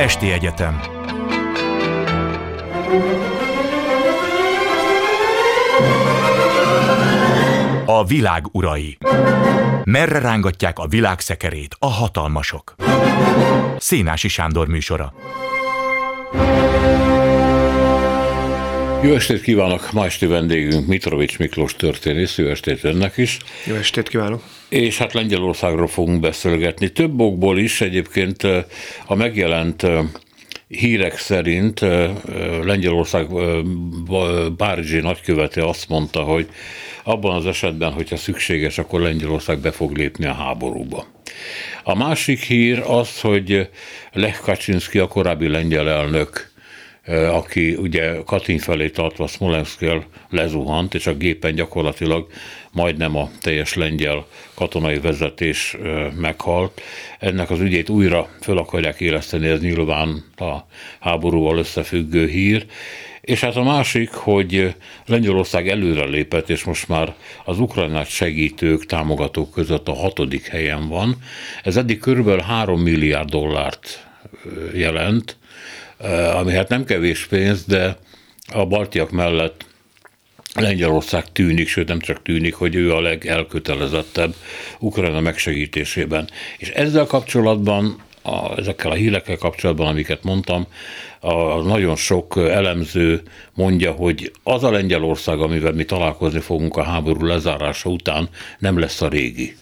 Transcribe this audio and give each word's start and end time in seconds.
Esti 0.00 0.32
Egyetem. 0.32 0.80
A 7.86 8.04
világ 8.04 8.44
urai. 8.52 8.98
Merre 9.84 10.18
rángatják 10.18 10.78
a 10.78 10.86
világ 10.86 11.20
szekerét 11.20 11.76
a 11.78 11.86
hatalmasok? 11.86 12.74
Szénási 13.78 14.28
Sándor 14.28 14.68
műsora 14.68 15.12
Jó 19.02 19.14
estét 19.14 19.40
kívánok! 19.40 19.92
Ma 19.92 20.04
esti 20.04 20.26
vendégünk 20.26 20.86
Mitrovics 20.86 21.38
Miklós 21.38 21.76
történész, 21.76 22.38
jó 22.38 22.46
estét 22.46 22.84
önnek 22.84 23.16
is. 23.16 23.38
Jó 23.66 23.74
estét 23.74 24.08
kívánok! 24.08 24.42
És 24.68 24.98
hát 24.98 25.12
Lengyelországról 25.12 25.86
fogunk 25.86 26.20
beszélgetni. 26.20 26.88
Több 26.88 27.20
okból 27.20 27.58
is 27.58 27.80
egyébként 27.80 28.42
a 29.06 29.14
megjelent 29.14 29.86
hírek 30.68 31.18
szerint 31.18 31.80
Lengyelország 32.62 33.26
Párizsi 34.56 35.00
nagykövete 35.00 35.68
azt 35.68 35.88
mondta, 35.88 36.20
hogy 36.20 36.48
abban 37.04 37.34
az 37.34 37.46
esetben, 37.46 37.92
hogyha 37.92 38.16
szükséges, 38.16 38.78
akkor 38.78 39.00
Lengyelország 39.00 39.58
be 39.58 39.70
fog 39.70 39.96
lépni 39.96 40.26
a 40.26 40.34
háborúba. 40.34 41.06
A 41.82 41.96
másik 41.96 42.40
hír 42.40 42.82
az, 42.86 43.20
hogy 43.20 43.68
Lech 44.12 44.40
Kaczynski, 44.40 44.98
a 44.98 45.08
korábbi 45.08 45.48
lengyel 45.48 45.88
elnök, 45.88 46.49
aki 47.10 47.74
ugye 47.74 48.22
Katin 48.24 48.58
felé 48.58 48.88
tartva 48.88 49.26
Smolenskkel 49.26 50.04
lezuhant, 50.28 50.94
és 50.94 51.06
a 51.06 51.14
gépen 51.14 51.54
gyakorlatilag 51.54 52.26
majdnem 52.72 53.16
a 53.16 53.30
teljes 53.40 53.74
lengyel 53.74 54.26
katonai 54.54 54.98
vezetés 54.98 55.76
meghalt. 56.16 56.80
Ennek 57.18 57.50
az 57.50 57.60
ügyét 57.60 57.88
újra 57.88 58.28
föl 58.40 58.58
akarják 58.58 59.00
éleszteni, 59.00 59.48
ez 59.48 59.60
nyilván 59.60 60.24
a 60.36 60.56
háborúval 61.00 61.58
összefüggő 61.58 62.26
hír. 62.26 62.66
És 63.20 63.40
hát 63.40 63.56
a 63.56 63.62
másik, 63.62 64.10
hogy 64.10 64.74
Lengyelország 65.06 65.68
előre 65.68 66.04
lépett, 66.04 66.48
és 66.48 66.64
most 66.64 66.88
már 66.88 67.14
az 67.44 67.58
Ukrajnát 67.58 68.08
segítők, 68.08 68.86
támogatók 68.86 69.50
között 69.50 69.88
a 69.88 69.94
hatodik 69.94 70.46
helyen 70.46 70.88
van. 70.88 71.16
Ez 71.62 71.76
eddig 71.76 71.98
körülbelül 71.98 72.40
3 72.40 72.80
milliárd 72.80 73.30
dollárt 73.30 74.06
jelent, 74.74 75.36
ami 76.34 76.52
hát 76.52 76.68
nem 76.68 76.84
kevés 76.84 77.26
pénz, 77.26 77.64
de 77.64 77.96
a 78.52 78.66
baltiak 78.66 79.10
mellett 79.10 79.64
Lengyelország 80.54 81.32
tűnik, 81.32 81.68
sőt 81.68 81.88
nem 81.88 82.00
csak 82.00 82.22
tűnik, 82.22 82.54
hogy 82.54 82.74
ő 82.74 82.94
a 82.94 83.00
legelkötelezettebb 83.00 84.34
Ukrajna 84.78 85.20
megsegítésében. 85.20 86.28
És 86.58 86.68
ezzel 86.68 87.06
kapcsolatban, 87.06 88.02
a, 88.22 88.58
ezekkel 88.58 88.90
a 88.90 88.94
hírekkel 88.94 89.36
kapcsolatban, 89.36 89.86
amiket 89.86 90.22
mondtam, 90.22 90.66
a, 91.20 91.62
nagyon 91.62 91.96
sok 91.96 92.36
elemző 92.36 93.22
mondja, 93.54 93.92
hogy 93.92 94.32
az 94.42 94.64
a 94.64 94.70
Lengyelország, 94.70 95.40
amivel 95.40 95.72
mi 95.72 95.84
találkozni 95.84 96.40
fogunk 96.40 96.76
a 96.76 96.82
háború 96.82 97.26
lezárása 97.26 97.90
után, 97.90 98.28
nem 98.58 98.78
lesz 98.78 99.00
a 99.00 99.08
régi 99.08 99.56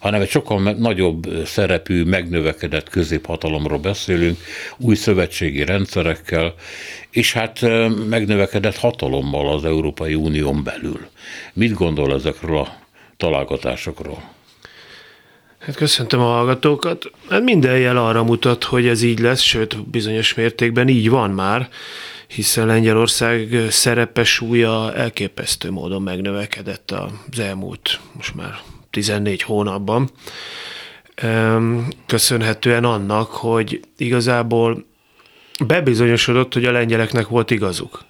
hanem 0.00 0.20
egy 0.20 0.28
sokkal 0.28 0.60
nagyobb 0.72 1.26
szerepű, 1.44 2.04
megnövekedett 2.04 2.88
középhatalomról 2.88 3.78
beszélünk, 3.78 4.38
új 4.76 4.94
szövetségi 4.94 5.64
rendszerekkel, 5.64 6.54
és 7.10 7.32
hát 7.32 7.60
megnövekedett 8.08 8.76
hatalommal 8.76 9.52
az 9.52 9.64
Európai 9.64 10.14
Unión 10.14 10.64
belül. 10.64 11.08
Mit 11.52 11.72
gondol 11.72 12.14
ezekről 12.14 12.58
a 12.58 12.76
találgatásokról? 13.16 14.22
Hát 15.58 15.76
köszöntöm 15.76 16.20
a 16.20 16.24
hallgatókat. 16.24 17.10
Hát 17.30 17.42
minden 17.42 17.78
jel 17.78 17.96
arra 17.96 18.24
mutat, 18.24 18.64
hogy 18.64 18.86
ez 18.86 19.02
így 19.02 19.18
lesz, 19.18 19.40
sőt 19.40 19.88
bizonyos 19.90 20.34
mértékben 20.34 20.88
így 20.88 21.10
van 21.10 21.30
már, 21.30 21.68
hiszen 22.26 22.66
Lengyelország 22.66 23.66
szerepe 23.70 24.24
súlya 24.24 24.94
elképesztő 24.94 25.70
módon 25.70 26.02
megnövekedett 26.02 26.90
az 26.90 27.38
elmúlt 27.38 28.00
most 28.12 28.34
már 28.34 28.58
14 28.90 29.42
hónapban, 29.42 30.10
köszönhetően 32.06 32.84
annak, 32.84 33.30
hogy 33.30 33.80
igazából 33.96 34.84
bebizonyosodott, 35.66 36.54
hogy 36.54 36.64
a 36.64 36.72
lengyeleknek 36.72 37.28
volt 37.28 37.50
igazuk. 37.50 38.04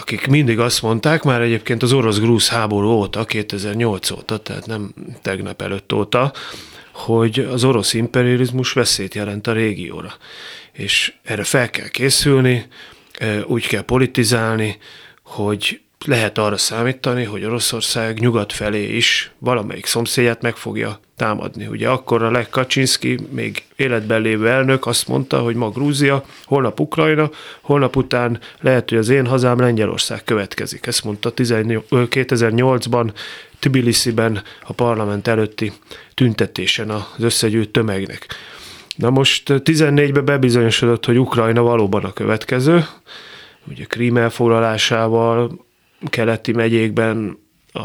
Akik 0.00 0.26
mindig 0.26 0.58
azt 0.58 0.82
mondták, 0.82 1.22
már 1.22 1.40
egyébként 1.40 1.82
az 1.82 1.92
orosz-grúz 1.92 2.48
háború 2.48 2.88
óta, 2.88 3.24
2008 3.24 4.10
óta, 4.10 4.38
tehát 4.38 4.66
nem 4.66 4.94
tegnap 5.22 5.62
előtt 5.62 5.92
óta, 5.92 6.32
hogy 6.92 7.38
az 7.38 7.64
orosz 7.64 7.92
imperializmus 7.92 8.72
veszélyt 8.72 9.14
jelent 9.14 9.46
a 9.46 9.52
régióra. 9.52 10.14
És 10.72 11.12
erre 11.22 11.44
fel 11.44 11.70
kell 11.70 11.88
készülni, 11.88 12.66
úgy 13.46 13.66
kell 13.66 13.82
politizálni, 13.82 14.78
hogy 15.22 15.80
lehet 16.04 16.38
arra 16.38 16.56
számítani, 16.56 17.24
hogy 17.24 17.44
Oroszország 17.44 18.18
nyugat 18.18 18.52
felé 18.52 18.96
is 18.96 19.30
valamelyik 19.38 19.86
szomszédját 19.86 20.42
meg 20.42 20.56
fogja 20.56 21.00
támadni. 21.16 21.66
Ugye 21.66 21.88
akkor 21.88 22.22
a 22.22 22.30
Lech 22.30 22.50
Kaczynski, 22.50 23.18
még 23.30 23.62
életben 23.76 24.20
lévő 24.20 24.48
elnök 24.48 24.86
azt 24.86 25.08
mondta, 25.08 25.38
hogy 25.38 25.54
ma 25.54 25.70
Grúzia, 25.70 26.24
holnap 26.44 26.80
Ukrajna, 26.80 27.30
holnap 27.60 27.96
után 27.96 28.40
lehet, 28.60 28.88
hogy 28.88 28.98
az 28.98 29.08
én 29.08 29.26
hazám 29.26 29.58
Lengyelország 29.58 30.24
következik. 30.24 30.86
Ezt 30.86 31.04
mondta 31.04 31.32
2008-ban 31.34 33.12
Tbilisi-ben 33.58 34.42
a 34.66 34.72
parlament 34.72 35.28
előtti 35.28 35.72
tüntetésen 36.14 36.90
az 36.90 37.04
összegyűjt 37.18 37.70
tömegnek. 37.70 38.26
Na 38.96 39.10
most 39.10 39.42
14-ben 39.46 40.24
bebizonyosodott, 40.24 41.04
hogy 41.04 41.18
Ukrajna 41.18 41.62
valóban 41.62 42.04
a 42.04 42.12
következő, 42.12 42.86
ugye 43.68 43.84
Krím 43.84 44.16
elfoglalásával, 44.16 45.63
keleti 46.08 46.52
megyékben 46.52 47.38
a, 47.72 47.80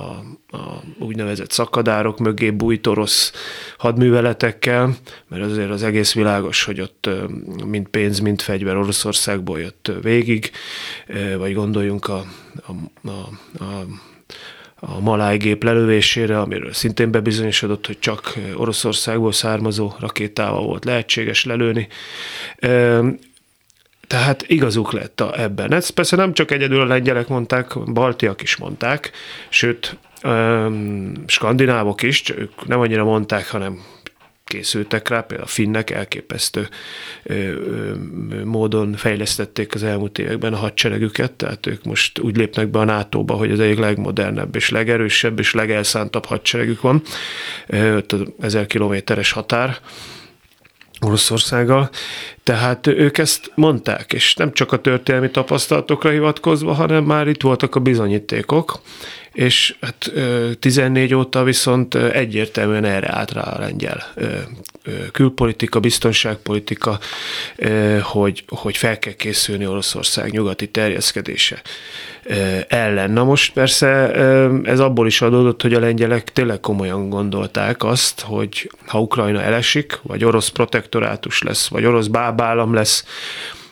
a 0.57 0.84
úgynevezett 1.00 1.52
szakadárok 1.52 2.19
mögé 2.19 2.52
bújt 2.52 2.88
orosz 2.88 3.31
hadműveletekkel, 3.78 4.96
mert 5.28 5.44
azért 5.44 5.69
az 5.69 5.84
egész 5.84 6.13
világos, 6.13 6.63
hogy 6.63 6.81
ott 6.81 7.09
mind 7.66 7.88
pénz, 7.88 8.19
mind 8.19 8.41
fegyver 8.41 8.75
Oroszországból 8.75 9.59
jött 9.59 9.91
végig, 10.02 10.52
vagy 11.38 11.53
gondoljunk 11.53 12.07
a, 12.07 12.25
a, 12.68 13.09
a, 13.09 13.63
a 13.63 13.85
a 14.81 15.00
maláj 15.00 15.38
gép 15.38 15.63
lelövésére, 15.63 16.40
amiről 16.40 16.74
szintén 16.74 17.12
bebizonyosodott, 17.12 17.86
hogy 17.88 18.00
csak 18.00 18.34
Oroszországból 18.56 19.31
származó 19.31 19.94
rakétával 20.00 20.66
volt 20.66 20.86
lehetséges 20.86 21.46
lelőni. 21.46 21.88
Tehát 24.09 24.44
igazuk 24.47 24.92
lett 24.92 25.22
a, 25.22 25.42
ebben. 25.42 25.74
Ezt 25.74 25.92
persze 25.92 26.16
nem 26.16 26.34
csak 26.34 26.52
egyedül 26.52 26.81
a 26.81 26.86
lengyelek 26.86 27.28
mondták, 27.28 27.80
baltiak 27.94 28.42
is 28.42 28.56
mondták, 28.58 29.12
sőt, 29.50 29.97
öm, 30.22 31.14
skandinávok 31.25 32.02
is, 32.02 32.30
ők 32.30 32.68
nem 32.68 32.80
annyira 32.80 33.03
mondták, 33.03 33.50
hanem 33.50 33.81
készültek 34.44 35.08
rá, 35.08 35.22
például 35.22 35.48
a 35.48 35.52
finnek 35.52 35.90
elképesztő 35.90 36.68
ö, 37.24 37.34
ö, 37.34 37.94
módon 38.44 38.94
fejlesztették 38.94 39.74
az 39.74 39.84
elmúlt 39.84 40.19
években 40.19 40.53
a 40.53 40.58
hadseregüket, 40.58 41.31
tehát 41.31 41.66
ők 41.66 41.84
most 41.84 42.19
úgy 42.19 42.38
lépnek 42.38 42.68
be 42.68 42.80
a 42.80 42.84
NATO-ba, 42.84 43.34
hogy 43.34 43.52
az 43.52 43.59
egyik 43.59 43.80
legmodernebb 43.80 44.56
és 44.56 44.69
legerősebb 44.69 45.40
és 45.40 45.53
legelszántabb 45.53 46.25
hadseregük 46.25 46.81
van, 46.81 47.02
az 47.68 48.24
ezer 48.40 48.66
kilométeres 48.66 49.31
határ, 49.31 49.78
Oroszországgal. 51.02 51.90
Tehát 52.44 52.88
ők 52.88 53.18
ezt 53.18 53.52
mondták, 53.56 54.14
és 54.14 54.36
nem 54.36 54.54
csak 54.54 54.72
a 54.72 54.82
történelmi 54.82 55.32
tapasztalatokra 55.32 56.10
hivatkozva, 56.10 56.74
hanem 56.74 57.04
már 57.04 57.28
itt 57.28 57.42
voltak 57.42 57.76
a 57.76 57.80
bizonyítékok, 57.80 58.80
és 59.34 59.75
hát 59.81 60.12
14 60.59 61.13
óta 61.13 61.44
viszont 61.44 61.95
egyértelműen 61.95 62.85
erre 62.85 63.16
állt 63.16 63.31
rá 63.31 63.41
a 63.41 63.59
lengyel 63.59 64.03
külpolitika, 65.12 65.79
biztonságpolitika, 65.79 67.00
hogy, 68.01 68.44
hogy 68.48 68.77
fel 68.77 69.00
kell 69.00 69.13
készülni 69.13 69.68
Oroszország 69.68 70.31
nyugati 70.31 70.68
terjeszkedése 70.68 71.62
ellen. 72.68 73.12
Na 73.12 73.24
most 73.24 73.54
persze 73.54 73.88
ez 74.63 74.80
abból 74.80 75.07
is 75.07 75.21
adódott, 75.21 75.62
hogy 75.62 75.74
a 75.74 75.80
lengyelek 75.80 76.31
tényleg 76.31 76.59
komolyan 76.59 77.09
gondolták 77.09 77.83
azt, 77.83 78.21
hogy 78.21 78.71
ha 78.86 79.00
Ukrajna 79.00 79.42
elesik, 79.42 80.00
vagy 80.01 80.24
orosz 80.24 80.48
protektorátus 80.48 81.42
lesz, 81.42 81.68
vagy 81.68 81.86
orosz 81.86 82.07
bábállam 82.07 82.74
lesz, 82.74 83.06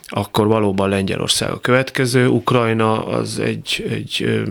akkor 0.08 0.46
valóban 0.46 0.88
Lengyelország 0.88 1.50
a 1.50 1.60
következő. 1.60 2.28
Ukrajna 2.28 3.06
az 3.06 3.38
egy, 3.38 3.86
egy 3.90 4.42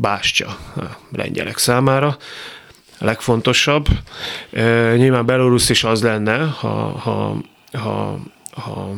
bástya 0.00 0.46
a 0.76 0.82
lengyelek 1.12 1.58
számára, 1.58 2.16
legfontosabb. 2.98 3.88
Nyilván 4.96 5.26
Belarus 5.26 5.68
is 5.68 5.84
az 5.84 6.02
lenne, 6.02 6.36
ha, 6.36 6.98
ha, 6.98 7.36
ha, 7.72 8.18
ha 8.52 8.90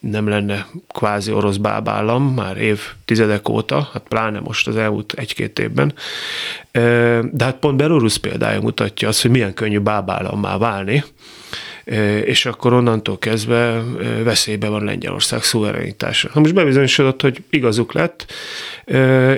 nem 0.00 0.28
lenne 0.28 0.66
kvázi 0.88 1.32
orosz 1.32 1.56
bábállam 1.56 2.34
már 2.34 2.56
évtizedek 2.56 3.48
óta, 3.48 3.88
hát 3.92 4.02
pláne 4.08 4.40
most 4.40 4.68
az 4.68 4.76
elmúlt 4.76 5.12
egy-két 5.12 5.58
évben. 5.58 5.94
De 7.22 7.44
hát 7.44 7.56
pont 7.56 7.76
Belarus 7.76 8.18
példája 8.18 8.60
mutatja 8.60 9.08
azt, 9.08 9.22
hogy 9.22 9.30
milyen 9.30 9.54
könnyű 9.54 9.78
bábállammá 9.78 10.58
válni, 10.58 11.04
és 12.24 12.46
akkor 12.46 12.72
onnantól 12.72 13.18
kezdve 13.18 13.82
veszélybe 14.22 14.68
van 14.68 14.84
Lengyelország 14.84 15.42
szuverenitása. 15.42 16.30
Na 16.34 16.40
most 16.40 16.54
bebizonyosodott, 16.54 17.22
hogy 17.22 17.42
igazuk 17.50 17.92
lett, 17.92 18.32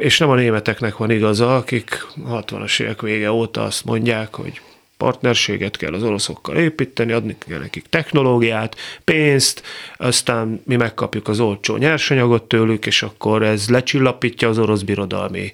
és 0.01 0.19
nem 0.19 0.29
a 0.29 0.35
németeknek 0.35 0.97
van 0.97 1.11
igaza, 1.11 1.57
akik 1.57 2.07
60-as 2.29 2.81
évek 2.83 3.01
vége 3.01 3.33
óta 3.33 3.63
azt 3.63 3.85
mondják, 3.85 4.35
hogy 4.35 4.61
partnerséget 4.99 5.77
kell 5.77 5.95
az 5.95 6.03
oroszokkal 6.03 6.57
építeni, 6.57 7.13
adni 7.13 7.37
kell 7.49 7.59
nekik 7.59 7.87
technológiát, 7.89 8.77
pénzt, 9.05 9.63
aztán 9.97 10.63
mi 10.65 10.77
megkapjuk 10.77 11.29
az 11.29 11.41
olcsó 11.41 11.77
nyersanyagot 11.77 12.43
tőlük, 12.43 12.87
és 12.87 13.03
akkor 13.03 13.43
ez 13.43 13.69
lecsillapítja 13.69 14.49
az 14.49 14.59
orosz 14.59 14.83
birodalmi 14.83 15.53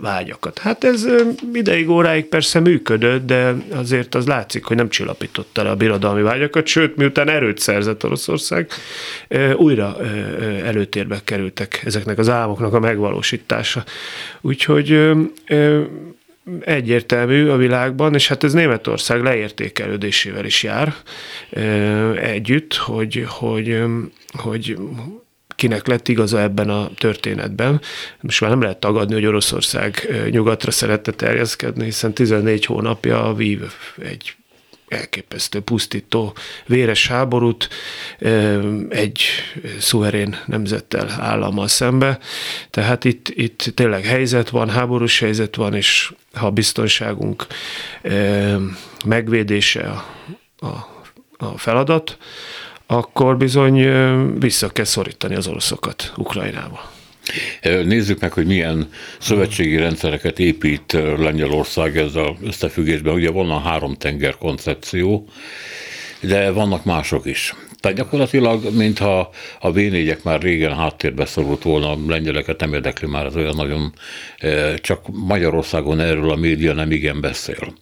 vágyakat. 0.00 0.58
Hát 0.58 0.84
ez 0.84 1.06
ideig 1.52 1.88
óráig 1.88 2.24
persze 2.24 2.60
működött, 2.60 3.26
de 3.26 3.54
azért 3.74 4.14
az 4.14 4.26
látszik, 4.26 4.64
hogy 4.64 4.76
nem 4.76 4.88
csillapította 4.88 5.62
le 5.62 5.70
a 5.70 5.76
birodalmi 5.76 6.22
vágyakat, 6.22 6.66
sőt, 6.66 6.96
miután 6.96 7.28
erőt 7.28 7.58
szerzett 7.58 8.04
Oroszország, 8.04 8.70
újra 9.56 9.96
előtérbe 10.64 11.20
kerültek 11.24 11.82
ezeknek 11.84 12.18
az 12.18 12.28
álmoknak 12.28 12.74
a 12.74 12.80
megvalósítása. 12.80 13.84
Úgyhogy 14.40 15.10
egyértelmű 16.60 17.48
a 17.48 17.56
világban, 17.56 18.14
és 18.14 18.28
hát 18.28 18.44
ez 18.44 18.52
Németország 18.52 19.22
leértékelődésével 19.22 20.44
is 20.44 20.62
jár 20.62 20.94
együtt, 22.16 22.74
hogy, 22.74 23.24
hogy, 23.28 23.82
hogy 24.32 24.76
kinek 25.56 25.86
lett 25.86 26.08
igaza 26.08 26.40
ebben 26.40 26.68
a 26.70 26.90
történetben. 26.98 27.80
Most 28.20 28.40
már 28.40 28.50
nem 28.50 28.62
lehet 28.62 28.80
tagadni, 28.80 29.14
hogy 29.14 29.26
Oroszország 29.26 30.08
nyugatra 30.30 30.70
szerette 30.70 31.12
terjeszkedni, 31.12 31.84
hiszen 31.84 32.12
14 32.12 32.64
hónapja 32.64 33.34
vív 33.34 33.60
egy 34.02 34.34
elképesztő, 34.92 35.60
pusztító, 35.60 36.34
véres 36.66 37.06
háborút 37.06 37.68
egy 38.88 39.22
szuverén 39.78 40.36
nemzettel, 40.46 41.10
állammal 41.20 41.68
szembe. 41.68 42.18
Tehát 42.70 43.04
itt, 43.04 43.28
itt 43.28 43.72
tényleg 43.74 44.04
helyzet 44.04 44.48
van, 44.48 44.70
háborús 44.70 45.18
helyzet 45.18 45.56
van, 45.56 45.74
és 45.74 46.12
ha 46.32 46.46
a 46.46 46.50
biztonságunk 46.50 47.46
megvédése 49.04 49.80
a, 49.80 50.04
a, 50.66 50.88
a 51.36 51.58
feladat, 51.58 52.18
akkor 52.86 53.36
bizony 53.36 53.88
vissza 54.38 54.68
kell 54.68 54.84
szorítani 54.84 55.34
az 55.34 55.46
oroszokat 55.46 56.12
Ukrajnába. 56.16 56.91
Nézzük 57.62 58.20
meg, 58.20 58.32
hogy 58.32 58.46
milyen 58.46 58.88
szövetségi 59.18 59.76
rendszereket 59.76 60.38
épít 60.38 60.92
Lengyelország 61.18 61.96
ezzel 61.96 62.36
összefüggésben. 62.42 63.14
Ugye 63.14 63.30
van 63.30 63.50
a 63.50 63.58
három 63.58 63.94
tenger 63.94 64.36
koncepció, 64.36 65.28
de 66.20 66.50
vannak 66.50 66.84
mások 66.84 67.26
is. 67.26 67.54
Tehát 67.82 67.96
gyakorlatilag, 67.96 68.74
mintha 68.74 69.30
a 69.60 69.72
v 69.72 69.80
már 70.22 70.42
régen 70.42 70.76
háttérbe 70.76 71.24
szorult 71.24 71.62
volna, 71.62 71.90
a 71.90 71.98
lengyeleket 72.08 72.60
nem 72.60 72.74
érdekli 72.74 73.08
már 73.08 73.26
az 73.26 73.36
olyan 73.36 73.54
nagyon, 73.56 73.92
csak 74.76 75.00
Magyarországon 75.26 76.00
erről 76.00 76.30
a 76.30 76.36
média 76.36 76.72
nem 76.72 76.90
igen 76.90 77.20
beszél 77.20 77.74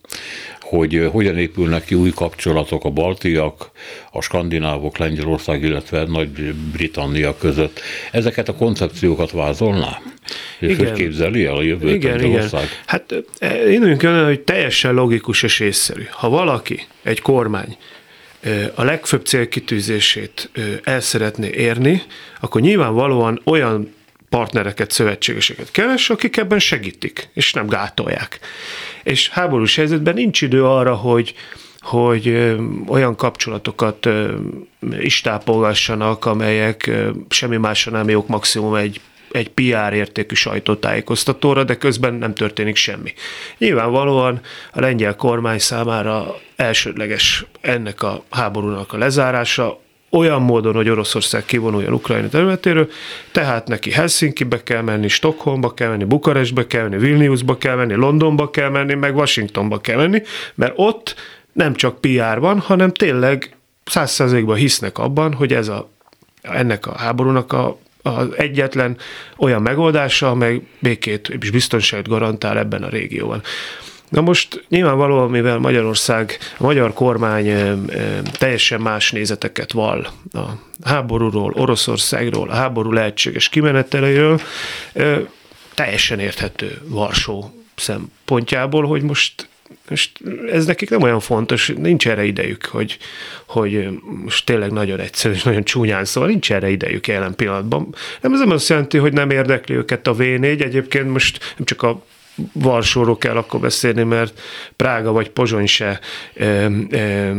hogy 0.71 1.09
hogyan 1.13 1.39
épülnek 1.39 1.85
ki 1.85 1.95
új 1.95 2.11
kapcsolatok 2.15 2.85
a 2.85 2.91
baltiak, 2.91 3.71
a 4.13 4.21
skandinávok, 4.21 4.99
Lengyelország, 4.99 5.63
illetve 5.63 6.05
Nagy-Britannia 6.05 7.37
között. 7.37 7.81
Ezeket 8.13 8.49
a 8.49 8.55
koncepciókat 8.55 9.31
vázolná? 9.31 10.01
És 10.59 10.71
igen. 10.71 10.87
hogy 10.87 10.93
képzeli 10.93 11.45
el 11.45 11.57
a 11.57 11.63
jövőt 11.63 11.95
igen? 11.95 12.25
Igen. 12.25 12.49
Hát 12.87 13.15
én 13.69 13.83
úgy 13.83 14.05
hogy 14.25 14.41
teljesen 14.41 14.95
logikus 14.95 15.43
és 15.43 15.61
észszerű. 15.61 16.03
Ha 16.11 16.29
valaki, 16.29 16.87
egy 17.03 17.21
kormány 17.21 17.77
a 18.75 18.85
legfőbb 18.85 19.27
célkitűzését 19.27 20.51
el 20.85 21.01
szeretné 21.01 21.51
érni, 21.51 22.03
akkor 22.41 22.61
nyilvánvalóan 22.61 23.41
olyan 23.45 23.95
partnereket, 24.29 24.91
szövetségeseket 24.91 25.71
keres, 25.71 26.11
akik 26.11 26.37
ebben 26.37 26.59
segítik, 26.59 27.29
és 27.35 27.53
nem 27.53 27.67
gátolják. 27.67 28.39
És 29.03 29.29
háborús 29.29 29.77
helyzetben 29.77 30.15
nincs 30.15 30.43
idő 30.43 30.65
arra, 30.65 30.95
hogy, 30.95 31.35
hogy 31.81 32.55
olyan 32.87 33.17
kapcsolatokat 33.17 34.09
is 34.99 35.21
tápolgassanak, 35.21 36.25
amelyek 36.25 36.91
semmi 37.29 37.57
másra 37.57 37.91
nem 37.93 38.09
jók, 38.09 38.29
maximum 38.29 38.75
egy 38.75 39.01
egy 39.31 39.51
PR 39.51 39.93
értékű 39.93 40.35
sajtótájékoztatóra, 40.35 41.65
de 41.65 41.77
közben 41.77 42.15
nem 42.15 42.35
történik 42.35 42.77
semmi. 42.77 43.15
Nyilvánvalóan 43.59 44.41
a 44.73 44.81
lengyel 44.81 45.17
kormány 45.17 45.59
számára 45.59 46.37
elsődleges 46.57 47.45
ennek 47.61 48.03
a 48.03 48.25
háborúnak 48.31 48.93
a 48.93 48.99
lezárása, 48.99 49.81
olyan 50.11 50.43
módon, 50.43 50.75
hogy 50.75 50.89
Oroszország 50.89 51.45
kivonuljon 51.45 51.93
Ukrajna 51.93 52.29
területéről, 52.29 52.91
tehát 53.33 53.69
neki 53.69 53.91
Helsinki-be 53.91 54.63
kell 54.63 54.83
menni, 54.83 55.09
Stockholmba 55.09 55.75
kell 55.75 55.89
menni, 55.89 56.05
Bukarestbe 56.05 56.67
kell 56.67 56.83
menni, 56.83 56.99
Vilniusba 56.99 57.59
kell 57.59 57.77
menni, 57.77 57.95
Londonba 57.95 58.51
kell 58.51 58.69
menni, 58.69 58.95
meg 58.95 59.17
Washingtonba 59.17 59.81
kell 59.81 59.97
menni, 59.97 60.23
mert 60.55 60.73
ott 60.77 61.15
nem 61.53 61.75
csak 61.75 62.01
PR 62.01 62.39
van, 62.39 62.59
hanem 62.59 62.93
tényleg 62.93 63.57
száz 63.85 64.11
százalékban 64.11 64.57
hisznek 64.57 64.99
abban, 64.99 65.33
hogy 65.33 65.53
ez 65.53 65.69
a, 65.69 65.91
ennek 66.43 66.87
a 66.87 66.99
háborúnak 66.99 67.53
a 67.53 67.79
az 68.03 68.29
egyetlen 68.37 68.97
olyan 69.37 69.63
megoldása, 69.63 70.31
amely 70.31 70.61
békét 70.79 71.29
és 71.41 71.51
biztonságot 71.51 72.09
garantál 72.09 72.59
ebben 72.59 72.83
a 72.83 72.89
régióban. 72.89 73.43
Na 74.09 74.21
most 74.21 74.65
nyilvánvalóan, 74.69 75.31
mivel 75.31 75.59
Magyarország, 75.59 76.39
a 76.59 76.63
magyar 76.63 76.93
kormány 76.93 77.55
teljesen 78.33 78.81
más 78.81 79.11
nézeteket 79.11 79.73
val 79.73 80.13
a 80.33 80.41
háborúról, 80.85 81.53
Oroszországról, 81.57 82.49
a 82.49 82.55
háború 82.55 82.93
lehetséges 82.93 83.49
kimeneteleiről, 83.49 84.41
teljesen 85.75 86.19
érthető 86.19 86.81
Varsó 86.85 87.65
szempontjából, 87.75 88.87
hogy 88.87 89.03
most 89.03 89.49
most 89.91 90.21
ez 90.53 90.67
nekik 90.67 90.91
nem 90.91 91.03
olyan 91.03 91.21
fontos, 91.21 91.73
nincs 91.77 92.09
erre 92.09 92.25
idejük, 92.25 92.65
hogy, 92.65 92.99
hogy 93.47 93.89
most 94.25 94.47
tényleg 94.47 94.71
nagyon 94.71 95.01
egyszerű 95.01 95.35
és 95.35 95.43
nagyon 95.43 95.65
csúnyán 95.65 96.05
szóval 96.05 96.29
nincs 96.29 96.53
erre 96.53 96.71
idejük 96.71 97.07
jelen 97.07 97.35
pillanatban. 97.35 97.95
Nem 98.21 98.33
ez 98.33 98.39
nem 98.39 98.51
azt 98.51 98.69
jelenti, 98.69 98.99
hogy 98.99 99.13
nem 99.13 99.31
érdekli 99.31 99.75
őket 99.75 100.07
a 100.07 100.15
V4, 100.15 100.63
egyébként 100.63 101.11
most 101.11 101.55
nem 101.57 101.65
csak 101.65 101.83
a 101.83 102.03
Varsóról 102.53 103.19
kell 103.19 103.37
akkor 103.37 103.61
beszélni, 103.61 104.03
mert 104.03 104.41
Prága 104.77 105.13
vagy 105.13 105.31
Pozsony 105.31 105.67
se 105.67 106.01
e, 106.35 106.45
e, 106.45 106.97
e, 106.97 107.33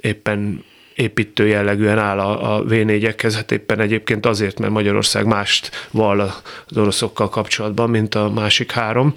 éppen 0.00 0.64
építő 0.94 1.46
jellegűen 1.46 1.98
áll 1.98 2.18
a, 2.18 2.56
a 2.56 2.64
V4-ekhez, 2.64 3.32
hát 3.34 3.52
éppen 3.52 3.80
egyébként 3.80 4.26
azért, 4.26 4.58
mert 4.58 4.72
Magyarország 4.72 5.26
mást 5.26 5.88
vall 5.90 6.20
az 6.20 6.76
oroszokkal 6.76 7.28
kapcsolatban, 7.28 7.90
mint 7.90 8.14
a 8.14 8.30
másik 8.30 8.70
három. 8.70 9.12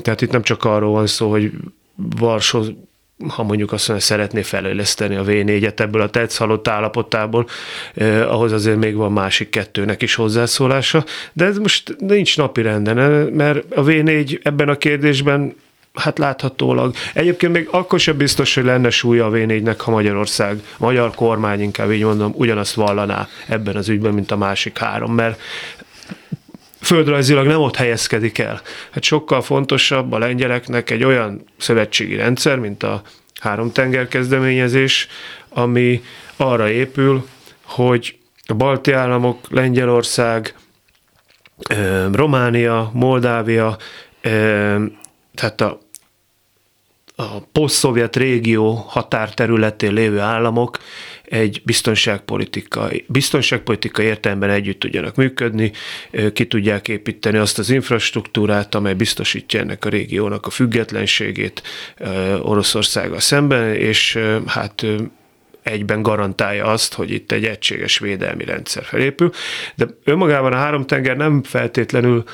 Tehát 0.00 0.20
itt 0.20 0.30
nem 0.30 0.42
csak 0.42 0.64
arról 0.64 0.92
van 0.92 1.06
szó, 1.06 1.30
hogy 1.30 1.50
Varsó 1.96 2.64
ha 3.28 3.42
mondjuk 3.42 3.72
azt 3.72 3.88
mondja, 3.88 4.06
szeretné 4.06 4.42
fejleszteni 4.42 5.16
a 5.16 5.24
V4-et 5.24 5.80
ebből 5.80 6.00
a 6.00 6.10
tetsz 6.10 6.36
halott 6.36 6.68
állapotából, 6.68 7.46
eh, 7.94 8.32
ahhoz 8.32 8.52
azért 8.52 8.78
még 8.78 8.94
van 8.94 9.12
másik 9.12 9.50
kettőnek 9.50 10.02
is 10.02 10.14
hozzászólása, 10.14 11.04
de 11.32 11.44
ez 11.44 11.58
most 11.58 11.96
nincs 11.98 12.36
napi 12.36 12.62
renden, 12.62 13.32
mert 13.32 13.72
a 13.72 13.82
V4 13.82 14.40
ebben 14.42 14.68
a 14.68 14.76
kérdésben 14.76 15.54
hát 15.94 16.18
láthatólag. 16.18 16.94
Egyébként 17.14 17.52
még 17.52 17.68
akkor 17.70 18.00
sem 18.00 18.16
biztos, 18.16 18.54
hogy 18.54 18.64
lenne 18.64 18.90
súlya 18.90 19.26
a 19.26 19.30
V4-nek, 19.30 19.76
ha 19.78 19.90
Magyarország, 19.90 20.62
magyar 20.76 21.14
kormány 21.14 21.60
inkább 21.60 21.90
így 21.90 22.02
mondom, 22.02 22.32
ugyanazt 22.36 22.74
vallaná 22.74 23.28
ebben 23.48 23.76
az 23.76 23.88
ügyben, 23.88 24.14
mint 24.14 24.30
a 24.30 24.36
másik 24.36 24.78
három, 24.78 25.14
mert 25.14 25.40
földrajzilag 26.80 27.46
nem 27.46 27.60
ott 27.60 27.76
helyezkedik 27.76 28.38
el. 28.38 28.60
Hát 28.90 29.02
sokkal 29.02 29.42
fontosabb 29.42 30.12
a 30.12 30.18
lengyeleknek 30.18 30.90
egy 30.90 31.04
olyan 31.04 31.44
szövetségi 31.56 32.16
rendszer, 32.16 32.58
mint 32.58 32.82
a 32.82 33.02
három 33.40 33.72
tenger 33.72 34.08
kezdeményezés, 34.08 35.08
ami 35.48 36.02
arra 36.36 36.68
épül, 36.70 37.28
hogy 37.62 38.18
a 38.46 38.54
balti 38.54 38.92
államok, 38.92 39.38
Lengyelország, 39.50 40.54
Románia, 42.12 42.90
Moldávia, 42.92 43.76
tehát 45.34 45.60
a, 45.60 45.78
a 47.16 47.40
poszt 47.52 48.16
régió 48.16 48.74
határterületén 48.74 49.92
lévő 49.92 50.18
államok 50.18 50.78
egy 51.24 51.62
biztonságpolitikai, 51.64 53.04
biztonságpolitikai 53.08 54.06
értelemben 54.06 54.50
együtt 54.50 54.80
tudjanak 54.80 55.16
működni, 55.16 55.72
ki 56.32 56.46
tudják 56.46 56.88
építeni 56.88 57.38
azt 57.38 57.58
az 57.58 57.70
infrastruktúrát, 57.70 58.74
amely 58.74 58.94
biztosítja 58.94 59.60
ennek 59.60 59.84
a 59.84 59.88
régiónak 59.88 60.46
a 60.46 60.50
függetlenségét 60.50 61.62
Oroszországgal 62.42 63.20
szemben, 63.20 63.74
és 63.74 64.18
hát 64.46 64.86
egyben 65.62 66.02
garantálja 66.02 66.64
azt, 66.64 66.94
hogy 66.94 67.10
itt 67.10 67.32
egy 67.32 67.44
egységes 67.44 67.98
védelmi 67.98 68.44
rendszer 68.44 68.84
felépül. 68.84 69.30
De 69.74 69.86
önmagában 70.04 70.52
a 70.52 70.56
három 70.56 70.86
tenger 70.86 71.16
nem 71.16 71.42
feltétlenül 71.42 72.24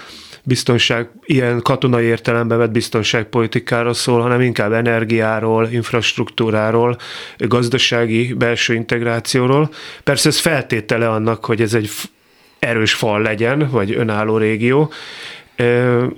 biztonság, 0.44 1.08
ilyen 1.24 1.60
katonai 1.62 2.04
értelemben 2.04 2.58
vett 2.58 2.70
biztonságpolitikáról 2.70 3.94
szól, 3.94 4.20
hanem 4.20 4.40
inkább 4.40 4.72
energiáról, 4.72 5.68
infrastruktúráról, 5.72 6.96
gazdasági 7.38 8.32
belső 8.32 8.74
integrációról. 8.74 9.70
Persze 10.04 10.28
ez 10.28 10.38
feltétele 10.38 11.08
annak, 11.08 11.44
hogy 11.44 11.60
ez 11.60 11.74
egy 11.74 11.90
erős 12.58 12.94
fal 12.94 13.22
legyen, 13.22 13.68
vagy 13.70 13.94
önálló 13.94 14.36
régió, 14.36 14.92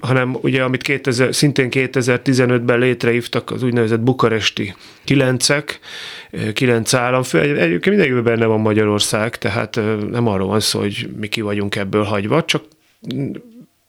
hanem 0.01 0.37
ugye, 0.41 0.63
amit 0.63 0.83
2000, 0.83 1.35
szintén 1.35 1.69
2015-ben 1.71 2.79
létrehívtak 2.79 3.51
az 3.51 3.63
úgynevezett 3.63 4.01
bukaresti 4.01 4.75
kilencek, 5.05 5.79
kilenc 6.53 6.95
államfő, 6.95 7.41
egyébként 7.41 7.87
mindenkiben 7.87 8.23
benne 8.23 8.47
van 8.47 8.61
Magyarország, 8.61 9.39
tehát 9.39 9.81
nem 10.11 10.27
arról 10.27 10.47
van 10.47 10.61
szó, 10.61 10.79
hogy 10.81 11.09
mi 11.21 11.29
ki 11.29 11.41
vagyunk 11.41 11.77
ebből 11.77 12.03
hagyva, 12.03 12.45
csak 12.45 12.63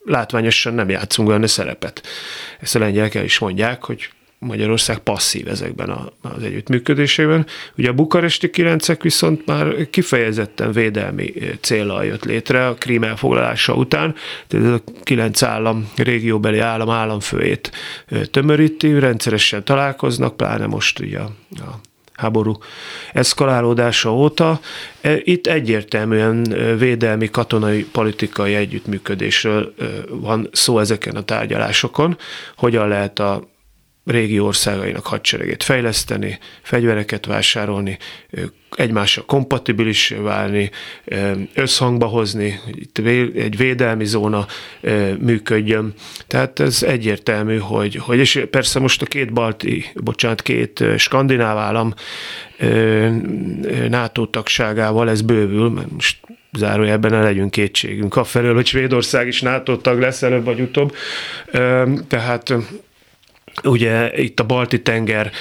látványosan 0.04 0.74
nem 0.74 0.90
játszunk 0.90 1.30
olyan 1.30 1.48
szerepet. 1.48 2.02
Ezt 2.60 2.76
a 2.76 2.80
lengyelek 2.80 3.16
el 3.16 3.24
is 3.24 3.40
mondják, 3.40 3.84
hogy 3.84 4.10
Magyarország 4.44 5.00
passzív 5.00 5.48
ezekben 5.48 5.90
az 6.22 6.44
együttműködésében. 6.44 7.46
Ugye 7.78 7.90
a 7.90 7.94
bukaresti 7.94 8.50
kilencek 8.50 9.02
viszont 9.02 9.46
már 9.46 9.90
kifejezetten 9.90 10.72
védelmi 10.72 11.34
célral 11.62 12.06
jött 12.06 12.24
létre 12.24 12.68
a 12.68 12.74
krím 12.74 13.04
elfoglalása 13.04 13.74
után, 13.74 14.16
tehát 14.48 14.66
ez 14.66 14.72
a 14.72 14.82
kilenc 15.04 15.44
állam, 15.44 15.92
régióbeli 15.96 16.60
állam 16.60 16.90
államfőjét 16.90 17.72
tömöríti, 18.32 19.00
rendszeresen 19.00 19.64
találkoznak, 19.64 20.38
pláne 20.38 20.66
most 20.66 21.00
ugye 21.00 21.20
a, 21.20 21.32
a 21.50 21.80
háború 22.14 22.58
eszkalálódása 23.14 24.14
óta. 24.14 24.60
E, 25.02 25.16
itt 25.24 25.48
egyértelműen 25.48 26.44
védelmi, 26.78 27.30
katonai, 27.30 27.86
politikai 27.86 28.56
együttműködésről 28.56 29.74
van 30.10 30.50
szó 30.52 30.80
ezeken 30.80 31.16
a 31.16 31.22
tárgyalásokon, 31.22 32.18
hogyan 32.56 32.88
lehet 32.88 33.20
a 33.20 33.52
régi 34.06 34.40
országainak 34.40 35.06
hadseregét 35.06 35.64
fejleszteni, 35.64 36.40
fegyvereket 36.62 37.26
vásárolni, 37.26 37.98
egymással 38.76 39.26
kompatibilis 39.26 40.14
válni, 40.22 40.70
összhangba 41.54 42.06
hozni, 42.06 42.60
itt 42.72 42.98
egy 43.36 43.58
védelmi 43.58 44.06
zóna 44.06 44.48
működjön. 45.20 45.94
Tehát 46.28 46.60
ez 46.60 46.84
egyértelmű, 46.84 47.58
hogy, 47.58 47.96
hogy 47.96 48.18
és 48.18 48.44
persze 48.50 48.80
most 48.80 49.02
a 49.02 49.06
két 49.06 49.34
balti, 49.34 49.86
bocsánat, 49.96 50.42
két 50.42 50.84
skandináv 50.98 51.58
állam 51.58 51.94
NATO 53.90 54.26
tagságával 54.26 55.10
ez 55.10 55.22
bővül, 55.22 55.70
mert 55.70 55.92
most 55.92 56.18
zárójelben 56.58 57.12
ne 57.12 57.22
legyünk 57.22 57.52
kétségünk 57.52 58.16
afelől, 58.16 58.54
hogy 58.54 58.66
Svédország 58.66 59.28
is 59.28 59.42
NATO 59.42 59.78
tag 59.78 60.00
lesz 60.00 60.22
előbb 60.22 60.44
vagy 60.44 60.60
utóbb. 60.60 60.96
Tehát 62.08 62.54
Ugye 63.64 64.22
itt 64.22 64.40
a 64.40 64.46
Balti 64.46 64.82
tenger 64.82 65.32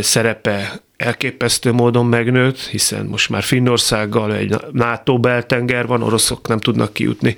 szerepe 0.00 0.80
elképesztő 0.98 1.72
módon 1.72 2.06
megnőtt, 2.06 2.58
hiszen 2.58 3.06
most 3.06 3.28
már 3.28 3.42
Finnországgal 3.42 4.34
egy 4.34 4.54
NATO 4.72 5.18
beltenger 5.18 5.86
van, 5.86 6.02
oroszok 6.02 6.48
nem 6.48 6.58
tudnak 6.58 6.92
kijutni 6.92 7.34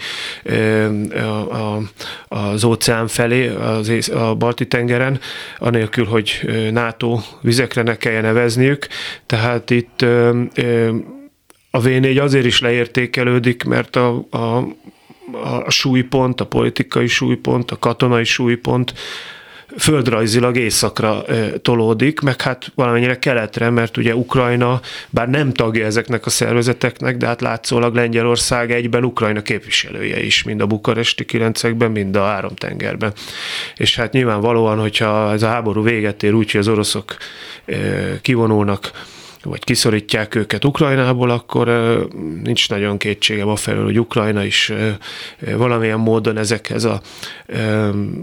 az 2.28 2.64
óceán 2.64 3.06
felé, 3.06 3.50
a 4.14 4.34
balti 4.34 4.66
tengeren, 4.66 5.20
anélkül, 5.58 6.04
hogy 6.04 6.40
NATO 6.72 7.20
vizekre 7.40 7.82
ne 7.82 7.96
kelljen 7.96 8.22
nevezniük. 8.22 8.86
Tehát 9.26 9.70
itt 9.70 10.02
a 11.70 11.80
V4 11.80 12.22
azért 12.22 12.44
is 12.44 12.60
leértékelődik, 12.60 13.64
mert 13.64 13.96
a, 13.96 14.24
a, 14.30 14.66
a 15.64 15.70
súlypont, 15.70 16.40
a 16.40 16.46
politikai 16.46 17.06
súlypont, 17.06 17.70
a 17.70 17.78
katonai 17.78 18.24
súlypont 18.24 18.94
földrajzilag 19.78 20.56
északra 20.56 21.24
tolódik, 21.62 22.20
meg 22.20 22.40
hát 22.40 22.72
valamennyire 22.74 23.18
keletre, 23.18 23.70
mert 23.70 23.96
ugye 23.96 24.14
Ukrajna, 24.14 24.80
bár 25.10 25.28
nem 25.28 25.52
tagja 25.52 25.84
ezeknek 25.84 26.26
a 26.26 26.30
szervezeteknek, 26.30 27.16
de 27.16 27.26
hát 27.26 27.40
látszólag 27.40 27.94
Lengyelország 27.94 28.72
egyben 28.72 29.04
Ukrajna 29.04 29.42
képviselője 29.42 30.22
is, 30.22 30.42
mind 30.42 30.60
a 30.60 30.66
bukaresti 30.66 31.24
kilencekben, 31.24 31.90
mind 31.90 32.16
a 32.16 32.24
áramtengerben. 32.24 33.12
És 33.76 33.96
hát 33.96 34.12
nyilvánvalóan, 34.12 34.78
hogyha 34.78 35.32
ez 35.32 35.42
a 35.42 35.48
háború 35.48 35.82
véget 35.82 36.22
ér 36.22 36.34
úgy, 36.34 36.50
hogy 36.50 36.60
az 36.60 36.68
oroszok 36.68 37.16
kivonulnak 38.20 38.90
vagy 39.42 39.64
kiszorítják 39.64 40.34
őket 40.34 40.64
Ukrajnából, 40.64 41.30
akkor 41.30 41.68
nincs 42.42 42.68
nagyon 42.68 42.98
kétségem 42.98 43.48
a 43.48 43.56
felől, 43.56 43.84
hogy 43.84 44.00
Ukrajna 44.00 44.44
is 44.44 44.72
valamilyen 45.56 45.98
módon 45.98 46.36
ezekhez 46.36 46.84
a 46.84 47.00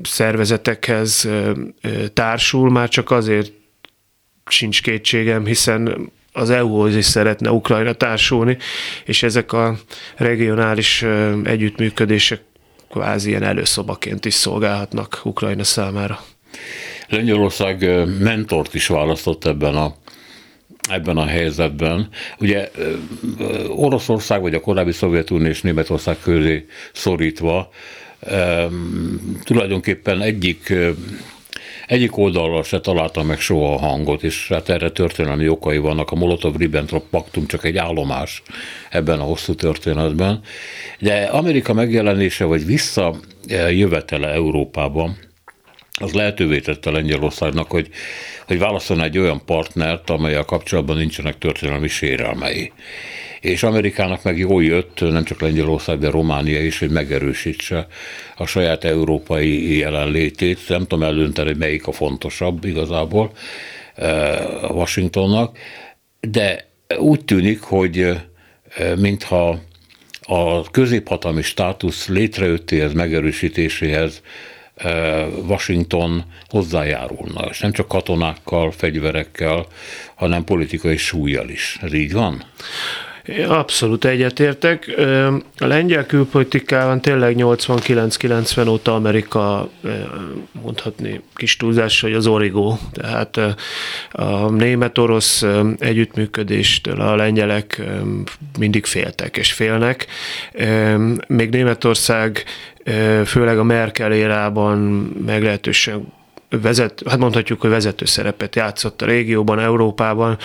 szervezetekhez 0.03 1.29
társul, 2.13 2.69
már 2.69 2.89
csak 2.89 3.11
azért 3.11 3.51
sincs 4.49 4.81
kétségem, 4.81 5.45
hiszen 5.45 6.11
az 6.33 6.49
EU-hoz 6.49 6.95
is 6.95 7.05
szeretne 7.05 7.51
Ukrajna 7.51 7.93
társulni, 7.93 8.57
és 9.05 9.23
ezek 9.23 9.53
a 9.53 9.77
regionális 10.15 11.05
együttműködések 11.43 12.41
kvázi 12.89 13.29
ilyen 13.29 13.43
előszobaként 13.43 14.25
is 14.25 14.33
szolgálhatnak 14.33 15.21
Ukrajna 15.23 15.63
számára. 15.63 16.19
Lengyelország 17.09 18.05
mentort 18.19 18.73
is 18.73 18.87
választott 18.87 19.45
ebben 19.45 19.75
a 19.75 19.95
ebben 20.89 21.17
a 21.17 21.25
helyzetben. 21.25 22.09
Ugye 22.39 22.71
Oroszország, 23.69 24.41
vagy 24.41 24.53
a 24.53 24.59
korábbi 24.59 24.91
Szovjetunió 24.91 25.47
és 25.47 25.61
Németország 25.61 26.17
közé 26.23 26.65
szorítva 26.93 27.69
tulajdonképpen 29.43 30.21
egyik 30.21 30.73
egyik 31.87 32.17
oldalról 32.17 32.63
se 32.63 32.79
találta 32.79 33.23
meg 33.23 33.39
soha 33.39 33.73
a 33.73 33.77
hangot, 33.77 34.23
és 34.23 34.47
hát 34.47 34.69
erre 34.69 34.91
történelmi 34.91 35.47
okai 35.47 35.77
vannak. 35.77 36.11
A 36.11 36.15
Molotov-Ribbentrop 36.15 37.03
paktum 37.09 37.47
csak 37.47 37.63
egy 37.63 37.77
állomás 37.77 38.43
ebben 38.89 39.19
a 39.19 39.23
hosszú 39.23 39.55
történetben. 39.55 40.39
De 40.99 41.23
Amerika 41.23 41.73
megjelenése, 41.73 42.45
vagy 42.45 42.65
visszajövetele 42.65 44.27
Európában, 44.27 45.17
az 45.99 46.13
lehetővé 46.13 46.59
tette 46.59 46.91
Lengyelországnak, 46.91 47.71
hogy, 47.71 47.89
hogy 48.47 48.59
válaszol 48.59 49.03
egy 49.03 49.17
olyan 49.17 49.45
partnert, 49.45 50.09
amely 50.09 50.35
a 50.35 50.45
kapcsolatban 50.45 50.97
nincsenek 50.97 51.37
történelmi 51.37 51.87
sérelmei. 51.87 52.71
És 53.41 53.63
Amerikának 53.63 54.23
meg 54.23 54.37
jó 54.37 54.59
jött, 54.59 54.99
nem 54.99 55.23
csak 55.23 55.41
Lengyelország, 55.41 55.99
de 55.99 56.09
Románia 56.09 56.63
is, 56.63 56.79
hogy 56.79 56.89
megerősítse 56.89 57.87
a 58.35 58.45
saját 58.45 58.83
európai 58.83 59.77
jelenlétét. 59.77 60.59
Nem 60.67 60.81
tudom 60.81 61.03
eldönteni, 61.03 61.47
hogy 61.47 61.57
melyik 61.57 61.87
a 61.87 61.91
fontosabb 61.91 62.65
igazából 62.65 63.31
eh, 63.95 64.71
Washingtonnak, 64.71 65.57
de 66.19 66.67
úgy 66.97 67.25
tűnik, 67.25 67.61
hogy 67.61 67.99
eh, 67.99 68.21
mintha 68.95 69.59
a 70.21 70.69
középhatalmi 70.71 71.41
státusz 71.41 72.07
létrejöttéhez, 72.07 72.93
megerősítéséhez 72.93 74.21
Washington 75.47 76.23
hozzájárulna, 76.47 77.45
és 77.49 77.59
nem 77.59 77.71
csak 77.71 77.87
katonákkal, 77.87 78.71
fegyverekkel, 78.71 79.65
hanem 80.15 80.43
politikai 80.43 80.97
súlyjal 80.97 81.49
is. 81.49 81.77
Ez 81.81 81.93
így 81.93 82.13
van? 82.13 82.43
Abszolút 83.47 84.05
egyetértek. 84.05 85.01
A 85.57 85.65
lengyel 85.65 86.05
külpolitikában 86.05 87.01
tényleg 87.01 87.35
89-90 87.37 88.69
óta 88.69 88.95
Amerika 88.95 89.69
mondhatni 90.51 91.21
kis 91.35 91.57
túlzás, 91.57 92.01
hogy 92.01 92.13
az 92.13 92.27
origó. 92.27 92.79
Tehát 92.93 93.39
a 94.11 94.49
német-orosz 94.49 95.45
együttműködéstől 95.77 97.01
a 97.01 97.15
lengyelek 97.15 97.81
mindig 98.59 98.85
féltek 98.85 99.37
és 99.37 99.53
félnek. 99.53 100.07
Még 101.27 101.49
Németország 101.49 102.43
főleg 103.25 103.59
a 103.59 103.63
Merkel 103.63 104.11
érában 104.11 104.77
meglehetősen 105.25 106.15
vezet, 106.49 107.01
hát 107.09 107.17
mondhatjuk, 107.17 107.61
hogy 107.61 107.69
vezető 107.69 108.05
szerepet 108.05 108.55
játszott 108.55 109.01
a 109.01 109.05
régióban, 109.05 109.59
Európában, 109.59 110.37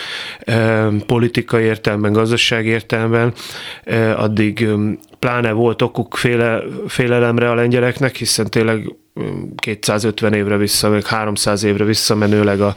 politikai 1.07 1.65
értelemben, 1.65 2.13
gazdasági 2.13 2.69
értelemben, 2.69 3.33
addig 4.17 4.69
pláne 5.19 5.53
volt 5.53 5.83
okuk 5.83 6.17
féle, 6.17 6.63
félelemre 6.87 7.51
a 7.51 7.55
lengyeleknek, 7.55 8.17
hiszen 8.17 8.51
tényleg 8.51 8.95
250 9.57 10.33
évre 10.33 10.57
vissza, 10.57 10.89
meg 10.89 11.07
300 11.07 11.63
évre 11.63 11.85
visszamenőleg 11.85 12.61
a, 12.61 12.75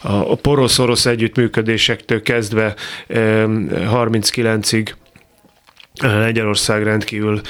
a 0.00 0.34
porosz-orosz 0.34 1.06
együttműködésektől 1.06 2.22
kezdve 2.22 2.74
39-ig 3.08 4.88
Lengyelország 6.02 6.82
rendkívül 6.82 7.40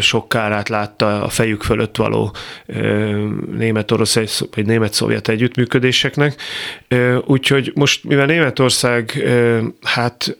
sok 0.00 0.28
kárát 0.28 0.68
látta 0.68 1.22
a 1.22 1.28
fejük 1.28 1.62
fölött 1.62 1.96
való 1.96 2.34
német-orosz 3.56 4.40
vagy 4.54 4.66
német-szovjet 4.66 5.28
együttműködéseknek. 5.28 6.40
Úgyhogy 7.26 7.72
most, 7.74 8.04
mivel 8.04 8.26
Németország 8.26 9.22
hát 9.82 10.36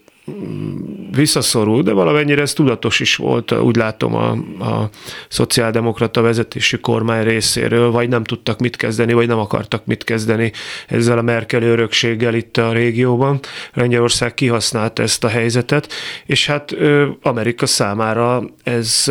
visszaszorul, 1.17 1.83
de 1.83 1.93
valamennyire 1.93 2.43
ez 2.43 2.53
tudatos 2.53 3.01
is 3.01 3.17
volt, 3.17 3.53
úgy 3.53 3.77
látom 3.77 4.15
a, 4.15 4.31
a 4.65 4.89
szociáldemokrata 5.29 6.21
vezetésű 6.21 6.77
kormány 6.77 7.25
részéről, 7.25 7.91
vagy 7.91 8.09
nem 8.09 8.25
tudtak 8.25 8.59
mit 8.59 8.77
kezdeni, 8.77 9.13
vagy 9.13 9.27
nem 9.27 9.39
akartak 9.39 9.87
mit 9.87 10.05
kezdeni 10.05 10.53
ezzel 10.89 11.19
a 11.19 11.23
Merkel 11.23 11.63
örökséggel 11.63 12.35
itt 12.35 12.57
a 12.57 12.73
régióban. 12.73 13.41
Lengyelország 13.75 14.35
kihasználta 14.35 15.03
ezt 15.03 15.25
a 15.25 15.29
helyzetet, 15.29 15.93
és 16.27 16.47
hát 16.47 16.77
Amerika 17.23 17.67
számára 17.67 18.45
ez 18.63 19.11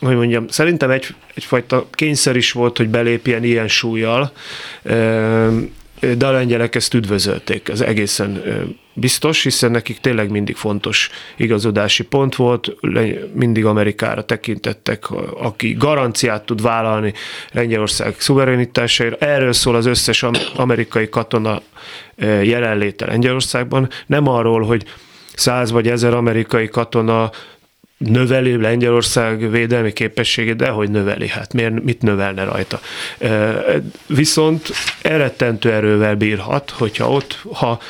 hogy 0.00 0.16
mondjam, 0.16 0.48
szerintem 0.48 0.90
egy, 0.90 1.06
egyfajta 1.34 1.86
kényszer 1.90 2.36
is 2.36 2.52
volt, 2.52 2.76
hogy 2.76 2.88
belépjen 2.88 3.44
ilyen 3.44 3.68
súlyjal, 3.68 4.32
de 6.16 6.26
a 6.26 6.30
lengyelek 6.30 6.74
ezt 6.74 6.94
üdvözölték, 6.94 7.68
ez 7.68 7.80
egészen 7.80 8.42
biztos, 8.94 9.42
hiszen 9.42 9.70
nekik 9.70 9.98
tényleg 9.98 10.30
mindig 10.30 10.56
fontos 10.56 11.10
igazodási 11.36 12.02
pont 12.02 12.36
volt, 12.36 12.76
mindig 13.34 13.64
Amerikára 13.64 14.24
tekintettek, 14.24 15.10
aki 15.40 15.72
garanciát 15.72 16.44
tud 16.44 16.62
vállalni 16.62 17.12
Lengyelország 17.52 18.14
szuverenitására. 18.18 19.16
Erről 19.16 19.52
szól 19.52 19.74
az 19.74 19.86
összes 19.86 20.24
amerikai 20.56 21.08
katona 21.08 21.62
jelenléte 22.42 23.06
Lengyelországban. 23.06 23.88
Nem 24.06 24.28
arról, 24.28 24.62
hogy 24.62 24.84
száz 25.34 25.70
vagy 25.70 25.88
ezer 25.88 26.14
amerikai 26.14 26.68
katona 26.68 27.30
növeli 28.08 28.56
Lengyelország 28.56 29.50
védelmi 29.50 29.92
képességét, 29.92 30.56
de 30.56 30.68
hogy 30.68 30.90
növeli, 30.90 31.28
hát 31.28 31.52
miért, 31.52 31.82
mit 31.82 32.02
növelne 32.02 32.44
rajta. 32.44 32.80
Viszont 34.06 34.70
elrettentő 35.02 35.72
erővel 35.72 36.14
bírhat, 36.14 36.70
hogyha 36.70 37.10
ott, 37.10 37.42
ha 37.52 37.80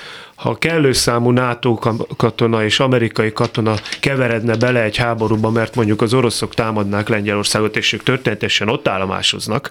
ha 0.40 0.58
kellő 0.58 0.92
számú 0.92 1.30
NATO 1.30 1.78
katona 2.16 2.64
és 2.64 2.80
amerikai 2.80 3.32
katona 3.32 3.74
keveredne 4.00 4.56
bele 4.56 4.82
egy 4.82 4.96
háborúba, 4.96 5.50
mert 5.50 5.74
mondjuk 5.74 6.02
az 6.02 6.14
oroszok 6.14 6.54
támadnák 6.54 7.08
Lengyelországot, 7.08 7.76
és 7.76 7.92
ők 7.92 8.02
történetesen 8.02 8.68
ott 8.68 8.88
állomásoznak, 8.88 9.70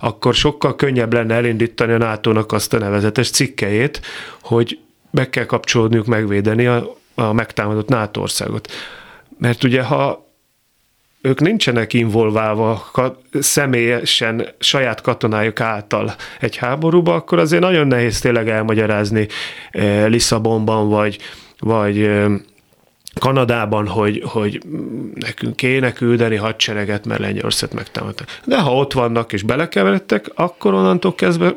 akkor 0.00 0.34
sokkal 0.34 0.76
könnyebb 0.76 1.12
lenne 1.12 1.34
elindítani 1.34 1.92
a 1.92 1.98
NATO-nak 1.98 2.52
azt 2.52 2.74
a 2.74 2.78
nevezetes 2.78 3.30
cikkejét, 3.30 4.00
hogy 4.42 4.78
meg 5.10 5.30
kell 5.30 5.44
kapcsolódniuk 5.44 6.06
megvédeni 6.06 6.66
a, 6.66 6.96
a 7.14 7.32
megtámadott 7.32 7.88
NATO 7.88 8.20
országot. 8.20 8.72
Mert 9.38 9.64
ugye, 9.64 9.82
ha 9.82 10.26
ők 11.20 11.40
nincsenek 11.40 11.92
involválva 11.92 12.90
személyesen 13.40 14.46
saját 14.58 15.00
katonájuk 15.00 15.60
által 15.60 16.14
egy 16.40 16.56
háborúba, 16.56 17.14
akkor 17.14 17.38
azért 17.38 17.62
nagyon 17.62 17.86
nehéz 17.86 18.20
tényleg 18.20 18.48
elmagyarázni 18.48 19.26
eh, 19.70 20.08
Lisszabonban, 20.08 20.88
vagy, 20.88 21.18
vagy 21.58 22.00
eh, 22.00 22.30
Kanadában, 23.20 23.86
hogy, 23.86 24.22
hogy 24.26 24.62
nekünk 25.14 25.56
kéne 25.56 25.92
küldeni 25.92 26.36
hadsereget, 26.36 27.06
mert 27.06 27.20
Lengyelország 27.20 27.72
megtámadtak. 27.74 28.40
De 28.44 28.60
ha 28.60 28.74
ott 28.74 28.92
vannak 28.92 29.32
és 29.32 29.42
belekeveredtek, 29.42 30.30
akkor 30.34 30.74
onnantól 30.74 31.14
kezdve, 31.14 31.54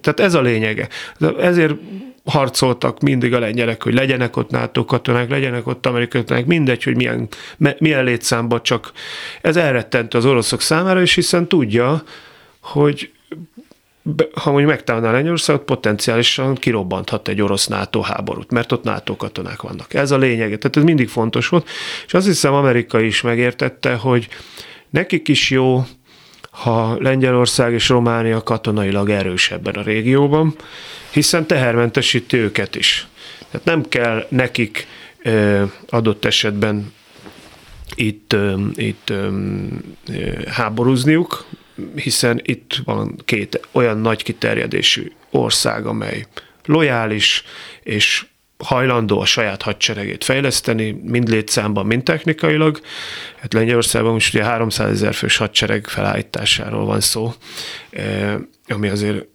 tehát 0.00 0.20
ez 0.20 0.34
a 0.34 0.40
lényege. 0.40 0.88
Ezért 1.40 1.74
harcoltak 2.24 3.00
mindig 3.00 3.34
a 3.34 3.38
lengyelek, 3.38 3.82
hogy 3.82 3.94
legyenek 3.94 4.36
ott 4.36 4.50
NATO 4.50 4.84
katonák, 4.84 5.28
legyenek 5.30 5.66
ott 5.66 5.86
amerikai 5.86 6.20
katonák, 6.20 6.46
mindegy, 6.46 6.82
hogy 6.82 6.96
milyen, 6.96 7.28
milyen 7.78 8.04
létszámban, 8.04 8.62
csak 8.62 8.92
ez 9.40 9.56
elrettent 9.56 10.14
az 10.14 10.24
oroszok 10.26 10.60
számára, 10.60 11.00
és 11.00 11.14
hiszen 11.14 11.48
tudja, 11.48 12.02
hogy 12.60 13.12
ha 14.34 14.50
mondjuk 14.50 14.70
megtámadná 14.70 15.12
Lengyelországot, 15.12 15.64
potenciálisan 15.64 16.54
kirobbanthat 16.54 17.28
egy 17.28 17.40
orosz 17.40 17.66
NATO 17.66 18.00
háborút, 18.00 18.50
mert 18.50 18.72
ott 18.72 18.82
NATO 18.82 19.16
katonák 19.16 19.62
vannak. 19.62 19.94
Ez 19.94 20.10
a 20.10 20.16
lényege. 20.16 20.56
Tehát 20.56 20.76
ez 20.76 20.82
mindig 20.82 21.08
fontos 21.08 21.48
volt, 21.48 21.68
és 22.06 22.14
azt 22.14 22.26
hiszem 22.26 22.54
Amerika 22.54 23.00
is 23.00 23.20
megértette, 23.20 23.94
hogy 23.94 24.28
nekik 24.90 25.28
is 25.28 25.50
jó, 25.50 25.84
ha 26.54 26.96
Lengyelország 27.00 27.72
és 27.72 27.88
Románia 27.88 28.42
katonailag 28.42 29.10
erősebben 29.10 29.74
a 29.74 29.82
régióban, 29.82 30.54
hiszen 31.10 31.46
tehermentesíti 31.46 32.36
őket 32.36 32.76
is. 32.76 33.06
Tehát 33.50 33.66
nem 33.66 33.88
kell 33.88 34.26
nekik 34.28 34.86
adott 35.88 36.24
esetben 36.24 36.92
itt, 37.94 38.36
itt 38.74 39.12
háborúzniuk, 40.46 41.44
hiszen 41.94 42.40
itt 42.44 42.80
van 42.84 43.20
két 43.24 43.60
olyan 43.72 43.98
nagy 43.98 44.22
kiterjedésű 44.22 45.12
ország, 45.30 45.86
amely 45.86 46.26
lojális 46.64 47.44
és 47.82 48.26
hajlandó 48.64 49.20
a 49.20 49.24
saját 49.24 49.62
hadseregét 49.62 50.24
fejleszteni, 50.24 51.00
mind 51.02 51.28
létszámban, 51.28 51.86
mind 51.86 52.02
technikailag. 52.02 52.80
Hát 53.40 53.52
Lengyelországban 53.52 54.12
most 54.12 54.34
ugye 54.34 54.44
300 54.44 54.90
ezer 54.90 55.14
fős 55.14 55.36
hadsereg 55.36 55.86
felállításáról 55.86 56.84
van 56.84 57.00
szó, 57.00 57.34
ami 58.68 58.88
azért 58.88 59.26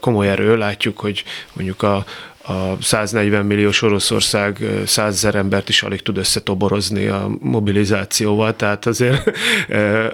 komoly 0.00 0.28
erő. 0.28 0.56
Látjuk, 0.56 0.98
hogy 0.98 1.24
mondjuk 1.52 1.82
a, 1.82 2.04
a 2.42 2.82
140 2.82 3.46
milliós 3.46 3.82
Oroszország 3.82 4.58
100 4.86 5.14
ezer 5.14 5.34
embert 5.34 5.68
is 5.68 5.82
alig 5.82 6.02
tud 6.02 6.16
összetoborozni 6.16 7.06
a 7.06 7.30
mobilizációval, 7.40 8.56
tehát 8.56 8.86
azért 8.86 9.36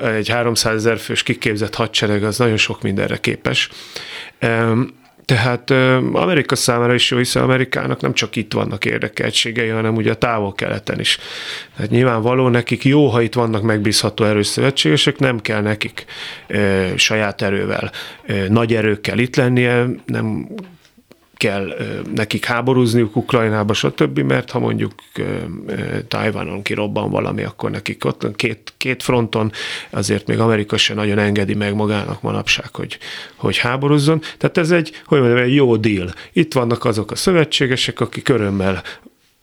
egy 0.02 0.28
300 0.28 0.74
ezer 0.74 0.98
fős 0.98 1.22
kiképzett 1.22 1.74
hadsereg 1.74 2.24
az 2.24 2.38
nagyon 2.38 2.56
sok 2.56 2.82
mindenre 2.82 3.16
képes. 3.16 3.68
Tehát 5.24 5.70
Amerika 6.12 6.56
számára 6.56 6.94
is 6.94 7.10
jó, 7.10 7.18
hiszen 7.18 7.42
Amerikának 7.42 8.00
nem 8.00 8.12
csak 8.12 8.36
itt 8.36 8.52
vannak 8.52 8.84
érdekeltségei, 8.84 9.68
hanem 9.68 9.94
ugye 9.94 10.10
a 10.10 10.14
távol-keleten 10.14 11.00
is. 11.00 11.18
Tehát 11.76 11.90
nyilvánvaló 11.90 12.48
nekik 12.48 12.84
jó, 12.84 13.06
ha 13.06 13.20
itt 13.20 13.34
vannak 13.34 13.62
megbízható 13.62 14.24
erős 14.24 14.46
szövetségesek, 14.46 15.18
nem 15.18 15.40
kell 15.40 15.60
nekik 15.60 16.04
e, 16.46 16.96
saját 16.96 17.42
erővel, 17.42 17.90
e, 18.26 18.48
nagy 18.48 18.74
erőkkel 18.74 19.18
itt 19.18 19.36
lennie, 19.36 19.86
nem 20.06 20.48
kell 21.42 21.74
nekik 22.14 22.44
háborúzniuk 22.44 23.16
Ukrajnába, 23.16 23.72
stb., 23.72 24.18
mert 24.18 24.50
ha 24.50 24.58
mondjuk 24.58 24.92
Tajvanon 26.08 26.62
kirobban 26.62 27.10
valami, 27.10 27.42
akkor 27.42 27.70
nekik 27.70 28.04
ott 28.04 28.36
két, 28.36 28.72
két 28.76 29.02
fronton 29.02 29.52
azért 29.90 30.26
még 30.26 30.38
Amerika 30.38 30.76
se 30.76 30.94
nagyon 30.94 31.18
engedi 31.18 31.54
meg 31.54 31.74
magának 31.74 32.22
manapság, 32.22 32.74
hogy, 32.74 32.98
hogy 33.36 33.56
háborúzzon. 33.56 34.20
Tehát 34.38 34.58
ez 34.58 34.70
egy, 34.70 35.02
hogy 35.06 35.20
mondjam, 35.20 35.42
egy 35.42 35.54
jó 35.54 35.76
deal. 35.76 36.12
Itt 36.32 36.52
vannak 36.52 36.84
azok 36.84 37.10
a 37.10 37.16
szövetségesek, 37.16 38.00
akik 38.00 38.28
örömmel 38.28 38.82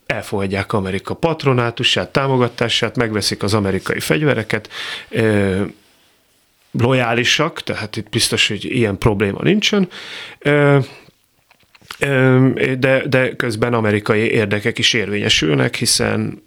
elfogadják 0.05 0.73
Amerika 0.73 1.13
patronátusát, 1.13 2.11
támogatását, 2.11 2.95
megveszik 2.95 3.43
az 3.43 3.53
amerikai 3.53 3.99
fegyvereket, 3.99 4.69
lojálisak, 6.71 7.61
tehát 7.63 7.95
itt 7.95 8.09
biztos, 8.09 8.47
hogy 8.47 8.65
ilyen 8.65 8.97
probléma 8.97 9.39
nincsen, 9.41 9.89
de, 12.79 13.03
de 13.07 13.35
közben 13.35 13.73
amerikai 13.73 14.19
érdekek 14.19 14.77
is 14.77 14.93
érvényesülnek, 14.93 15.75
hiszen 15.75 16.41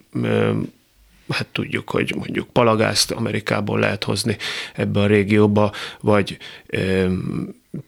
hát 1.28 1.46
tudjuk, 1.52 1.90
hogy 1.90 2.14
mondjuk 2.16 2.48
palagázt 2.52 3.10
Amerikából 3.10 3.78
lehet 3.78 4.04
hozni 4.04 4.36
ebbe 4.74 5.00
a 5.00 5.06
régióba, 5.06 5.72
vagy 6.00 6.36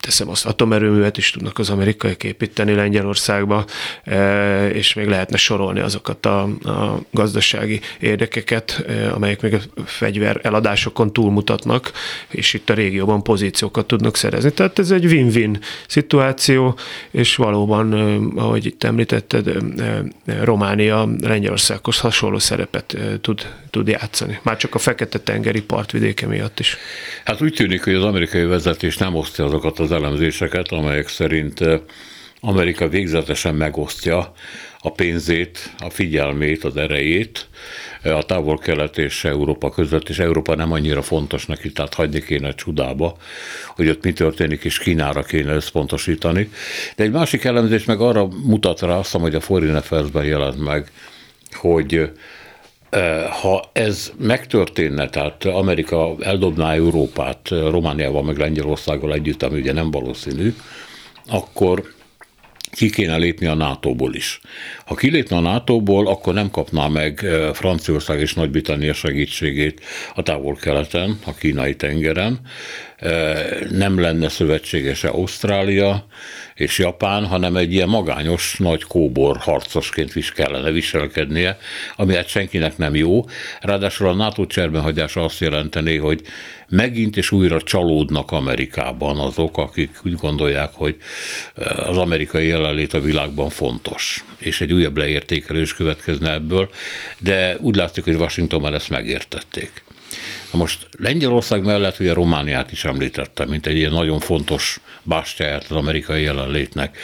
teszem 0.01 0.29
azt, 0.29 0.47
atomerőművet 0.47 1.17
is 1.17 1.31
tudnak 1.31 1.59
az 1.59 1.71
amerikaiak 1.71 2.25
építeni 2.25 2.75
Lengyelországba, 2.75 3.65
e, 4.05 4.69
és 4.69 4.95
még 4.95 5.07
lehetne 5.07 5.37
sorolni 5.37 5.81
azokat 5.81 6.27
a, 6.27 6.43
a 6.43 7.01
gazdasági 7.11 7.81
érdekeket, 8.01 8.85
e, 8.89 9.13
amelyek 9.15 9.43
még 9.43 9.55
a 9.55 9.83
fegyver 9.85 10.41
eladásokon 10.43 11.13
túlmutatnak, 11.13 11.93
és 12.29 12.55
itt 12.55 12.71
a 12.71 12.75
régióban 12.75 13.23
pozíciókat 13.23 13.87
tudnak 13.87 14.17
szerezni. 14.17 14.53
Tehát 14.53 14.79
ez 14.79 14.91
egy 14.91 15.05
win-win 15.05 15.59
szituáció, 15.87 16.79
és 17.11 17.37
valóban, 17.37 17.95
e, 17.95 18.41
ahogy 18.41 18.67
itt 18.67 18.85
említetted, 18.85 19.53
Románia 20.43 21.09
Lengyelországhoz 21.21 21.99
hasonló 21.99 22.39
szerepet 22.39 22.97
tud, 23.21 23.47
tud 23.71 23.89
játszani. 23.89 24.39
Már 24.43 24.57
csak 24.57 24.75
a 24.75 24.79
Fekete-tengeri 24.79 25.63
partvidéke 25.63 26.27
miatt 26.27 26.61
is. 26.61 26.77
Hát 27.25 27.43
úgy 27.43 27.55
tűnik, 27.55 27.85
hogy 27.85 27.95
az 27.95 28.03
amerikai 28.03 28.45
vezetés 28.45 28.97
nem 28.97 29.15
osztja 29.15 29.45
azokat 29.45 29.74
azokat 29.79 29.97
az 29.99 30.03
elemzéseket, 30.03 30.69
amelyek 30.69 31.09
szerint 31.09 31.61
eh, 31.61 31.81
Amerika 32.41 32.89
végzetesen 32.89 33.55
megosztja 33.55 34.33
a 34.81 34.91
pénzét, 34.93 35.75
a 35.79 35.91
figyelmét, 35.91 36.65
az 36.65 36.77
erejét 36.77 37.49
eh, 38.03 38.17
a 38.17 38.23
távol-kelet 38.23 38.99
és 38.99 39.25
Európa 39.25 39.71
között, 39.71 40.09
és 40.09 40.19
Európa 40.19 40.55
nem 40.55 40.73
annyira 40.73 41.03
fontos 41.03 41.47
neki, 41.47 41.73
tehát 41.73 41.95
hagyni 41.95 42.21
kéne 42.23 42.55
csudába, 42.55 43.17
hogy 43.77 43.89
ott 43.89 44.05
mi 44.05 44.13
történik, 44.13 44.65
és 44.65 44.79
Kínára 44.79 45.23
kéne 45.23 45.55
összpontosítani. 45.55 46.51
De 46.97 47.05
egy 47.05 47.11
másik 47.11 47.45
elemzés 47.45 47.85
meg 47.85 48.01
arra 48.01 48.29
mutat 48.45 48.81
rá, 48.81 48.97
azt 48.97 49.13
hogy 49.13 49.35
a 49.35 49.41
Foreign 49.41 49.75
Affairs-ben 49.75 50.25
jelent 50.25 50.65
meg, 50.65 50.91
hogy 51.53 52.11
ha 53.41 53.71
ez 53.73 54.13
megtörténne, 54.19 55.09
tehát 55.09 55.45
Amerika 55.45 56.15
eldobná 56.21 56.73
Európát 56.75 57.49
Romániával, 57.49 58.23
meg 58.23 58.39
Lengyelországgal 58.39 59.13
együtt, 59.13 59.43
ami 59.43 59.61
ugye 59.61 59.73
nem 59.73 59.91
valószínű, 59.91 60.55
akkor 61.27 61.93
ki 62.71 62.91
kéne 62.91 63.17
lépni 63.17 63.47
a 63.47 63.55
NATO-ból 63.55 64.15
is. 64.15 64.41
Ha 64.85 64.95
kilépne 64.95 65.37
a 65.37 65.41
NATO-ból, 65.41 66.09
akkor 66.09 66.35
nem 66.35 66.51
kapná 66.51 66.87
meg 66.89 67.27
Franciaország 67.53 68.21
és 68.21 68.35
Nagy-Britannia 68.35 68.93
segítségét 68.93 69.81
a 70.15 70.23
távol-keleten, 70.23 71.19
a 71.27 71.35
kínai 71.35 71.77
tengeren, 71.77 72.41
nem 73.71 74.01
lenne 74.01 74.29
szövetségese 74.29 75.09
Ausztrália 75.09 76.07
és 76.55 76.79
Japán, 76.79 77.27
hanem 77.27 77.57
egy 77.57 77.73
ilyen 77.73 77.89
magányos 77.89 78.57
nagy 78.59 78.83
kóbor 78.83 79.37
harcosként 79.37 80.17
is 80.17 80.33
kellene 80.33 80.71
viselkednie, 80.71 81.59
ami 81.97 82.15
hát 82.15 82.29
senkinek 82.29 82.77
nem 82.77 82.95
jó. 82.95 83.25
Ráadásul 83.61 84.09
a 84.09 84.15
NATO 84.15 84.47
cserbenhagyása 84.47 85.25
azt 85.25 85.41
jelenteni, 85.41 85.97
hogy 85.97 86.23
megint 86.69 87.17
és 87.17 87.31
újra 87.31 87.63
csalódnak 87.63 88.31
Amerikában 88.31 89.19
azok, 89.19 89.59
akik 89.59 89.91
úgy 90.05 90.15
gondolják, 90.15 90.71
hogy 90.73 90.97
az 91.77 91.97
amerikai 91.97 92.47
jelenlét 92.47 92.93
a 92.93 93.01
világban 93.01 93.51
fontos, 93.51 94.25
és 94.39 94.61
egy 94.61 94.73
újabb 94.73 94.97
leértékelés 94.97 95.75
következne 95.75 96.33
ebből, 96.33 96.71
de 97.19 97.57
úgy 97.61 97.77
látszik, 97.77 98.05
hogy 98.05 98.15
Washingtonban 98.15 98.75
ezt 98.75 98.91
megértették. 98.91 99.83
Most 100.55 100.87
Lengyelország 100.99 101.65
mellett 101.65 102.01
ugye 102.01 102.13
Romániát 102.13 102.73
is 102.73 102.85
említettem, 102.85 103.49
mint 103.49 103.67
egy 103.67 103.77
ilyen 103.77 103.93
nagyon 103.93 104.21
fontos 104.21 104.81
bástyáját 105.03 105.67
az 105.69 105.77
amerikai 105.77 106.23
jelenlétnek. 106.23 106.99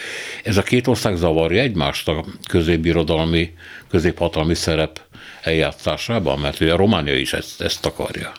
Ez 0.44 0.56
a 0.56 0.62
két 0.62 0.86
ország 0.86 1.16
zavarja 1.16 1.62
egymást 1.62 2.08
a 2.08 2.24
középbirodalmi, 2.48 3.52
középhatalmi 3.90 4.54
szerep 4.54 5.00
eljátszásában, 5.42 6.38
mert 6.38 6.60
ugye 6.60 6.74
Románia 6.74 7.16
is 7.16 7.32
ezt, 7.32 7.60
ezt 7.60 7.86
akarja. 7.86 8.32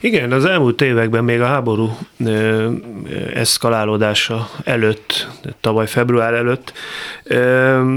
Igen, 0.00 0.32
az 0.32 0.44
elmúlt 0.44 0.80
években 0.80 1.24
még 1.24 1.40
a 1.40 1.46
háború 1.46 1.98
eszkalálódása 3.34 4.50
előtt, 4.64 5.28
tavaly 5.60 5.86
február 5.86 6.34
előtt 6.34 6.72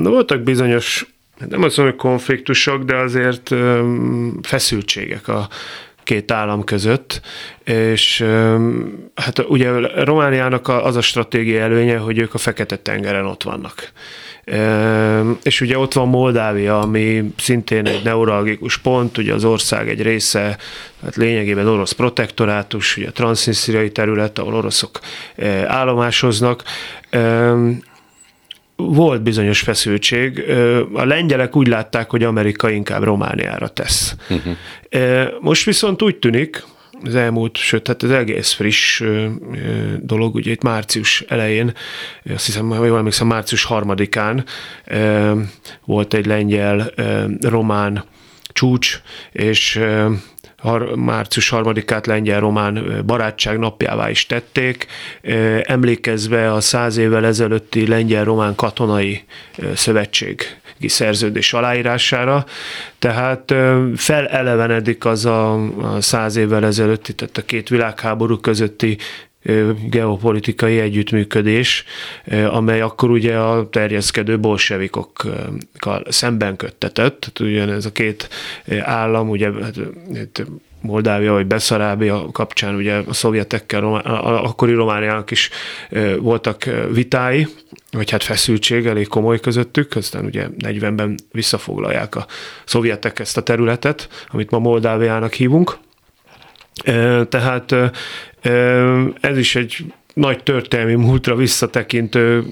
voltak 0.03 0.41
bizonyos 0.41 1.05
nem 1.49 1.63
azt 1.63 1.77
mondom, 1.77 1.95
hogy 1.95 2.05
konfliktusok, 2.09 2.83
de 2.83 2.95
azért 2.95 3.55
feszültségek 4.41 5.27
a 5.27 5.47
két 6.03 6.31
állam 6.31 6.63
között, 6.63 7.21
és 7.63 8.25
hát 9.15 9.39
ugye 9.47 9.69
Romániának 10.03 10.67
az 10.67 10.95
a 10.95 11.01
stratégia 11.01 11.61
előnye, 11.61 11.97
hogy 11.97 12.17
ők 12.19 12.33
a 12.33 12.37
Fekete-tengeren 12.37 13.25
ott 13.25 13.43
vannak. 13.43 13.91
És 15.43 15.61
ugye 15.61 15.77
ott 15.77 15.93
van 15.93 16.07
Moldávia, 16.07 16.79
ami 16.79 17.33
szintén 17.37 17.87
egy 17.87 18.03
neuralgikus 18.03 18.77
pont, 18.77 19.17
ugye 19.17 19.33
az 19.33 19.45
ország 19.45 19.89
egy 19.89 20.01
része, 20.01 20.57
hát 21.03 21.15
lényegében 21.15 21.67
orosz 21.67 21.91
protektorátus, 21.91 22.97
ugye 22.97 23.07
a 23.07 23.11
transznisztriai 23.11 23.91
terület, 23.91 24.39
ahol 24.39 24.55
oroszok 24.55 24.99
állomásoznak 25.67 26.63
volt 28.75 29.21
bizonyos 29.21 29.59
feszültség. 29.59 30.43
A 30.93 31.05
lengyelek 31.05 31.55
úgy 31.55 31.67
látták, 31.67 32.09
hogy 32.09 32.23
Amerika 32.23 32.69
inkább 32.69 33.03
Romániára 33.03 33.67
tesz. 33.67 34.15
Uh-huh. 34.29 34.55
Most 35.41 35.65
viszont 35.65 36.01
úgy 36.01 36.15
tűnik, 36.15 36.63
az 37.05 37.15
elmúlt, 37.15 37.57
sőt, 37.57 37.87
hát 37.87 38.03
ez 38.03 38.09
egész 38.09 38.51
friss 38.51 39.03
dolog, 39.99 40.35
ugye 40.35 40.51
itt 40.51 40.61
március 40.61 41.23
elején, 41.27 41.73
azt 42.33 42.45
hiszem, 42.45 42.69
hogy 42.69 42.87
jól 42.87 42.97
emlékszem, 42.97 43.27
március 43.27 43.63
harmadikán 43.63 44.45
volt 45.85 46.13
egy 46.13 46.25
lengyel-román 46.25 48.03
csúcs, 48.47 49.01
és 49.31 49.79
március 50.95 51.49
harmadikát 51.49 52.05
lengyel-román 52.05 53.01
barátság 53.05 53.59
napjává 53.59 54.09
is 54.09 54.25
tették, 54.25 54.87
emlékezve 55.61 56.53
a 56.53 56.61
száz 56.61 56.97
évvel 56.97 57.25
ezelőtti 57.25 57.87
lengyel-román 57.87 58.55
katonai 58.55 59.23
szövetség 59.75 60.41
szerződés 60.87 61.53
aláírására, 61.53 62.45
tehát 62.99 63.53
felelevenedik 63.95 65.05
az 65.05 65.25
a, 65.25 65.59
száz 65.99 66.35
évvel 66.35 66.65
ezelőtti, 66.65 67.13
tehát 67.13 67.37
a 67.37 67.41
két 67.41 67.69
világháború 67.69 68.37
közötti 68.37 68.97
geopolitikai 69.89 70.79
együttműködés, 70.79 71.83
amely 72.49 72.81
akkor 72.81 73.09
ugye 73.09 73.37
a 73.37 73.69
terjeszkedő 73.69 74.39
bolsevikokkal 74.39 76.03
szemben 76.09 76.55
köttetett. 76.55 77.19
Tehát 77.19 77.39
ugyan 77.53 77.69
ez 77.69 77.85
a 77.85 77.91
két 77.91 78.29
állam, 78.81 79.29
ugye 79.29 79.51
hát, 79.61 79.75
Moldávia 80.81 81.31
vagy 81.31 81.45
Beszarábia 81.45 82.27
kapcsán 82.31 82.75
ugye 82.75 82.95
a 83.07 83.13
szovjetekkel, 83.13 83.83
a 83.83 84.43
akkori 84.43 84.73
Romániának 84.73 85.31
is 85.31 85.49
voltak 86.19 86.63
vitái, 86.91 87.47
vagy 87.91 88.09
hát 88.09 88.23
feszültség 88.23 88.85
elég 88.85 89.07
komoly 89.07 89.39
közöttük, 89.39 89.95
aztán 89.95 90.25
ugye 90.25 90.47
40-ben 90.59 91.19
visszafoglalják 91.31 92.15
a 92.15 92.25
szovjetek 92.65 93.19
ezt 93.19 93.37
a 93.37 93.43
területet, 93.43 94.25
amit 94.27 94.51
ma 94.51 94.59
Moldáviának 94.59 95.33
hívunk. 95.33 95.77
Tehát 97.29 97.75
ez 99.21 99.37
is 99.37 99.55
egy 99.55 99.85
nagy 100.13 100.43
történelmi 100.43 100.95
múltra 100.95 101.35
visszatekintő 101.35 102.43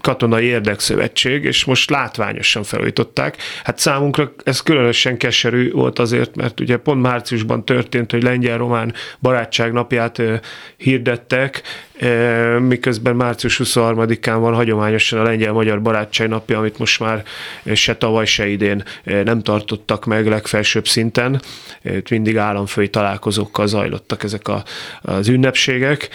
katonai 0.00 0.44
érdekszövetség, 0.44 1.44
és 1.44 1.64
most 1.64 1.90
látványosan 1.90 2.62
felújították. 2.62 3.36
Hát 3.64 3.78
számunkra 3.78 4.32
ez 4.44 4.60
különösen 4.60 5.16
keserű 5.16 5.70
volt 5.70 5.98
azért, 5.98 6.36
mert 6.36 6.60
ugye 6.60 6.76
pont 6.76 7.02
márciusban 7.02 7.64
történt, 7.64 8.10
hogy 8.10 8.22
lengyel-román 8.22 8.94
barátság 9.20 9.72
napját 9.72 10.22
hirdettek, 10.76 11.62
miközben 12.58 13.16
március 13.16 13.60
23-án 13.64 14.36
van 14.40 14.54
hagyományosan 14.54 15.18
a 15.18 15.22
lengyel-magyar 15.22 15.82
barátság 15.82 16.28
napja, 16.28 16.58
amit 16.58 16.78
most 16.78 17.00
már 17.00 17.22
se 17.74 17.96
tavaly, 17.96 18.24
se 18.24 18.48
idén 18.48 18.82
nem 19.04 19.42
tartottak 19.42 20.04
meg 20.04 20.26
legfelsőbb 20.26 20.86
szinten. 20.86 21.40
Mindig 22.10 22.36
államfői 22.36 22.88
találkozókkal 22.90 23.66
zajlottak 23.66 24.22
ezek 24.22 24.48
a, 24.48 24.62
az 25.02 25.28
ünnepségek. 25.28 26.08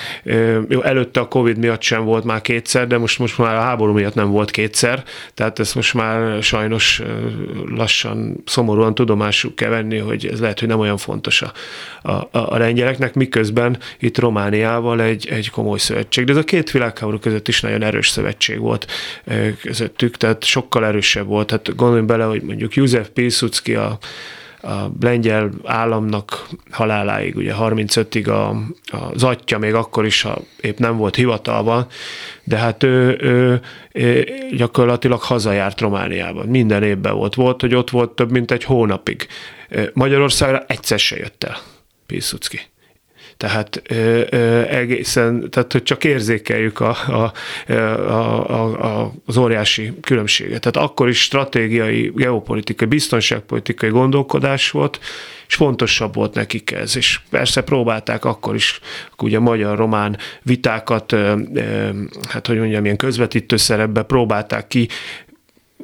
Jó, 0.67 0.81
előtte 0.81 1.19
a 1.19 1.27
Covid 1.27 1.57
miatt 1.57 1.81
sem 1.81 2.03
volt 2.03 2.23
már 2.23 2.41
kétszer, 2.41 2.87
de 2.87 2.97
most, 2.97 3.19
most 3.19 3.37
már 3.37 3.55
a 3.55 3.61
háború 3.61 3.93
miatt 3.93 4.15
nem 4.15 4.29
volt 4.29 4.51
kétszer, 4.51 5.03
tehát 5.33 5.59
ezt 5.59 5.75
most 5.75 5.93
már 5.93 6.43
sajnos 6.43 7.01
lassan, 7.75 8.43
szomorúan 8.45 8.95
tudomásuk 8.95 9.55
kell 9.55 9.69
venni, 9.69 9.97
hogy 9.97 10.25
ez 10.25 10.39
lehet, 10.39 10.59
hogy 10.59 10.67
nem 10.67 10.79
olyan 10.79 10.97
fontos 10.97 11.41
a, 11.41 11.51
a, 12.01 12.27
a 12.31 12.57
lengyeleknek, 12.57 13.13
miközben 13.13 13.77
itt 13.99 14.19
Romániával 14.19 15.01
egy, 15.01 15.27
egy 15.27 15.49
komoly 15.49 15.72
szövetség. 15.79 16.25
De 16.25 16.31
ez 16.31 16.37
a 16.37 16.43
két 16.43 16.71
világháború 16.71 17.19
között 17.19 17.47
is 17.47 17.61
nagyon 17.61 17.83
erős 17.83 18.09
szövetség 18.09 18.59
volt 18.59 18.91
közöttük, 19.61 20.17
tehát 20.17 20.43
sokkal 20.43 20.85
erősebb 20.85 21.25
volt. 21.25 21.51
Hát 21.51 21.75
gondoljunk 21.75 22.09
bele, 22.09 22.23
hogy 22.23 22.41
mondjuk 22.41 22.75
József 22.75 23.09
Pilsudski 23.09 23.75
a 23.75 23.97
a 24.63 24.91
lengyel 24.99 25.49
államnak 25.63 26.47
haláláig, 26.71 27.35
ugye 27.35 27.53
35-ig 27.59 28.27
a, 28.27 28.55
az 28.97 29.23
atya 29.23 29.57
még 29.57 29.73
akkor 29.73 30.05
is, 30.05 30.21
ha 30.21 30.41
épp 30.61 30.77
nem 30.77 30.97
volt 30.97 31.15
hivatalban, 31.15 31.87
de 32.43 32.57
hát 32.57 32.83
ő, 32.83 33.17
ő, 33.21 33.61
ő 33.91 34.25
gyakorlatilag 34.55 35.21
hazajárt 35.21 35.81
Romániában. 35.81 36.47
Minden 36.47 36.83
évben 36.83 37.15
volt. 37.15 37.35
Volt, 37.35 37.61
hogy 37.61 37.75
ott 37.75 37.89
volt 37.89 38.11
több 38.11 38.31
mint 38.31 38.51
egy 38.51 38.63
hónapig. 38.63 39.27
Magyarországra 39.93 40.63
egyszer 40.67 40.99
se 40.99 41.17
jött 41.17 41.43
el 41.43 41.57
Pilsudski. 42.05 42.59
Tehát 43.37 43.81
ö, 43.89 44.21
ö, 44.29 44.61
egészen, 44.61 45.49
tehát 45.49 45.71
hogy 45.71 45.83
csak 45.83 46.03
érzékeljük 46.03 46.79
a, 46.79 46.97
a, 47.07 47.33
a, 47.73 49.01
a, 49.01 49.13
az 49.25 49.37
óriási 49.37 49.93
különbséget. 50.01 50.61
Tehát 50.61 50.89
akkor 50.89 51.09
is 51.09 51.21
stratégiai, 51.21 52.11
geopolitikai, 52.15 52.87
biztonságpolitikai 52.87 53.89
gondolkodás 53.89 54.71
volt, 54.71 54.99
és 55.47 55.55
fontosabb 55.55 56.15
volt 56.15 56.33
nekik 56.33 56.71
ez. 56.71 56.97
És 56.97 57.19
persze 57.29 57.61
próbálták 57.61 58.25
akkor 58.25 58.55
is 58.55 58.79
ugye 59.17 59.39
magyar-román 59.39 60.17
vitákat, 60.41 61.15
hát 62.29 62.47
hogy 62.47 62.57
mondjam, 62.57 62.85
ilyen 62.85 62.97
közvetítő 62.97 63.57
szerepbe 63.57 64.01
próbálták 64.01 64.67
ki 64.67 64.87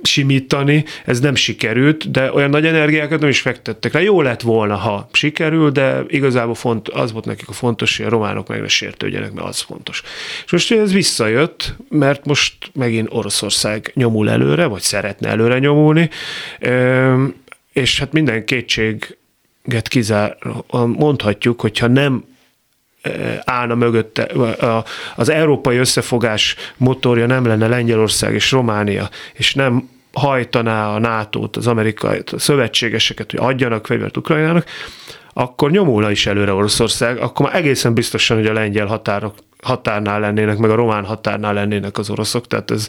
simítani, 0.02 0.86
ez 1.06 1.20
nem 1.20 1.36
sikerült, 1.36 2.12
de 2.12 2.32
olyan 2.34 2.50
nagy 2.50 2.66
energiákat 2.66 3.20
nem 3.20 3.30
is 3.30 3.42
fektettek 3.42 3.94
rá. 3.94 4.00
Jó 4.00 4.22
lett 4.22 4.42
volna, 4.42 4.76
ha 4.76 5.10
sikerül, 5.12 5.72
de 5.72 6.04
igazából 6.08 6.56
font, 6.56 6.90
az 6.90 7.12
volt 7.12 7.26
nekik 7.26 7.50
a 7.50 7.54
fontos, 7.54 7.98
hogy 7.98 8.06
a 8.06 8.10
románok 8.10 8.48
meg 8.48 8.62
ne 8.62 8.68
sértődjenek, 8.68 9.32
mert 9.32 9.48
az 9.48 9.60
fontos. 9.60 10.04
És 10.46 10.52
most 10.52 10.72
ez 10.72 10.94
visszajött, 10.94 11.76
mert 11.90 12.26
most 12.26 12.54
megint 12.74 13.08
Oroszország 13.12 13.92
nyomul 13.94 14.30
előre, 14.30 14.66
vagy 14.66 14.82
szeretne 14.82 15.30
előre 15.30 15.60
nyomulni, 15.60 16.10
és 17.74 18.00
hát 18.00 18.12
minden 18.12 18.46
kizár, 19.88 20.38
mondhatjuk, 20.86 21.62
hogyha 21.62 21.88
nem 21.88 22.24
állna 23.44 23.76
mögötte, 23.76 24.28
az 25.16 25.30
európai 25.30 25.78
összefogás 25.78 26.56
motorja 26.78 27.26
nem 27.26 27.46
lenne 27.46 27.68
Lengyelország 27.68 28.34
és 28.34 28.52
Románia, 28.52 29.10
és 29.34 29.54
nem 29.54 29.90
hajtaná 30.14 30.94
a 30.94 31.00
NATO-t, 31.00 31.58
az 31.58 31.68
amerikai 31.68 32.22
a 32.32 32.40
szövetségeseket, 32.40 33.32
hogy 33.32 33.40
adjanak 33.40 33.86
fegyvert 33.86 34.18
Ukrajnának, 34.18 34.66
akkor 35.34 35.72
nyomulna 35.72 36.12
is 36.12 36.26
előre 36.26 36.54
Oroszország, 36.54 37.18
akkor 37.18 37.46
már 37.46 37.56
egészen 37.56 37.94
biztosan, 37.94 38.38
hogy 38.38 38.46
a 38.46 38.54
lengyel 38.54 38.86
határok 38.86 39.34
határnál 39.64 40.20
lennének, 40.20 40.58
meg 40.58 40.70
a 40.70 40.76
román 40.76 41.06
határnál 41.06 41.54
lennének 41.54 41.98
az 41.98 42.10
oroszok. 42.10 42.48
Tehát 42.48 42.72
ez, 42.72 42.88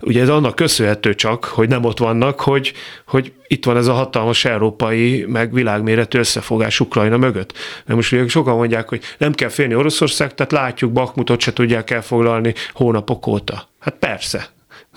ugye 0.00 0.20
ez 0.20 0.28
annak 0.28 0.54
köszönhető 0.54 1.14
csak, 1.14 1.44
hogy 1.44 1.68
nem 1.68 1.84
ott 1.84 1.98
vannak, 1.98 2.40
hogy, 2.40 2.72
hogy 3.06 3.32
itt 3.46 3.64
van 3.64 3.76
ez 3.76 3.86
a 3.86 3.92
hatalmas 3.92 4.44
európai, 4.44 5.24
meg 5.28 5.52
világméretű 5.52 6.18
összefogás 6.18 6.80
Ukrajna 6.80 7.16
mögött. 7.16 7.52
Mert 7.84 7.98
most 7.98 8.12
ugye 8.12 8.28
sokan 8.28 8.56
mondják, 8.56 8.88
hogy 8.88 9.02
nem 9.18 9.32
kell 9.32 9.48
félni 9.48 9.74
Oroszország, 9.74 10.34
tehát 10.34 10.52
látjuk, 10.52 10.92
Bakmutot 10.92 11.40
se 11.40 11.52
tudják 11.52 11.90
elfoglalni 11.90 12.54
hónapok 12.72 13.26
óta. 13.26 13.68
Hát 13.78 13.94
persze, 13.94 14.48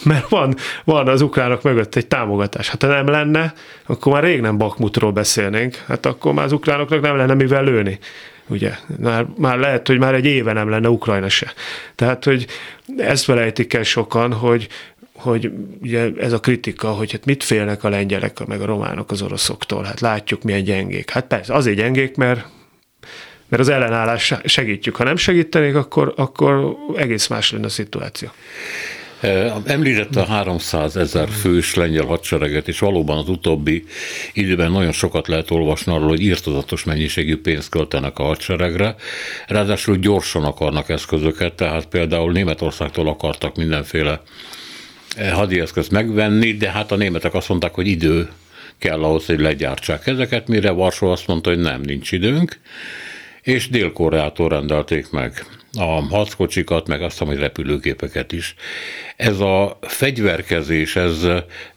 mert 0.03 0.29
van, 0.29 0.55
van 0.83 1.07
az 1.07 1.21
ukránok 1.21 1.61
mögött 1.61 1.95
egy 1.95 2.07
támogatás. 2.07 2.69
Hát 2.69 2.81
ha 2.81 2.87
nem 2.87 3.07
lenne, 3.07 3.53
akkor 3.85 4.13
már 4.13 4.23
rég 4.23 4.41
nem 4.41 4.57
Bakmutról 4.57 5.11
beszélnénk, 5.11 5.83
hát 5.87 6.05
akkor 6.05 6.33
már 6.33 6.45
az 6.45 6.51
ukránoknak 6.51 7.01
nem 7.01 7.15
lenne 7.15 7.33
mivel 7.33 7.63
lőni. 7.63 7.99
Ugye, 8.47 8.71
már, 8.99 9.25
már 9.37 9.57
lehet, 9.57 9.87
hogy 9.87 9.97
már 9.97 10.13
egy 10.13 10.25
éve 10.25 10.53
nem 10.53 10.69
lenne 10.69 10.89
Ukrajna 10.89 11.29
se. 11.29 11.53
Tehát, 11.95 12.23
hogy 12.23 12.45
ezt 12.97 13.23
felejtik 13.23 13.73
el 13.73 13.83
sokan, 13.83 14.33
hogy, 14.33 14.67
hogy 15.13 15.51
ugye 15.81 16.09
ez 16.17 16.33
a 16.33 16.39
kritika, 16.39 16.91
hogy 16.91 17.11
hát 17.11 17.25
mit 17.25 17.43
félnek 17.43 17.83
a 17.83 17.89
lengyelek, 17.89 18.45
meg 18.45 18.61
a 18.61 18.65
románok 18.65 19.11
az 19.11 19.21
oroszoktól, 19.21 19.83
hát 19.83 19.99
látjuk 19.99 20.43
milyen 20.43 20.63
gyengék. 20.63 21.09
Hát 21.09 21.27
persze, 21.27 21.53
azért 21.53 21.77
gyengék, 21.77 22.15
mert 22.15 22.45
mert 23.53 23.65
az 23.65 23.73
ellenállás 23.73 24.33
segítjük. 24.43 24.95
Ha 24.95 25.03
nem 25.03 25.15
segítenék, 25.15 25.75
akkor, 25.75 26.13
akkor 26.15 26.77
egész 26.95 27.27
más 27.27 27.51
lenne 27.51 27.65
a 27.65 27.69
szituáció. 27.69 28.29
Említette 29.65 30.21
a 30.21 30.25
300 30.25 30.95
ezer 30.95 31.29
fős 31.29 31.75
lengyel 31.75 32.05
hadsereget, 32.05 32.67
és 32.67 32.79
valóban 32.79 33.17
az 33.17 33.29
utóbbi 33.29 33.85
időben 34.33 34.71
nagyon 34.71 34.91
sokat 34.91 35.27
lehet 35.27 35.51
olvasni 35.51 35.91
arról, 35.93 36.07
hogy 36.07 36.21
írtozatos 36.21 36.83
mennyiségű 36.83 37.37
pénzt 37.37 37.69
költenek 37.69 38.19
a 38.19 38.23
hadseregre, 38.23 38.95
ráadásul 39.47 39.97
gyorsan 39.97 40.43
akarnak 40.43 40.89
eszközöket, 40.89 41.53
tehát 41.53 41.85
például 41.85 42.31
Németországtól 42.31 43.07
akartak 43.07 43.55
mindenféle 43.55 44.21
hadieszközt 45.31 45.91
megvenni, 45.91 46.53
de 46.53 46.71
hát 46.71 46.91
a 46.91 46.95
németek 46.95 47.33
azt 47.33 47.49
mondták, 47.49 47.73
hogy 47.73 47.87
idő 47.87 48.29
kell 48.77 49.03
ahhoz, 49.03 49.25
hogy 49.25 49.39
legyártsák 49.39 50.07
ezeket, 50.07 50.47
mire 50.47 50.71
Varsó 50.71 51.07
azt 51.07 51.27
mondta, 51.27 51.49
hogy 51.49 51.59
nem, 51.59 51.81
nincs 51.81 52.11
időnk, 52.11 52.59
és 53.41 53.69
Dél-Koreától 53.69 54.49
rendelték 54.49 55.09
meg 55.09 55.45
a 55.79 56.01
harckocsikat, 56.09 56.87
meg 56.87 57.01
azt, 57.01 57.17
hogy 57.17 57.37
repülőgépeket 57.37 58.31
is. 58.31 58.55
Ez 59.15 59.39
a 59.39 59.77
fegyverkezés, 59.81 60.95
ez 60.95 61.27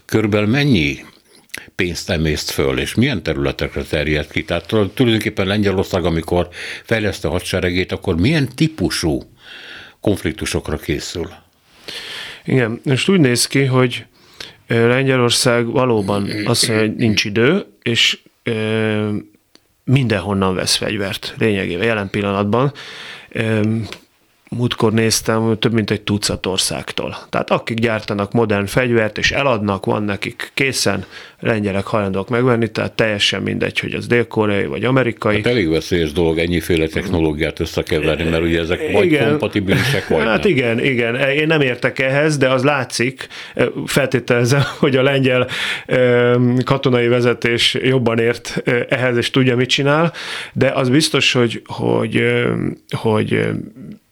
körülbelül 0.05 0.47
mennyi 0.47 1.05
pénzt 1.75 2.09
emészt 2.09 2.49
föl, 2.49 2.79
és 2.79 2.95
milyen 2.95 3.23
területekre 3.23 3.83
terjed 3.83 4.31
ki? 4.31 4.43
Tehát 4.43 4.65
tulajdonképpen 4.67 5.47
Lengyelország, 5.47 6.05
amikor 6.05 6.47
fejleszte 6.83 7.27
a 7.27 7.31
hadseregét, 7.31 7.91
akkor 7.91 8.15
milyen 8.15 8.49
típusú 8.55 9.21
konfliktusokra 10.01 10.77
készül? 10.77 11.29
Igen, 12.45 12.81
most 12.83 13.09
úgy 13.09 13.19
néz 13.19 13.47
ki, 13.47 13.63
hogy 13.63 14.05
Lengyelország 14.67 15.65
valóban 15.65 16.29
azt 16.45 16.67
mondja, 16.67 16.87
hogy 16.87 16.95
nincs 16.95 17.25
idő, 17.25 17.65
és 17.83 18.17
mindenhonnan 19.87 20.55
vesz 20.55 20.75
fegyvert 20.75 21.33
lényegében 21.37 21.85
jelen 21.85 22.09
pillanatban 22.09 22.71
múltkor 24.49 24.93
néztem, 24.93 25.57
több 25.59 25.73
mint 25.73 25.91
egy 25.91 26.01
tucat 26.01 26.45
országtól. 26.45 27.17
Tehát 27.29 27.49
akik 27.49 27.79
gyártanak 27.79 28.31
modern 28.31 28.65
fegyvert 28.65 29.17
és 29.17 29.31
eladnak, 29.31 29.85
van 29.85 30.03
nekik 30.03 30.51
készen, 30.53 31.05
lengyelek 31.39 31.85
hajlandók 31.85 32.29
megvenni, 32.29 32.71
tehát 32.71 32.91
teljesen 32.91 33.41
mindegy, 33.41 33.79
hogy 33.79 33.93
az 33.93 34.07
dél-koreai 34.07 34.65
vagy 34.65 34.83
amerikai. 34.83 35.35
Hát 35.35 35.45
elég 35.45 35.69
veszélyes 35.69 36.11
dolog 36.11 36.37
ennyiféle 36.37 36.87
technológiát 36.87 37.59
összekeverni, 37.59 38.29
mert 38.29 38.43
ugye 38.43 38.59
ezek 38.59 38.91
vagy 38.91 39.05
igen, 39.05 39.29
kompatibilisek, 39.29 40.07
vagy 40.07 40.23
Hát 40.23 40.43
nem. 40.43 40.51
igen, 40.51 40.83
igen, 40.83 41.15
én 41.15 41.47
nem 41.47 41.61
értek 41.61 41.99
ehhez, 41.99 42.37
de 42.37 42.49
az 42.49 42.63
látszik, 42.63 43.27
feltételezem, 43.85 44.61
hogy 44.79 44.95
a 44.95 45.01
lengyel 45.01 45.47
katonai 46.63 47.07
vezetés 47.07 47.73
jobban 47.81 48.19
ért 48.19 48.61
ehhez, 48.89 49.17
és 49.17 49.29
tudja, 49.29 49.55
mit 49.55 49.69
csinál, 49.69 50.13
de 50.53 50.69
az 50.69 50.89
biztos, 50.89 51.31
hogy, 51.31 51.61
hogy, 51.65 52.23
hogy 52.97 53.47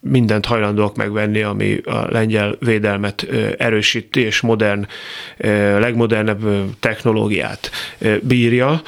mindent 0.08 0.46
hajlandóak 0.46 0.96
megvenni, 0.96 1.42
ami 1.42 1.76
a 1.84 2.06
lengyel 2.10 2.56
védelmet 2.58 3.26
erősíti, 3.58 4.20
és 4.20 4.40
modern, 4.40 4.86
legmodernebb 5.78 6.42
technológiát 6.80 7.70
bírja. 8.22 8.82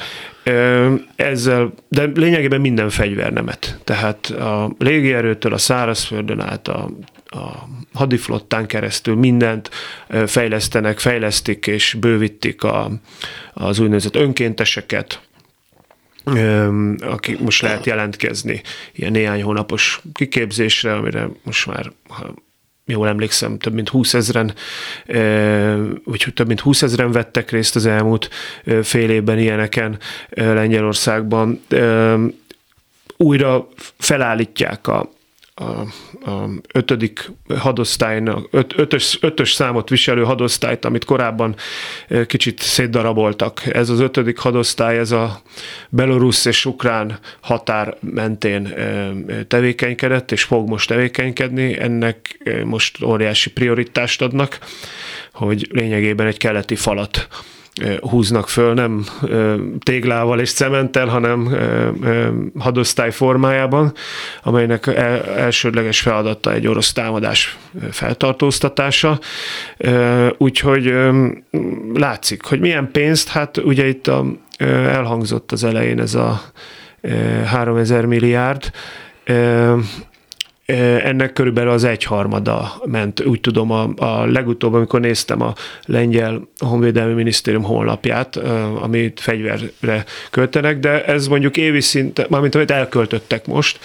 Ezzel, 1.15 1.73
de 1.87 2.09
lényegében 2.13 2.61
minden 2.61 2.89
fegyvernemet. 2.89 3.79
Tehát 3.83 4.25
a 4.25 4.75
légierőtől 4.77 5.53
a 5.53 5.57
szárazföldön 5.57 6.39
át 6.39 6.67
a, 6.67 6.89
a 7.25 7.67
hadiflottán 7.93 8.65
keresztül 8.65 9.15
mindent 9.15 9.69
fejlesztenek, 10.25 10.99
fejlesztik 10.99 11.67
és 11.67 11.95
bővítik 11.99 12.63
a, 12.63 12.91
az 13.53 13.79
úgynevezett 13.79 14.15
önkénteseket, 14.15 15.21
aki 16.99 17.37
most 17.39 17.61
lehet 17.61 17.85
jelentkezni 17.85 18.61
ilyen 18.93 19.11
néhány 19.11 19.43
hónapos 19.43 20.01
kiképzésre, 20.13 20.93
amire 20.93 21.29
most 21.43 21.65
már 21.65 21.91
ha 22.07 22.33
jól 22.85 23.07
emlékszem, 23.07 23.57
több 23.57 23.73
mint 23.73 23.89
20 23.89 24.13
ezeren, 24.13 24.53
vagy 26.03 26.27
több 26.33 26.47
mint 26.47 26.59
20 26.59 26.81
ezeren 26.81 27.11
vettek 27.11 27.51
részt 27.51 27.75
az 27.75 27.85
elmúlt 27.85 28.29
fél 28.83 29.09
évben 29.09 29.39
ilyeneken 29.39 29.99
Lengyelországban. 30.29 31.61
Újra 33.17 33.67
felállítják 33.97 34.87
a, 34.87 35.09
a, 35.59 35.85
ötödik 36.73 37.31
hadosztálynak, 37.57 38.47
öt, 38.51 38.73
ötös, 38.77 39.17
ötös 39.21 39.51
számot 39.51 39.89
viselő 39.89 40.23
hadosztályt, 40.23 40.85
amit 40.85 41.05
korábban 41.05 41.55
kicsit 42.25 42.59
szétdaraboltak. 42.59 43.65
Ez 43.65 43.89
az 43.89 43.99
ötödik 43.99 44.37
hadosztály, 44.37 44.97
ez 44.97 45.11
a 45.11 45.41
belorusz 45.89 46.45
és 46.45 46.65
ukrán 46.65 47.19
határ 47.39 47.97
mentén 47.99 48.73
tevékenykedett, 49.47 50.31
és 50.31 50.43
fog 50.43 50.69
most 50.69 50.87
tevékenykedni. 50.87 51.79
Ennek 51.79 52.39
most 52.63 53.03
óriási 53.03 53.51
prioritást 53.51 54.21
adnak, 54.21 54.59
hogy 55.33 55.67
lényegében 55.71 56.27
egy 56.27 56.37
keleti 56.37 56.75
falat 56.75 57.27
húznak 58.01 58.49
föl, 58.49 58.73
nem 58.73 59.05
téglával 59.83 60.39
és 60.39 60.53
cementtel, 60.53 61.07
hanem 61.07 61.57
hadosztály 62.57 63.11
formájában, 63.11 63.93
amelynek 64.43 64.87
elsődleges 65.37 66.01
feladata 66.01 66.53
egy 66.53 66.67
orosz 66.67 66.93
támadás 66.93 67.57
feltartóztatása. 67.91 69.19
Úgyhogy 70.37 70.93
látszik, 71.93 72.43
hogy 72.43 72.59
milyen 72.59 72.89
pénzt, 72.91 73.29
hát 73.29 73.57
ugye 73.57 73.87
itt 73.87 74.07
a, 74.07 74.25
elhangzott 74.87 75.51
az 75.51 75.63
elején 75.63 75.99
ez 75.99 76.15
a 76.15 76.41
3000 77.45 78.05
milliárd, 78.05 78.71
ennek 81.03 81.33
körülbelül 81.33 81.71
az 81.71 81.83
egyharmada 81.83 82.81
ment, 82.85 83.25
úgy 83.25 83.41
tudom, 83.41 83.71
a, 83.71 83.89
a 83.95 84.25
legutóbb, 84.25 84.73
amikor 84.73 84.99
néztem 84.99 85.41
a 85.41 85.53
lengyel 85.85 86.47
honvédelmi 86.57 87.13
minisztérium 87.13 87.63
honlapját, 87.63 88.35
amit 88.81 89.19
fegyverre 89.19 90.05
költenek, 90.29 90.79
de 90.79 91.05
ez 91.05 91.27
mondjuk 91.27 91.57
évi 91.57 91.81
szinten, 91.81 92.25
mármint 92.29 92.55
amit 92.55 92.71
elköltöttek 92.71 93.47
most, 93.47 93.79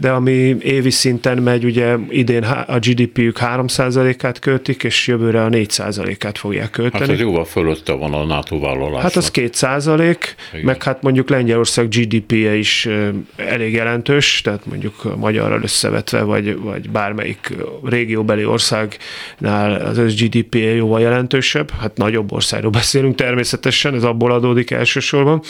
de 0.00 0.10
ami 0.10 0.56
évi 0.60 0.90
szinten 0.90 1.38
megy, 1.38 1.64
ugye 1.64 1.96
idén 2.08 2.42
a 2.42 2.78
GDP-jük 2.78 3.38
3%-át 3.40 4.38
költik, 4.38 4.84
és 4.84 5.06
jövőre 5.06 5.44
a 5.44 5.48
4%-át 5.48 6.38
fogják 6.38 6.70
költeni. 6.70 7.04
Hát 7.04 7.12
ez 7.12 7.20
jóval 7.20 7.44
fölötte 7.44 7.92
van 7.92 8.14
a 8.14 8.24
NATO 8.24 8.60
vállalás. 8.60 9.02
Hát 9.02 9.16
az 9.16 9.30
2% 9.34 10.16
meg 10.62 10.82
hát 10.82 11.02
mondjuk 11.02 11.28
Lengyelország 11.28 11.88
GDP-je 11.88 12.54
is 12.54 12.88
elég 13.36 13.72
jelentős, 13.72 14.40
tehát 14.40 14.66
mondjuk 14.66 15.16
magyarral 15.16 15.62
összevetve 15.62 16.22
vagy, 16.22 16.58
vagy 16.58 16.90
bármelyik 16.90 17.54
régióbeli 17.84 18.44
országnál 18.44 19.80
az 19.86 19.98
össz 19.98 20.14
gdp 20.14 20.54
-je 20.54 20.74
jóval 20.74 21.00
jelentősebb, 21.00 21.70
hát 21.70 21.96
nagyobb 21.96 22.32
országról 22.32 22.70
beszélünk 22.80 23.14
természetesen, 23.14 23.94
ez 23.94 24.04
abból 24.04 24.32
adódik 24.32 24.70
elsősorban, 24.70 25.42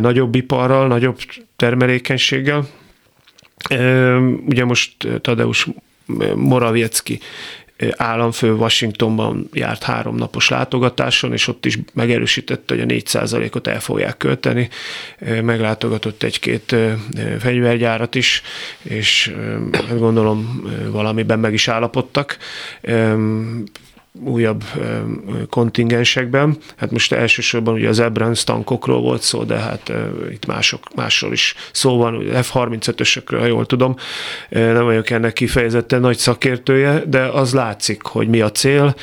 nagyobb 0.00 0.34
iparral, 0.34 0.86
nagyobb 0.86 1.18
termelékenységgel. 1.56 2.66
Ugye 4.46 4.64
most 4.64 5.08
Tadeusz 5.20 5.66
Morawiecki 6.34 7.20
államfő 7.96 8.52
Washingtonban 8.52 9.48
járt 9.52 9.82
három 9.82 10.16
napos 10.16 10.48
látogatáson, 10.48 11.32
és 11.32 11.48
ott 11.48 11.66
is 11.66 11.78
megerősítette, 11.94 12.74
hogy 12.74 12.82
a 12.82 12.86
4%-ot 12.86 13.66
el 13.66 13.80
fogják 13.80 14.16
költeni. 14.16 14.68
Meglátogatott 15.42 16.22
egy-két 16.22 16.76
fegyvergyárat 17.38 18.14
is, 18.14 18.42
és 18.82 19.34
hát 19.72 19.98
gondolom 19.98 20.62
valamiben 20.90 21.38
meg 21.38 21.52
is 21.52 21.68
állapodtak 21.68 22.38
újabb 24.24 24.64
kontingensekben. 25.50 26.56
Hát 26.76 26.90
most 26.90 27.12
elsősorban 27.12 27.74
ugye 27.74 27.88
az 27.88 27.98
Abrams 27.98 28.44
tankokról 28.44 29.00
volt 29.00 29.22
szó, 29.22 29.42
de 29.42 29.56
hát 29.56 29.92
itt 30.30 30.46
mások, 30.46 30.94
másról 30.94 31.32
is 31.32 31.54
szó 31.72 31.96
van, 31.96 32.22
F-35-ösökről, 32.32 33.38
ha 33.38 33.46
jól 33.46 33.66
tudom. 33.66 33.96
Nem 34.48 34.84
vagyok 34.84 35.10
ennek 35.10 35.32
kifejezetten 35.32 36.00
nagy 36.00 36.16
szakértője, 36.16 37.02
de 37.06 37.22
az 37.22 37.54
látszik, 37.54 38.02
hogy 38.02 38.28
mi 38.28 38.40
a 38.40 38.50
cél 38.50 38.94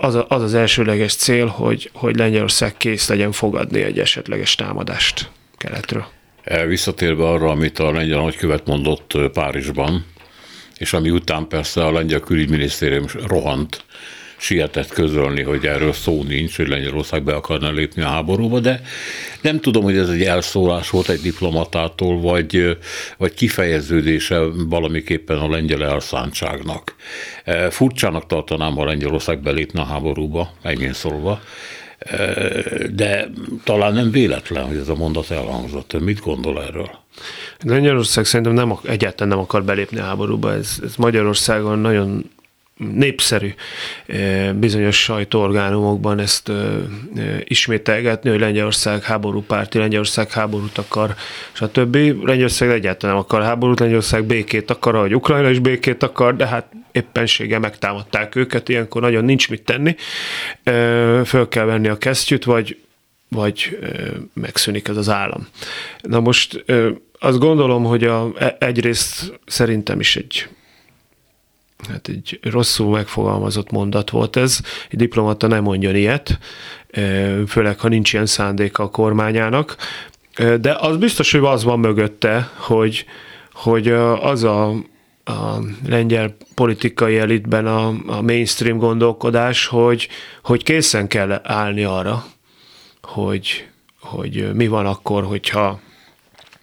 az, 0.00 0.18
az 0.28 0.42
az 0.42 0.54
elsőleges 0.54 1.14
cél, 1.14 1.46
hogy, 1.46 1.90
hogy 1.94 2.16
Lengyelország 2.16 2.76
kész 2.76 3.08
legyen 3.08 3.32
fogadni 3.32 3.82
egy 3.82 3.98
esetleges 3.98 4.54
támadást 4.54 5.30
keletről. 5.56 6.04
Visszatérve 6.66 7.28
arra, 7.28 7.50
amit 7.50 7.78
a 7.78 7.92
lengyel 7.92 8.20
nagykövet 8.20 8.66
mondott 8.66 9.18
Párizsban, 9.32 10.04
és 10.80 10.92
ami 10.92 11.10
után 11.10 11.48
persze 11.48 11.84
a 11.84 11.92
lengyel 11.92 12.20
külügyminisztérium 12.20 13.06
rohant, 13.26 13.84
sietett 14.36 14.88
közölni, 14.88 15.42
hogy 15.42 15.66
erről 15.66 15.92
szó 15.92 16.22
nincs, 16.22 16.56
hogy 16.56 16.68
Lengyelország 16.68 17.22
be 17.22 17.34
akarna 17.34 17.70
lépni 17.70 18.02
a 18.02 18.08
háborúba, 18.08 18.60
de 18.60 18.82
nem 19.40 19.60
tudom, 19.60 19.82
hogy 19.82 19.96
ez 19.96 20.08
egy 20.08 20.22
elszólás 20.22 20.90
volt 20.90 21.08
egy 21.08 21.20
diplomatától, 21.20 22.20
vagy, 22.20 22.78
vagy 23.16 23.34
kifejeződése 23.34 24.38
valamiképpen 24.68 25.38
a 25.38 25.48
lengyel 25.48 25.84
elszántságnak. 25.84 26.94
Furcsának 27.70 28.26
tartanám, 28.26 28.74
ha 28.74 28.84
Lengyelország 28.84 29.40
belépne 29.40 29.80
a 29.80 29.84
háborúba, 29.84 30.52
megint 30.62 30.94
szólva, 30.94 31.40
de 32.90 33.30
talán 33.64 33.92
nem 33.92 34.10
véletlen, 34.10 34.66
hogy 34.66 34.76
ez 34.76 34.88
a 34.88 34.94
mondat 34.94 35.30
elhangzott. 35.30 36.00
Mit 36.00 36.20
gondol 36.20 36.62
erről? 36.62 36.90
Lengyelország 37.64 38.24
szerintem 38.24 38.54
nem, 38.54 38.78
egyáltalán 38.84 39.32
nem 39.32 39.42
akar 39.42 39.64
belépni 39.64 39.98
a 39.98 40.04
háborúba. 40.04 40.52
Ez, 40.52 40.78
ez 40.84 40.96
Magyarországon 40.96 41.78
nagyon 41.78 42.30
népszerű 42.94 43.54
bizonyos 44.54 45.02
sajtóorgánumokban 45.02 46.18
ezt 46.18 46.52
ismételgetni, 47.44 48.30
hogy 48.30 48.40
Lengyelország 48.40 49.02
háborúpárti, 49.02 49.78
Lengyelország 49.78 50.30
háborút 50.30 50.78
akar, 50.78 51.14
stb. 51.52 51.94
Lengyelország 52.24 52.70
egyáltalán 52.70 53.14
nem 53.14 53.24
akar 53.24 53.42
háborút, 53.42 53.80
Lengyelország 53.80 54.24
békét 54.24 54.70
akar, 54.70 54.94
ahogy 54.94 55.14
Ukrajna 55.14 55.50
is 55.50 55.58
békét 55.58 56.02
akar, 56.02 56.36
de 56.36 56.46
hát 56.46 56.72
éppenséggel 56.92 57.58
megtámadták 57.58 58.34
őket, 58.34 58.68
ilyenkor 58.68 59.02
nagyon 59.02 59.24
nincs 59.24 59.50
mit 59.50 59.62
tenni. 59.62 59.96
Föl 61.24 61.48
kell 61.48 61.64
venni 61.64 61.88
a 61.88 61.98
kesztyűt, 61.98 62.44
vagy, 62.44 62.78
vagy 63.28 63.78
megszűnik 64.34 64.88
ez 64.88 64.96
az 64.96 65.08
állam. 65.08 65.48
Na 66.02 66.20
most 66.20 66.64
azt 67.18 67.38
gondolom, 67.38 67.84
hogy 67.84 68.04
a, 68.04 68.32
e, 68.38 68.56
egyrészt 68.58 69.40
szerintem 69.46 70.00
is 70.00 70.16
egy 70.16 70.48
hát 71.88 72.08
egy 72.08 72.38
rosszul 72.42 72.90
megfogalmazott 72.90 73.70
mondat 73.70 74.10
volt 74.10 74.36
ez. 74.36 74.60
Egy 74.90 74.98
diplomata 74.98 75.46
nem 75.46 75.62
mondjon 75.62 75.94
ilyet, 75.94 76.38
főleg 77.46 77.78
ha 77.78 77.88
nincs 77.88 78.12
ilyen 78.12 78.26
szándéka 78.26 78.82
a 78.82 78.90
kormányának. 78.90 79.76
De 80.60 80.76
az 80.80 80.96
biztos, 80.96 81.32
hogy 81.32 81.44
az 81.44 81.64
van 81.64 81.78
mögötte, 81.78 82.50
hogy, 82.56 83.04
hogy 83.52 83.88
az 84.20 84.44
a, 84.44 84.68
a 85.24 85.58
lengyel 85.88 86.36
politikai 86.54 87.18
elitben 87.18 87.66
a, 87.66 87.86
a 88.06 88.22
mainstream 88.22 88.78
gondolkodás, 88.78 89.66
hogy, 89.66 90.08
hogy 90.42 90.62
készen 90.62 91.06
kell 91.06 91.40
állni 91.44 91.84
arra, 91.84 92.24
hogy, 93.02 93.68
hogy 94.00 94.50
mi 94.54 94.68
van 94.68 94.86
akkor, 94.86 95.24
hogyha 95.24 95.80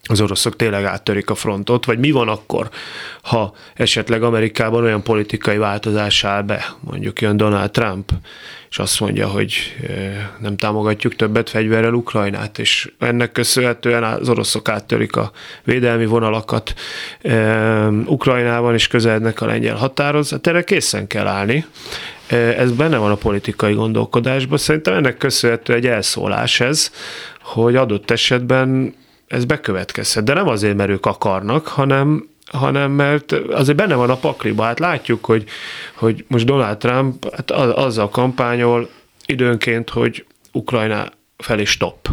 az 0.07 0.21
oroszok 0.21 0.55
tényleg 0.55 0.83
áttörik 0.83 1.29
a 1.29 1.35
frontot, 1.35 1.85
vagy 1.85 1.99
mi 1.99 2.11
van 2.11 2.27
akkor, 2.27 2.69
ha 3.21 3.53
esetleg 3.73 4.23
Amerikában 4.23 4.83
olyan 4.83 5.03
politikai 5.03 5.57
változás 5.57 6.23
áll 6.23 6.41
be, 6.41 6.65
mondjuk 6.79 7.21
jön 7.21 7.37
Donald 7.37 7.71
Trump, 7.71 8.11
és 8.69 8.79
azt 8.79 8.99
mondja, 8.99 9.27
hogy 9.27 9.75
nem 10.39 10.57
támogatjuk 10.57 11.15
többet 11.15 11.49
fegyverrel 11.49 11.93
Ukrajnát, 11.93 12.59
és 12.59 12.91
ennek 12.99 13.31
köszönhetően 13.31 14.03
az 14.03 14.29
oroszok 14.29 14.69
áttörik 14.69 15.15
a 15.15 15.31
védelmi 15.63 16.05
vonalakat 16.05 16.73
Ukrajnában, 18.05 18.73
és 18.73 18.87
közelednek 18.87 19.41
a 19.41 19.45
lengyel 19.45 19.75
határhoz, 19.75 20.29
hát 20.29 20.47
erre 20.47 20.63
készen 20.63 21.07
kell 21.07 21.27
állni. 21.27 21.65
Ez 22.57 22.71
benne 22.71 22.97
van 22.97 23.11
a 23.11 23.15
politikai 23.15 23.73
gondolkodásban. 23.73 24.57
Szerintem 24.57 24.93
ennek 24.93 25.17
köszönhető 25.17 25.73
egy 25.73 25.87
elszólás 25.87 26.59
ez, 26.59 26.91
hogy 27.41 27.75
adott 27.75 28.11
esetben 28.11 28.93
ez 29.27 29.45
bekövetkezhet. 29.45 30.23
De 30.23 30.33
nem 30.33 30.47
azért, 30.47 30.75
mert 30.75 30.89
ők 30.89 31.05
akarnak, 31.05 31.67
hanem, 31.67 32.29
hanem 32.45 32.91
mert 32.91 33.31
azért 33.31 33.77
benne 33.77 33.95
van 33.95 34.09
a 34.09 34.15
pakliba. 34.15 34.63
Hát 34.63 34.79
látjuk, 34.79 35.25
hogy, 35.25 35.43
hogy 35.93 36.25
most 36.27 36.45
Donald 36.45 36.77
Trump 36.77 37.33
hát 37.35 37.51
azzal 37.51 38.09
kampányol 38.09 38.89
időnként, 39.25 39.89
hogy 39.89 40.25
Ukrajna 40.51 41.05
felé 41.37 41.63
stop. 41.63 42.09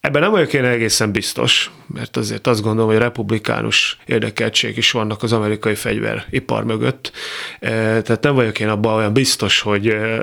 Ebben 0.00 0.22
nem 0.22 0.30
vagyok 0.30 0.52
én 0.52 0.64
egészen 0.64 1.12
biztos, 1.12 1.70
mert 1.86 2.16
azért 2.16 2.46
azt 2.46 2.62
gondolom, 2.62 2.90
hogy 2.90 2.98
republikánus 2.98 3.98
érdekeltség 4.06 4.76
is 4.76 4.90
vannak 4.90 5.22
az 5.22 5.32
amerikai 5.32 5.74
fegyveripar 5.74 6.64
mögött. 6.64 7.12
E, 7.60 7.68
tehát 8.02 8.22
nem 8.22 8.34
vagyok 8.34 8.60
én 8.60 8.68
abban 8.68 8.94
olyan 8.94 9.12
biztos, 9.12 9.60
hogy 9.60 9.88
e, 9.88 10.22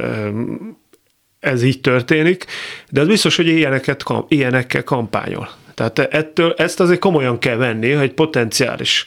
ez 1.39 1.63
így 1.63 1.81
történik, 1.81 2.45
de 2.89 3.01
az 3.01 3.07
biztos, 3.07 3.35
hogy 3.35 3.47
ilyeneket, 3.47 4.03
ilyenekkel 4.27 4.83
kampányol. 4.83 5.49
Tehát 5.79 5.99
ettől 5.99 6.53
ezt 6.57 6.79
azért 6.79 6.99
komolyan 6.99 7.39
kell 7.39 7.55
venni, 7.55 7.91
hogy 7.91 8.13
potenciális 8.13 9.05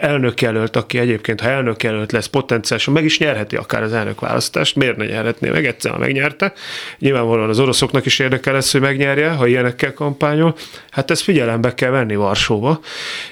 elnökjelölt, 0.00 0.76
aki 0.76 0.98
egyébként, 0.98 1.40
ha 1.40 1.48
elnökjelölt 1.48 2.12
lesz 2.12 2.26
potenciálisan, 2.26 2.94
meg 2.94 3.04
is 3.04 3.18
nyerheti 3.18 3.56
akár 3.56 3.82
az 3.82 3.92
elnökválasztást, 3.92 4.76
miért 4.76 4.96
ne 4.96 5.06
nyerhetné 5.06 5.48
meg, 5.48 5.66
egyszer 5.66 5.96
megnyerte. 5.96 6.52
Nyilvánvalóan 6.98 7.48
az 7.48 7.58
oroszoknak 7.58 8.06
is 8.06 8.18
érdeke 8.18 8.52
lesz, 8.52 8.72
hogy 8.72 8.80
megnyerje, 8.80 9.30
ha 9.30 9.46
ilyenekkel 9.46 9.92
kampányol. 9.92 10.56
Hát 10.90 11.10
ezt 11.10 11.22
figyelembe 11.22 11.74
kell 11.74 11.90
venni 11.90 12.14
Varsóba. 12.14 12.80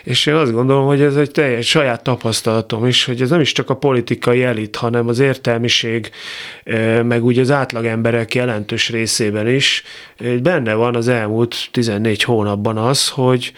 És 0.03 0.27
én 0.27 0.35
azt 0.35 0.53
gondolom, 0.53 0.87
hogy 0.87 1.01
ez 1.01 1.17
egy 1.17 1.31
teljes 1.31 1.69
saját 1.69 2.03
tapasztalatom 2.03 2.87
is, 2.87 3.05
hogy 3.05 3.23
ez 3.23 3.31
nem 3.31 3.41
is 3.41 3.53
csak 3.53 3.71
a 3.71 3.77
politikai 3.77 4.43
elit, 4.43 4.77
hanem 4.77 5.09
az 5.09 5.19
értelmiség, 5.19 6.11
meg 7.03 7.25
úgy 7.25 7.39
az 7.39 7.51
átlag 7.51 7.85
emberek 7.85 8.35
jelentős 8.35 8.91
részében 8.91 9.49
is 9.49 9.83
benne 10.43 10.75
van 10.75 10.95
az 10.95 11.09
elmúlt 11.09 11.57
14 11.71 12.23
hónapban 12.23 12.77
az, 12.77 13.09
hogy 13.09 13.53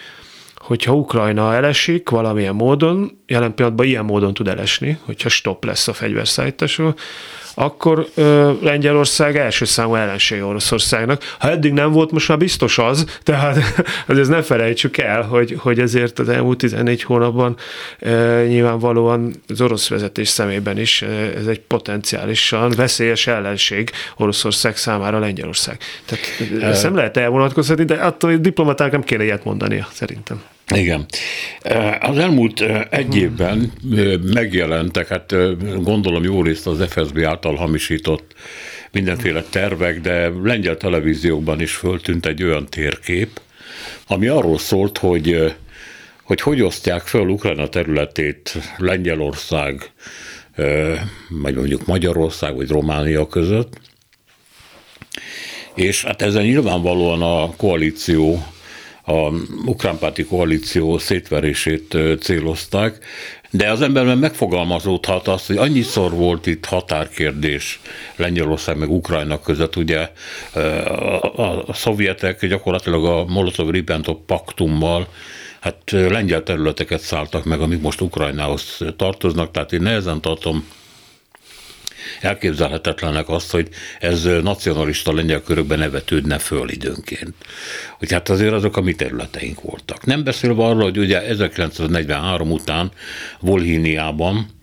hogyha 0.65 0.93
Ukrajna 0.93 1.53
elesik 1.53 2.09
valamilyen 2.09 2.55
módon, 2.55 3.17
jelen 3.27 3.53
pillanatban 3.53 3.85
ilyen 3.85 4.05
módon 4.05 4.33
tud 4.33 4.47
elesni, 4.47 4.97
hogyha 5.05 5.29
stop 5.29 5.65
lesz 5.65 5.87
a 5.87 5.93
fegyverszállításról, 5.93 6.95
akkor 7.55 8.07
ö, 8.15 8.51
Lengyelország 8.61 9.37
első 9.37 9.65
számú 9.65 9.95
ellenség 9.95 10.43
Oroszországnak. 10.43 11.23
Ha 11.39 11.49
eddig 11.49 11.73
nem 11.73 11.91
volt, 11.91 12.11
most 12.11 12.27
már 12.27 12.37
biztos 12.37 12.77
az, 12.77 13.05
tehát 13.23 13.57
azért 14.07 14.27
ne 14.27 14.41
felejtsük 14.41 14.97
el, 14.97 15.21
hogy, 15.21 15.55
hogy 15.59 15.79
ezért 15.79 16.19
az 16.19 16.29
elmúlt 16.29 16.57
14 16.57 17.03
hónapban 17.03 17.55
ö, 17.99 18.43
nyilvánvalóan 18.47 19.33
az 19.47 19.61
orosz 19.61 19.89
vezetés 19.89 20.27
szemében 20.27 20.77
is 20.77 21.01
ez 21.35 21.47
egy 21.47 21.59
potenciálisan 21.59 22.69
veszélyes 22.75 23.27
ellenség 23.27 23.91
Oroszország 24.17 24.77
számára 24.77 25.19
Lengyelország. 25.19 25.77
Tehát 26.05 26.63
ezt 26.63 26.83
nem 26.83 26.95
lehet 26.95 27.17
elvonatkoztatni, 27.17 27.85
de 27.85 27.95
attól 27.95 28.35
diplomaták 28.35 28.91
nem 28.91 29.03
kéne 29.03 29.23
ilyet 29.23 29.43
mondania, 29.43 29.87
szerintem. 29.91 30.41
Igen. 30.73 31.05
Az 31.99 32.17
elmúlt 32.17 32.61
egy 32.89 33.15
évben 33.15 33.71
megjelentek, 34.33 35.07
hát 35.07 35.35
gondolom 35.83 36.23
jó 36.23 36.41
részt 36.41 36.67
az 36.67 36.85
FSB 36.89 37.19
által 37.23 37.55
hamisított 37.55 38.33
mindenféle 38.91 39.43
tervek, 39.49 40.01
de 40.01 40.31
lengyel 40.43 40.77
televíziókban 40.77 41.61
is 41.61 41.75
föltűnt 41.75 42.25
egy 42.25 42.43
olyan 42.43 42.65
térkép, 42.65 43.41
ami 44.07 44.27
arról 44.27 44.57
szólt, 44.57 44.97
hogy 44.97 45.55
hogy, 46.25 46.41
hogy 46.41 46.61
osztják 46.61 47.01
föl 47.01 47.29
Ukrajna 47.29 47.67
területét 47.67 48.57
Lengyelország, 48.77 49.91
vagy 51.29 51.55
mondjuk 51.55 51.85
Magyarország, 51.85 52.55
vagy 52.55 52.69
Románia 52.69 53.27
között. 53.27 53.79
És 55.75 56.03
hát 56.03 56.21
ezzel 56.21 56.41
nyilvánvalóan 56.41 57.21
a 57.21 57.55
koalíció 57.55 58.45
a 59.05 59.29
ukránpárti 59.65 60.23
koalíció 60.23 60.97
szétverését 60.97 61.97
célozták, 62.19 63.05
de 63.49 63.71
az 63.71 63.81
emberben 63.81 64.17
megfogalmazódhat 64.17 65.27
az, 65.27 65.45
hogy 65.45 65.57
annyiszor 65.57 66.11
volt 66.11 66.45
itt 66.45 66.65
határkérdés 66.65 67.79
Lengyelország 68.15 68.77
meg 68.77 68.91
Ukrajna 68.91 69.39
között, 69.39 69.75
ugye 69.75 70.09
a, 71.35 71.73
szovjetek 71.73 72.45
gyakorlatilag 72.45 73.05
a 73.05 73.25
Molotov-Ribbentrop 73.25 74.25
paktummal 74.25 75.07
hát 75.59 75.91
lengyel 75.91 76.43
területeket 76.43 76.99
szálltak 76.99 77.43
meg, 77.43 77.59
amik 77.59 77.81
most 77.81 78.01
Ukrajnához 78.01 78.81
tartoznak, 78.97 79.51
tehát 79.51 79.73
én 79.73 79.81
nehezen 79.81 80.21
tartom 80.21 80.67
elképzelhetetlenek 82.21 83.29
azt, 83.29 83.51
hogy 83.51 83.69
ez 83.99 84.23
nacionalista 84.23 85.13
lengyel 85.13 85.41
körökben 85.41 85.79
nevetődne 85.79 86.37
föl 86.37 86.69
időnként. 86.69 87.35
Hogy 87.97 88.11
hát 88.11 88.29
azért 88.29 88.53
azok 88.53 88.77
a 88.77 88.81
mi 88.81 88.93
területeink 88.93 89.61
voltak. 89.61 90.05
Nem 90.05 90.23
beszélve 90.23 90.63
arról, 90.63 90.83
hogy 90.83 90.97
ugye 90.97 91.21
1943 91.21 92.51
után 92.51 92.91
Volhíniában 93.39 94.53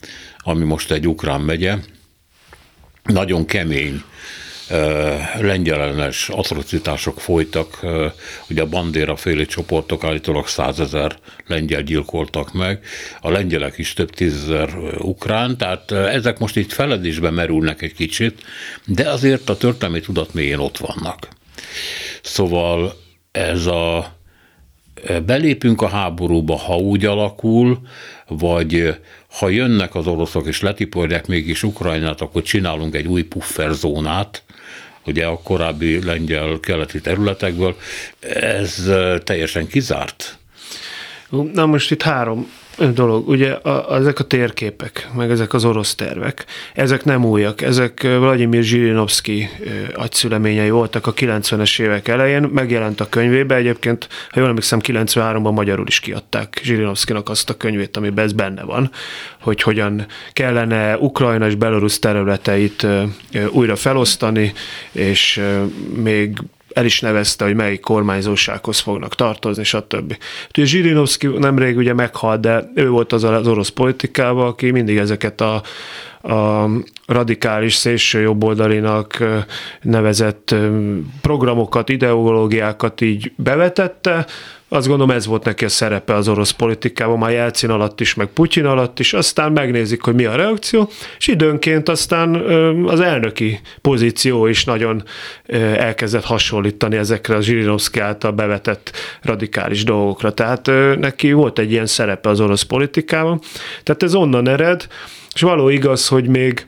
ami 0.42 0.64
most 0.64 0.90
egy 0.90 1.08
ukrán 1.08 1.40
megye, 1.40 1.76
nagyon 3.02 3.46
kemény 3.46 4.02
lengyelenes 5.38 6.28
atrocitások 6.28 7.20
folytak, 7.20 7.80
ugye 8.50 8.62
a 8.62 8.66
bandéra 8.66 9.16
féli 9.16 9.46
csoportok 9.46 10.04
állítólag 10.04 10.46
százezer 10.46 11.16
lengyel 11.46 11.82
gyilkoltak 11.82 12.52
meg, 12.52 12.84
a 13.20 13.30
lengyelek 13.30 13.78
is 13.78 13.92
több 13.92 14.10
tízezer 14.10 14.76
ukrán, 14.98 15.56
tehát 15.56 15.90
ezek 15.90 16.38
most 16.38 16.56
itt 16.56 16.72
feledésbe 16.72 17.30
merülnek 17.30 17.82
egy 17.82 17.94
kicsit, 17.94 18.42
de 18.84 19.10
azért 19.10 19.48
a 19.48 19.56
történelmi 19.56 20.00
tudat 20.00 20.34
mélyén 20.34 20.58
ott 20.58 20.78
vannak. 20.78 21.28
Szóval 22.22 22.94
ez 23.30 23.66
a 23.66 24.16
belépünk 25.26 25.82
a 25.82 25.88
háborúba, 25.88 26.56
ha 26.56 26.76
úgy 26.76 27.04
alakul, 27.04 27.80
vagy 28.28 28.98
ha 29.38 29.48
jönnek 29.48 29.94
az 29.94 30.06
oroszok 30.06 30.46
és 30.46 30.60
letiporják 30.60 31.26
mégis 31.26 31.62
Ukrajnát, 31.62 32.20
akkor 32.20 32.42
csinálunk 32.42 32.94
egy 32.94 33.06
új 33.06 33.22
pufferzónát, 33.22 34.42
ugye 35.06 35.26
a 35.26 35.38
korábbi 35.42 36.04
lengyel 36.04 36.58
keleti 36.60 37.00
területekből, 37.00 37.76
ez 38.20 38.90
teljesen 39.24 39.66
kizárt. 39.66 40.38
Na 41.52 41.66
most 41.66 41.90
itt 41.90 42.02
három 42.02 42.50
dolog. 42.94 43.28
Ugye 43.28 43.50
a, 43.50 43.96
ezek 43.96 44.18
a 44.18 44.24
térképek, 44.24 45.10
meg 45.16 45.30
ezek 45.30 45.54
az 45.54 45.64
orosz 45.64 45.94
tervek, 45.94 46.44
ezek 46.74 47.04
nem 47.04 47.24
újak. 47.24 47.60
Ezek 47.60 48.02
Vladimir 48.02 48.62
Zsirinovszki 48.62 49.48
agyszüleményei 49.94 50.70
voltak 50.70 51.06
a 51.06 51.14
90-es 51.14 51.80
évek 51.80 52.08
elején, 52.08 52.42
megjelent 52.42 53.00
a 53.00 53.08
könyvébe, 53.08 53.54
egyébként, 53.54 54.08
ha 54.30 54.38
jól 54.40 54.48
emlékszem, 54.48 54.78
93-ban 54.82 55.52
magyarul 55.54 55.86
is 55.86 56.00
kiadták 56.00 56.60
Zsirinovszkinak 56.62 57.28
azt 57.28 57.50
a 57.50 57.56
könyvét, 57.56 57.96
amiben 57.96 58.24
ez 58.24 58.32
benne 58.32 58.62
van, 58.62 58.90
hogy 59.40 59.62
hogyan 59.62 60.06
kellene 60.32 60.96
Ukrajna 60.96 61.46
és 61.46 61.54
Belarus 61.54 61.98
területeit 61.98 62.86
újra 63.50 63.76
felosztani, 63.76 64.52
és 64.92 65.42
még 65.94 66.38
el 66.74 66.84
is 66.84 67.00
nevezte, 67.00 67.44
hogy 67.44 67.54
melyik 67.54 67.80
kormányzósághoz 67.80 68.78
fognak 68.78 69.14
tartozni, 69.14 69.64
stb. 69.64 70.16
Ugye 70.48 70.64
Zsirinovszki 70.64 71.26
nemrég 71.26 71.76
ugye 71.76 71.94
meghalt, 71.94 72.40
de 72.40 72.70
ő 72.74 72.88
volt 72.88 73.12
az 73.12 73.24
az 73.24 73.46
orosz 73.46 73.68
politikában, 73.68 74.46
aki 74.46 74.70
mindig 74.70 74.96
ezeket 74.96 75.40
a, 75.40 75.62
a 76.34 76.68
radikális 77.06 77.74
szélső 77.74 78.20
jobboldalinak 78.20 79.24
nevezett 79.82 80.54
programokat, 81.20 81.88
ideológiákat 81.88 83.00
így 83.00 83.32
bevetette, 83.36 84.26
azt 84.72 84.86
gondolom 84.86 85.16
ez 85.16 85.26
volt 85.26 85.44
neki 85.44 85.64
a 85.64 85.68
szerepe 85.68 86.14
az 86.14 86.28
orosz 86.28 86.50
politikában, 86.50 87.18
már 87.18 87.30
Jelcin 87.30 87.70
alatt 87.70 88.00
is, 88.00 88.14
meg 88.14 88.26
Putyin 88.26 88.64
alatt 88.64 88.98
is, 88.98 89.12
aztán 89.12 89.52
megnézik, 89.52 90.02
hogy 90.02 90.14
mi 90.14 90.24
a 90.24 90.34
reakció, 90.34 90.90
és 91.18 91.26
időnként 91.26 91.88
aztán 91.88 92.34
az 92.86 93.00
elnöki 93.00 93.60
pozíció 93.80 94.46
is 94.46 94.64
nagyon 94.64 95.02
elkezdett 95.76 96.24
hasonlítani 96.24 96.96
ezekre 96.96 97.36
a 97.36 97.40
Zsirinovszki 97.40 98.00
által 98.00 98.30
bevetett 98.30 98.90
radikális 99.22 99.84
dolgokra. 99.84 100.32
Tehát 100.32 100.70
neki 100.98 101.32
volt 101.32 101.58
egy 101.58 101.70
ilyen 101.70 101.86
szerepe 101.86 102.28
az 102.28 102.40
orosz 102.40 102.62
politikában. 102.62 103.40
Tehát 103.82 104.02
ez 104.02 104.14
onnan 104.14 104.48
ered, 104.48 104.86
és 105.34 105.40
való 105.40 105.68
igaz, 105.68 106.08
hogy 106.08 106.28
még 106.28 106.66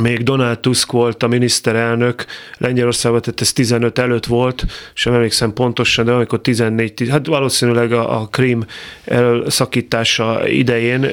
még 0.00 0.22
Donald 0.22 0.58
Tusk 0.58 0.92
volt 0.92 1.22
a 1.22 1.28
miniszterelnök 1.28 2.24
Lengyelországban, 2.58 3.20
tehát 3.20 3.40
ez 3.40 3.52
15 3.52 3.98
előtt 3.98 4.26
volt, 4.26 4.64
sem 4.94 5.12
emlékszem 5.12 5.52
pontosan, 5.52 6.04
de 6.04 6.12
amikor 6.12 6.40
14, 6.40 7.08
hát 7.10 7.26
valószínűleg 7.26 7.92
a, 7.92 8.20
a 8.20 8.26
Krím 8.26 8.64
elszakítása 9.04 10.48
idején, 10.48 11.06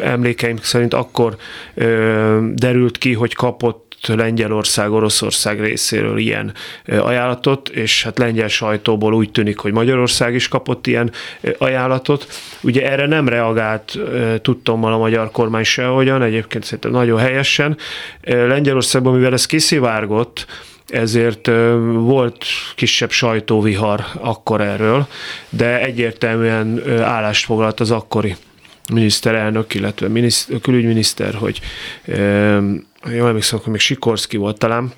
emlékeim 0.00 0.56
szerint 0.56 0.94
akkor 0.94 1.36
ö, 1.74 2.46
derült 2.54 2.98
ki, 2.98 3.12
hogy 3.12 3.34
kapott 3.34 3.84
Lengyelország, 4.06 4.92
Oroszország 4.92 5.60
részéről 5.60 6.18
ilyen 6.18 6.52
ajánlatot, 6.86 7.68
és 7.68 8.02
hát 8.02 8.18
lengyel 8.18 8.48
sajtóból 8.48 9.14
úgy 9.14 9.30
tűnik, 9.30 9.58
hogy 9.58 9.72
Magyarország 9.72 10.34
is 10.34 10.48
kapott 10.48 10.86
ilyen 10.86 11.10
ajánlatot. 11.58 12.26
Ugye 12.60 12.90
erre 12.90 13.06
nem 13.06 13.28
reagált 13.28 13.98
tudtommal 14.42 14.92
a 14.92 14.98
magyar 14.98 15.30
kormány 15.30 15.64
sehogyan, 15.64 16.22
egyébként 16.22 16.64
szerintem 16.64 16.90
nagyon 16.90 17.18
helyesen. 17.18 17.76
Lengyelországban, 18.24 19.14
mivel 19.14 19.32
ez 19.32 19.46
kiszivárgott, 19.46 20.46
ezért 20.88 21.46
volt 21.92 22.44
kisebb 22.74 23.10
sajtóvihar 23.10 24.04
akkor 24.20 24.60
erről, 24.60 25.06
de 25.48 25.80
egyértelműen 25.80 26.82
állást 27.02 27.44
foglalt 27.44 27.80
az 27.80 27.90
akkori 27.90 28.36
miniszterelnök, 28.92 29.74
illetve 29.74 30.08
miniszter, 30.08 30.60
külügyminiszter, 30.60 31.34
hogy 31.34 31.60
jól 33.12 33.28
emlékszem, 33.28 33.58
hogy 33.58 33.72
még 33.72 33.80
Sikorszki 33.80 34.36
volt 34.36 34.58
talán, 34.58 34.92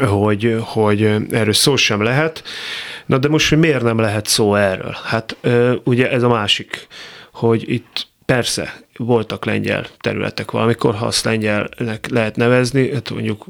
hogy, 0.00 0.56
hogy 0.60 1.02
erről 1.30 1.52
szó 1.52 1.76
sem 1.76 2.02
lehet. 2.02 2.42
Na 3.06 3.18
de 3.18 3.28
most, 3.28 3.48
hogy 3.48 3.58
miért 3.58 3.82
nem 3.82 3.98
lehet 3.98 4.26
szó 4.26 4.54
erről? 4.54 4.96
Hát 5.04 5.36
ugye 5.84 6.10
ez 6.10 6.22
a 6.22 6.28
másik, 6.28 6.86
hogy 7.32 7.70
itt 7.70 8.06
persze 8.34 8.72
voltak 8.96 9.44
lengyel 9.44 9.86
területek 10.00 10.50
valamikor, 10.50 10.94
ha 10.94 11.06
azt 11.06 11.24
lengyelnek 11.24 12.06
lehet 12.10 12.36
nevezni, 12.36 12.92
hát 12.92 13.10
mondjuk 13.10 13.46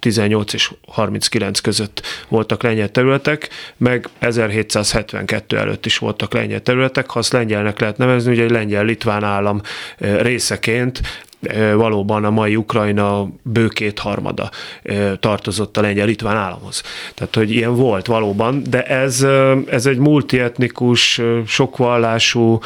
18 0.00 0.52
és 0.52 0.72
39 0.86 1.60
között 1.60 2.02
voltak 2.28 2.62
lengyel 2.62 2.90
területek, 2.90 3.48
meg 3.76 4.08
1772 4.18 5.58
előtt 5.58 5.86
is 5.86 5.98
voltak 5.98 6.32
lengyel 6.32 6.60
területek, 6.60 7.10
ha 7.10 7.18
azt 7.18 7.32
lengyelnek 7.32 7.80
lehet 7.80 7.96
nevezni, 7.96 8.32
ugye 8.32 8.42
egy 8.42 8.50
lengyel-litván 8.50 9.24
állam 9.24 9.60
részeként 9.98 11.00
valóban 11.74 12.24
a 12.24 12.30
mai 12.30 12.56
Ukrajna 12.56 13.28
bő 13.42 13.68
harmada 13.96 14.50
tartozott 15.20 15.76
a 15.76 15.80
lengyel-litván 15.80 16.36
államhoz. 16.36 16.82
Tehát, 17.14 17.34
hogy 17.34 17.50
ilyen 17.50 17.74
volt 17.74 18.06
valóban, 18.06 18.62
de 18.70 18.82
ez, 18.82 19.26
ez 19.70 19.86
egy 19.86 19.98
multietnikus, 19.98 21.20
sokvallású, 21.46 22.58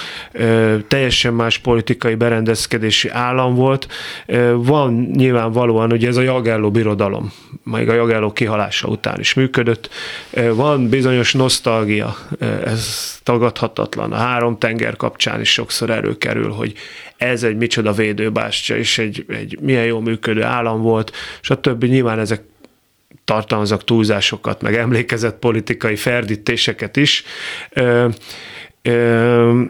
teljesen 0.88 1.34
más 1.34 1.58
politikai 1.58 2.14
berendezkedési 2.14 3.08
állam 3.08 3.54
volt. 3.54 3.88
Van 4.54 5.10
nyilvánvalóan, 5.12 5.90
hogy 5.90 6.04
ez 6.04 6.16
a 6.16 6.22
Jagelló 6.22 6.70
birodalom, 6.70 7.32
még 7.64 7.88
a 7.88 7.94
Jagelló 7.94 8.32
kihalása 8.32 8.88
után 8.88 9.20
is 9.20 9.34
működött. 9.34 9.88
Van 10.54 10.88
bizonyos 10.88 11.32
nosztalgia, 11.32 12.16
ez 12.64 13.18
tagadhatatlan. 13.22 14.12
A 14.12 14.16
három 14.16 14.58
tenger 14.58 14.96
kapcsán 14.96 15.40
is 15.40 15.52
sokszor 15.52 15.90
előkerül, 15.90 16.50
hogy 16.50 16.72
ez 17.16 17.42
egy 17.42 17.56
micsoda 17.56 17.92
védőbástya, 17.92 18.69
és 18.76 18.98
egy, 18.98 19.24
egy 19.28 19.58
milyen 19.60 19.84
jó 19.84 20.00
működő 20.00 20.42
állam 20.42 20.82
volt, 20.82 21.12
és 21.40 21.50
a 21.50 21.60
többi 21.60 21.86
nyilván 21.86 22.18
ezek 22.18 22.42
tartalmazak 23.24 23.84
túlzásokat, 23.84 24.62
meg 24.62 24.74
emlékezett 24.74 25.38
politikai 25.38 25.96
ferdítéseket 25.96 26.96
is. 26.96 27.24
Ö, 27.70 28.08
ö, 28.82 29.62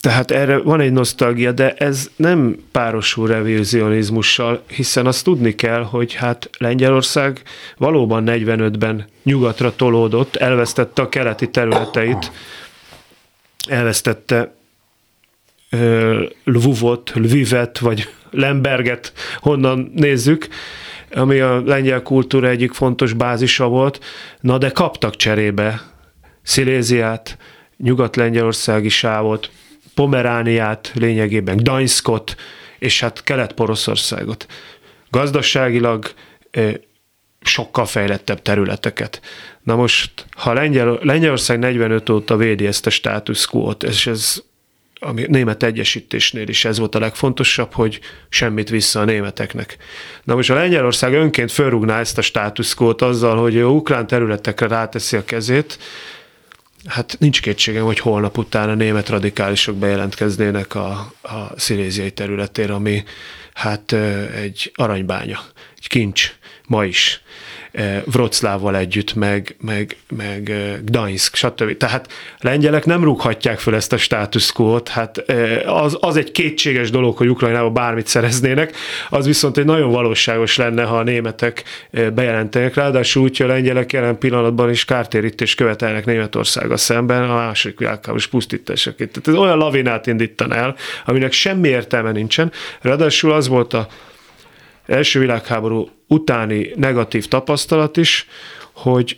tehát 0.00 0.30
erre 0.30 0.58
van 0.58 0.80
egy 0.80 0.92
nosztalgia, 0.92 1.52
de 1.52 1.72
ez 1.74 2.10
nem 2.16 2.56
párosul 2.72 3.26
revizionizmussal, 3.26 4.62
hiszen 4.66 5.06
azt 5.06 5.24
tudni 5.24 5.54
kell, 5.54 5.82
hogy 5.82 6.14
hát 6.14 6.50
Lengyelország 6.58 7.42
valóban 7.76 8.24
45-ben 8.26 9.04
nyugatra 9.22 9.76
tolódott, 9.76 10.36
elvesztette 10.36 11.02
a 11.02 11.08
keleti 11.08 11.50
területeit, 11.50 12.32
elvesztette 13.68 14.54
Lvuvot, 16.44 17.12
Lvivet, 17.14 17.78
vagy 17.78 18.08
Lemberget, 18.30 19.12
honnan 19.36 19.92
nézzük, 19.94 20.48
ami 21.10 21.38
a 21.38 21.62
lengyel 21.64 22.02
kultúra 22.02 22.48
egyik 22.48 22.72
fontos 22.72 23.12
bázisa 23.12 23.68
volt, 23.68 24.04
na 24.40 24.58
de 24.58 24.70
kaptak 24.70 25.16
cserébe 25.16 25.80
Sziléziát, 26.42 27.38
nyugat-lengyelországi 27.76 28.88
sávot, 28.88 29.50
Pomerániát, 29.94 30.92
lényegében 30.94 31.56
Gdańskot, 31.56 32.36
és 32.78 33.00
hát 33.00 33.24
Kelet-Poroszországot. 33.24 34.46
Gazdaságilag 35.10 36.12
sokkal 37.40 37.86
fejlettebb 37.86 38.42
területeket. 38.42 39.20
Na 39.62 39.76
most, 39.76 40.26
ha 40.30 40.52
Lengyel, 40.52 40.98
Lengyelország 41.02 41.58
45 41.58 42.08
óta 42.08 42.36
védi 42.36 42.66
ezt 42.66 42.86
a 42.86 42.90
status 42.90 43.46
quo-t, 43.46 43.82
és 43.82 44.06
ez 44.06 44.42
a 45.00 45.12
német 45.12 45.62
egyesítésnél 45.62 46.48
is 46.48 46.64
ez 46.64 46.78
volt 46.78 46.94
a 46.94 46.98
legfontosabb, 46.98 47.72
hogy 47.72 48.00
semmit 48.28 48.68
vissza 48.68 49.00
a 49.00 49.04
németeknek. 49.04 49.76
Na 50.24 50.34
most 50.34 50.50
a 50.50 50.54
Lengyelország 50.54 51.12
önként 51.12 51.52
fölrúgná 51.52 51.98
ezt 51.98 52.18
a 52.18 52.22
státuszkót 52.22 53.02
azzal, 53.02 53.36
hogy 53.36 53.58
a 53.58 53.70
ukrán 53.70 54.06
területekre 54.06 54.66
ráteszi 54.66 55.16
a 55.16 55.24
kezét, 55.24 55.78
hát 56.86 57.16
nincs 57.18 57.40
kétségem, 57.40 57.84
hogy 57.84 57.98
holnap 57.98 58.38
után 58.38 58.68
a 58.68 58.74
német 58.74 59.08
radikálisok 59.08 59.76
bejelentkeznének 59.76 60.74
a, 60.74 61.12
a 61.22 61.52
sziléziai 61.56 62.10
területére, 62.10 62.74
ami 62.74 63.04
hát 63.52 63.92
egy 64.34 64.72
aranybánya, 64.74 65.40
egy 65.78 65.88
kincs, 65.88 66.34
ma 66.66 66.84
is. 66.84 67.22
Wroclawval 68.06 68.76
együtt, 68.76 69.14
meg, 69.14 69.56
meg, 69.60 69.96
meg 70.16 70.52
Gdańsk, 70.84 71.34
stb. 71.34 71.76
Tehát 71.76 72.08
lengyelek 72.38 72.84
nem 72.84 73.04
rúghatják 73.04 73.58
föl 73.58 73.74
ezt 73.74 73.92
a 73.92 73.96
status 73.96 74.52
quo-t, 74.52 74.88
hát 74.88 75.24
az, 75.66 75.96
az 76.00 76.16
egy 76.16 76.30
kétséges 76.30 76.90
dolog, 76.90 77.16
hogy 77.16 77.28
Ukrajnába 77.28 77.70
bármit 77.70 78.06
szereznének, 78.06 78.76
az 79.08 79.26
viszont 79.26 79.58
egy 79.58 79.64
nagyon 79.64 79.90
valóságos 79.90 80.56
lenne, 80.56 80.82
ha 80.82 80.96
a 80.96 81.02
németek 81.02 81.64
bejelentenek, 82.14 82.74
ráadásul 82.74 83.22
úgy, 83.22 83.36
hogy 83.36 83.46
a 83.46 83.52
lengyelek 83.52 83.92
jelen 83.92 84.18
pillanatban 84.18 84.70
is 84.70 84.84
kártérítést 84.84 85.56
követelnek 85.56 86.04
Németországgal 86.04 86.76
szemben 86.76 87.30
a 87.30 87.34
második 87.34 87.78
világháborús 87.78 88.26
pusztításaként. 88.26 89.10
Tehát 89.10 89.28
ez 89.28 89.44
olyan 89.44 89.58
lavinát 89.58 90.06
indítan 90.06 90.52
el, 90.52 90.76
aminek 91.04 91.32
semmi 91.32 91.68
értelme 91.68 92.12
nincsen. 92.12 92.52
Ráadásul 92.80 93.32
az 93.32 93.48
volt 93.48 93.72
a 93.72 93.88
első 94.86 95.18
világháború 95.18 95.88
utáni 96.06 96.72
negatív 96.76 97.28
tapasztalat 97.28 97.96
is, 97.96 98.26
hogy 98.72 99.16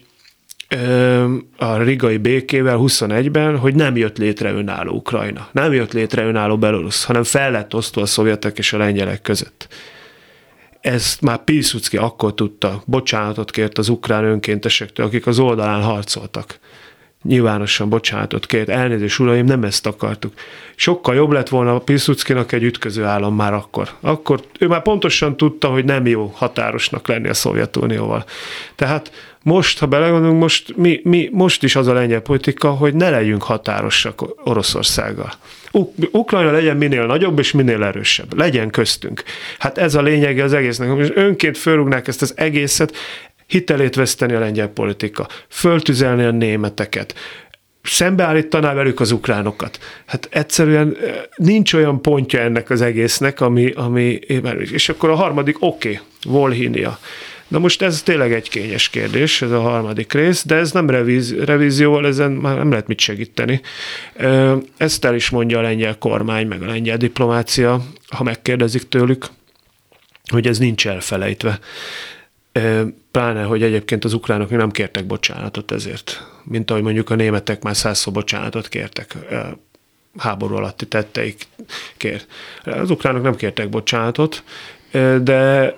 a 1.57 1.77
rigai 1.77 2.17
békével 2.17 2.77
21-ben, 2.81 3.59
hogy 3.59 3.75
nem 3.75 3.97
jött 3.97 4.19
létre 4.19 4.53
önálló 4.53 4.93
Ukrajna, 4.93 5.49
nem 5.53 5.73
jött 5.73 5.93
létre 5.93 6.25
önálló 6.25 6.59
Belarus, 6.59 7.05
hanem 7.05 7.23
fel 7.23 7.51
lett 7.51 7.75
osztva 7.75 8.03
a 8.03 8.07
szovjetek 8.07 8.59
és 8.59 8.73
a 8.73 8.79
lengyelek 8.79 9.23
között. 9.23 9.69
Ezt 10.81 11.21
már 11.21 11.45
Pilsudski 11.45 11.97
akkor 11.97 12.35
tudta, 12.35 12.83
bocsánatot 12.87 13.51
kért 13.51 13.79
az 13.79 13.89
ukrán 13.89 14.25
önkéntesektől, 14.25 15.07
akik 15.07 15.27
az 15.27 15.39
oldalán 15.39 15.83
harcoltak 15.83 16.59
nyilvánosan 17.23 17.89
bocsánatot 17.89 18.47
kért, 18.47 18.69
elnézést 18.69 19.19
uraim, 19.19 19.45
nem 19.45 19.65
ezt 19.65 19.87
akartuk. 19.87 20.33
Sokkal 20.75 21.15
jobb 21.15 21.31
lett 21.31 21.49
volna 21.49 21.75
a 21.75 21.79
Pilsudskinak 21.79 22.53
egy 22.53 22.63
ütköző 22.63 23.05
állam 23.05 23.35
már 23.35 23.53
akkor. 23.53 23.89
Akkor 24.01 24.41
ő 24.59 24.67
már 24.67 24.83
pontosan 24.83 25.37
tudta, 25.37 25.69
hogy 25.69 25.85
nem 25.85 26.07
jó 26.07 26.33
határosnak 26.35 27.09
lenni 27.09 27.29
a 27.29 27.35
Szovjetunióval. 27.35 28.25
Tehát 28.75 29.13
most, 29.43 29.79
ha 29.79 29.87
belegondolunk, 29.87 30.41
most, 30.41 30.77
mi, 30.77 31.01
mi, 31.05 31.29
most 31.33 31.63
is 31.63 31.77
az 31.77 31.87
a 31.87 31.93
lengyel 31.93 32.21
politika, 32.21 32.71
hogy 32.71 32.95
ne 32.95 33.11
legyünk 33.11 33.43
határosak 33.43 34.25
Oroszországgal. 34.45 35.33
Ukrajna 36.11 36.51
legyen 36.51 36.77
minél 36.77 37.07
nagyobb 37.07 37.39
és 37.39 37.53
minél 37.53 37.85
erősebb. 37.85 38.39
Legyen 38.39 38.71
köztünk. 38.71 39.23
Hát 39.59 39.79
ez 39.79 39.95
a 39.95 40.03
lényege 40.03 40.45
az 40.45 40.53
egésznek. 40.53 40.89
Most 40.89 41.13
önként 41.15 41.59
fölrúgnák 41.59 42.09
ezt 42.09 42.23
az 42.23 42.33
egészet, 42.37 42.97
hitelét 43.53 43.95
veszteni 43.95 44.33
a 44.33 44.39
lengyel 44.39 44.69
politika, 44.69 45.29
föltüzelni 45.49 46.25
a 46.25 46.31
németeket, 46.31 47.15
szembeállítaná 47.83 48.75
velük 48.75 49.01
az 49.01 49.11
ukránokat. 49.11 49.79
Hát 50.07 50.29
egyszerűen 50.31 50.97
nincs 51.37 51.73
olyan 51.73 52.03
pontja 52.03 52.41
ennek 52.41 52.71
az 52.71 52.81
egésznek, 52.81 53.41
ami, 53.41 53.71
ami 53.71 54.19
és 54.73 54.89
akkor 54.89 55.11
a 55.11 55.15
harmadik, 55.15 55.57
oké, 55.61 55.89
okay, 55.89 56.01
Volhinia. 56.33 56.99
Na 57.49 57.59
most 57.59 57.83
ez 57.83 58.03
tényleg 58.03 58.33
egy 58.33 58.49
kényes 58.49 58.89
kérdés, 58.89 59.43
ez 59.43 59.51
a 59.51 59.61
harmadik 59.61 60.13
rész, 60.13 60.45
de 60.47 60.55
ez 60.55 60.73
nem 60.73 60.91
revíz, 60.91 61.35
revízióval, 61.45 62.07
ezen 62.07 62.31
már 62.31 62.57
nem 62.57 62.71
lehet 62.71 62.87
mit 62.87 63.01
segíteni. 63.01 63.61
Ezt 64.77 65.05
el 65.05 65.15
is 65.15 65.31
mondja 65.31 65.59
a 65.59 65.63
lengyel 65.63 65.99
kormány, 65.99 66.47
meg 66.47 66.63
a 66.63 66.67
lengyel 66.67 66.97
diplomácia, 66.97 67.85
ha 68.09 68.23
megkérdezik 68.23 68.89
tőlük, 68.89 69.27
hogy 70.31 70.47
ez 70.47 70.59
nincs 70.59 70.87
elfelejtve. 70.87 71.59
Pláne, 73.11 73.43
hogy 73.43 73.63
egyébként 73.63 74.05
az 74.05 74.13
ukránok 74.13 74.51
nem 74.51 74.71
kértek 74.71 75.07
bocsánatot 75.07 75.71
ezért, 75.71 76.27
mint 76.45 76.71
ahogy 76.71 76.83
mondjuk 76.83 77.11
a 77.11 77.15
németek 77.15 77.63
már 77.63 77.77
százszor 77.77 78.13
bocsánatot 78.13 78.69
kértek 78.69 79.17
háború 80.19 80.55
alatti 80.55 80.87
tetteikért. 80.87 82.27
Az 82.65 82.91
ukránok 82.91 83.23
nem 83.23 83.37
kértek 83.37 83.69
bocsánatot, 83.69 84.43
de 85.23 85.75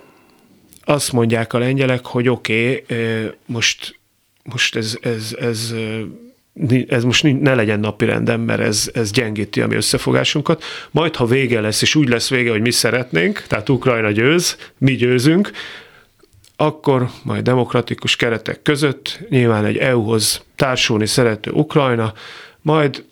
azt 0.84 1.12
mondják 1.12 1.52
a 1.52 1.58
lengyelek, 1.58 2.06
hogy 2.06 2.28
oké, 2.28 2.84
okay, 2.84 3.30
most, 3.46 3.98
most 4.42 4.76
ez, 4.76 4.98
ez, 5.02 5.36
ez 5.40 5.74
ez 6.88 7.04
most 7.04 7.40
ne 7.40 7.54
legyen 7.54 7.80
napi 7.80 8.04
rendem, 8.04 8.40
mert 8.40 8.60
ez, 8.60 8.90
ez 8.92 9.10
gyengíti 9.10 9.60
a 9.60 9.66
mi 9.66 9.74
összefogásunkat. 9.74 10.64
Majd, 10.90 11.16
ha 11.16 11.26
vége 11.26 11.60
lesz, 11.60 11.82
és 11.82 11.94
úgy 11.94 12.08
lesz 12.08 12.30
vége, 12.30 12.50
hogy 12.50 12.60
mi 12.60 12.70
szeretnénk, 12.70 13.44
tehát 13.48 13.68
Ukrajna 13.68 14.10
győz, 14.10 14.56
mi 14.78 14.94
győzünk, 14.94 15.50
akkor 16.56 17.08
majd 17.22 17.44
demokratikus 17.44 18.16
keretek 18.16 18.62
között 18.62 19.18
nyilván 19.28 19.64
egy 19.64 19.76
EU-hoz 19.76 20.44
társulni 20.56 21.06
szerető 21.06 21.50
Ukrajna, 21.50 22.12
majd 22.60 23.04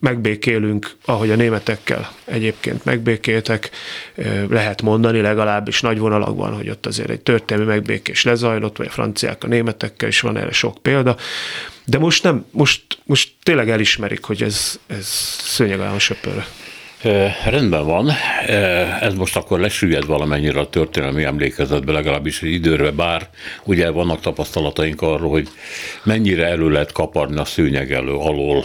megbékélünk, 0.00 0.90
ahogy 1.04 1.30
a 1.30 1.36
németekkel 1.36 2.10
egyébként 2.24 2.84
megbékéltek, 2.84 3.70
lehet 4.48 4.82
mondani 4.82 5.20
legalábbis 5.20 5.80
nagy 5.80 5.98
vonalakban, 5.98 6.54
hogy 6.54 6.68
ott 6.68 6.86
azért 6.86 7.10
egy 7.10 7.20
történelmi 7.20 7.70
megbékés 7.70 8.24
lezajlott, 8.24 8.76
vagy 8.76 8.86
a 8.86 8.90
franciák 8.90 9.44
a 9.44 9.46
németekkel 9.46 10.08
is 10.08 10.20
van 10.20 10.36
erre 10.36 10.52
sok 10.52 10.78
példa, 10.82 11.16
de 11.84 11.98
most 11.98 12.22
nem, 12.22 12.44
most, 12.50 12.82
most 13.04 13.32
tényleg 13.42 13.70
elismerik, 13.70 14.24
hogy 14.24 14.42
ez, 14.42 14.80
ez 14.86 15.06
szőnyeg 15.42 15.80
olyan 15.80 15.98
söpörre. 15.98 16.46
Rendben 17.44 17.86
van, 17.86 18.10
ez 19.00 19.14
most 19.14 19.36
akkor 19.36 19.60
lesüllyed 19.60 20.06
valamennyire 20.06 20.60
a 20.60 20.68
történelmi 20.68 21.24
emlékezetbe, 21.24 21.92
legalábbis 21.92 22.42
egy 22.42 22.52
időre, 22.52 22.90
bár 22.90 23.28
ugye 23.64 23.90
vannak 23.90 24.20
tapasztalataink 24.20 25.02
arról, 25.02 25.30
hogy 25.30 25.48
mennyire 26.02 26.46
elő 26.46 26.68
lehet 26.70 26.92
kaparni 26.92 27.38
a 27.38 27.44
szőnyeg 27.44 27.92
elő 27.92 28.12
alól. 28.12 28.64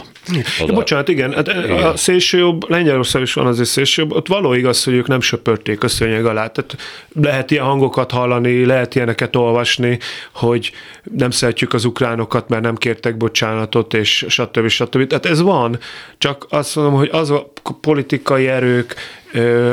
Az 0.60 0.70
bocsánat, 0.70 1.08
igen, 1.08 1.32
hát 1.32 1.48
igen, 1.48 1.70
a 1.70 1.96
szélsőjobb, 1.96 2.70
Lengyelország 2.70 3.22
is 3.22 3.32
van 3.32 3.46
azért 3.46 3.68
szélsőjobb, 3.68 4.12
ott 4.12 4.28
való 4.28 4.52
igaz, 4.52 4.84
hogy 4.84 4.94
ők 4.94 5.06
nem 5.06 5.20
söpörték 5.20 5.82
a 5.82 5.88
szőnyeg 5.88 6.26
alá. 6.26 6.46
Tehát 6.46 6.76
lehet 7.20 7.50
ilyen 7.50 7.64
hangokat 7.64 8.10
hallani, 8.10 8.64
lehet 8.64 8.94
ilyeneket 8.94 9.36
olvasni, 9.36 9.98
hogy 10.32 10.72
nem 11.16 11.30
szeretjük 11.30 11.72
az 11.72 11.84
ukránokat, 11.84 12.48
mert 12.48 12.62
nem 12.62 12.76
kértek 12.76 13.16
bocsánatot, 13.16 13.94
és 13.94 14.24
stb. 14.28 14.68
stb. 14.68 15.06
Tehát 15.06 15.26
ez 15.26 15.40
van, 15.40 15.78
csak 16.18 16.46
azt 16.50 16.76
mondom, 16.76 16.94
hogy 16.94 17.08
az 17.12 17.30
a 17.30 17.52
politikai 18.26 18.48
erők, 18.48 18.94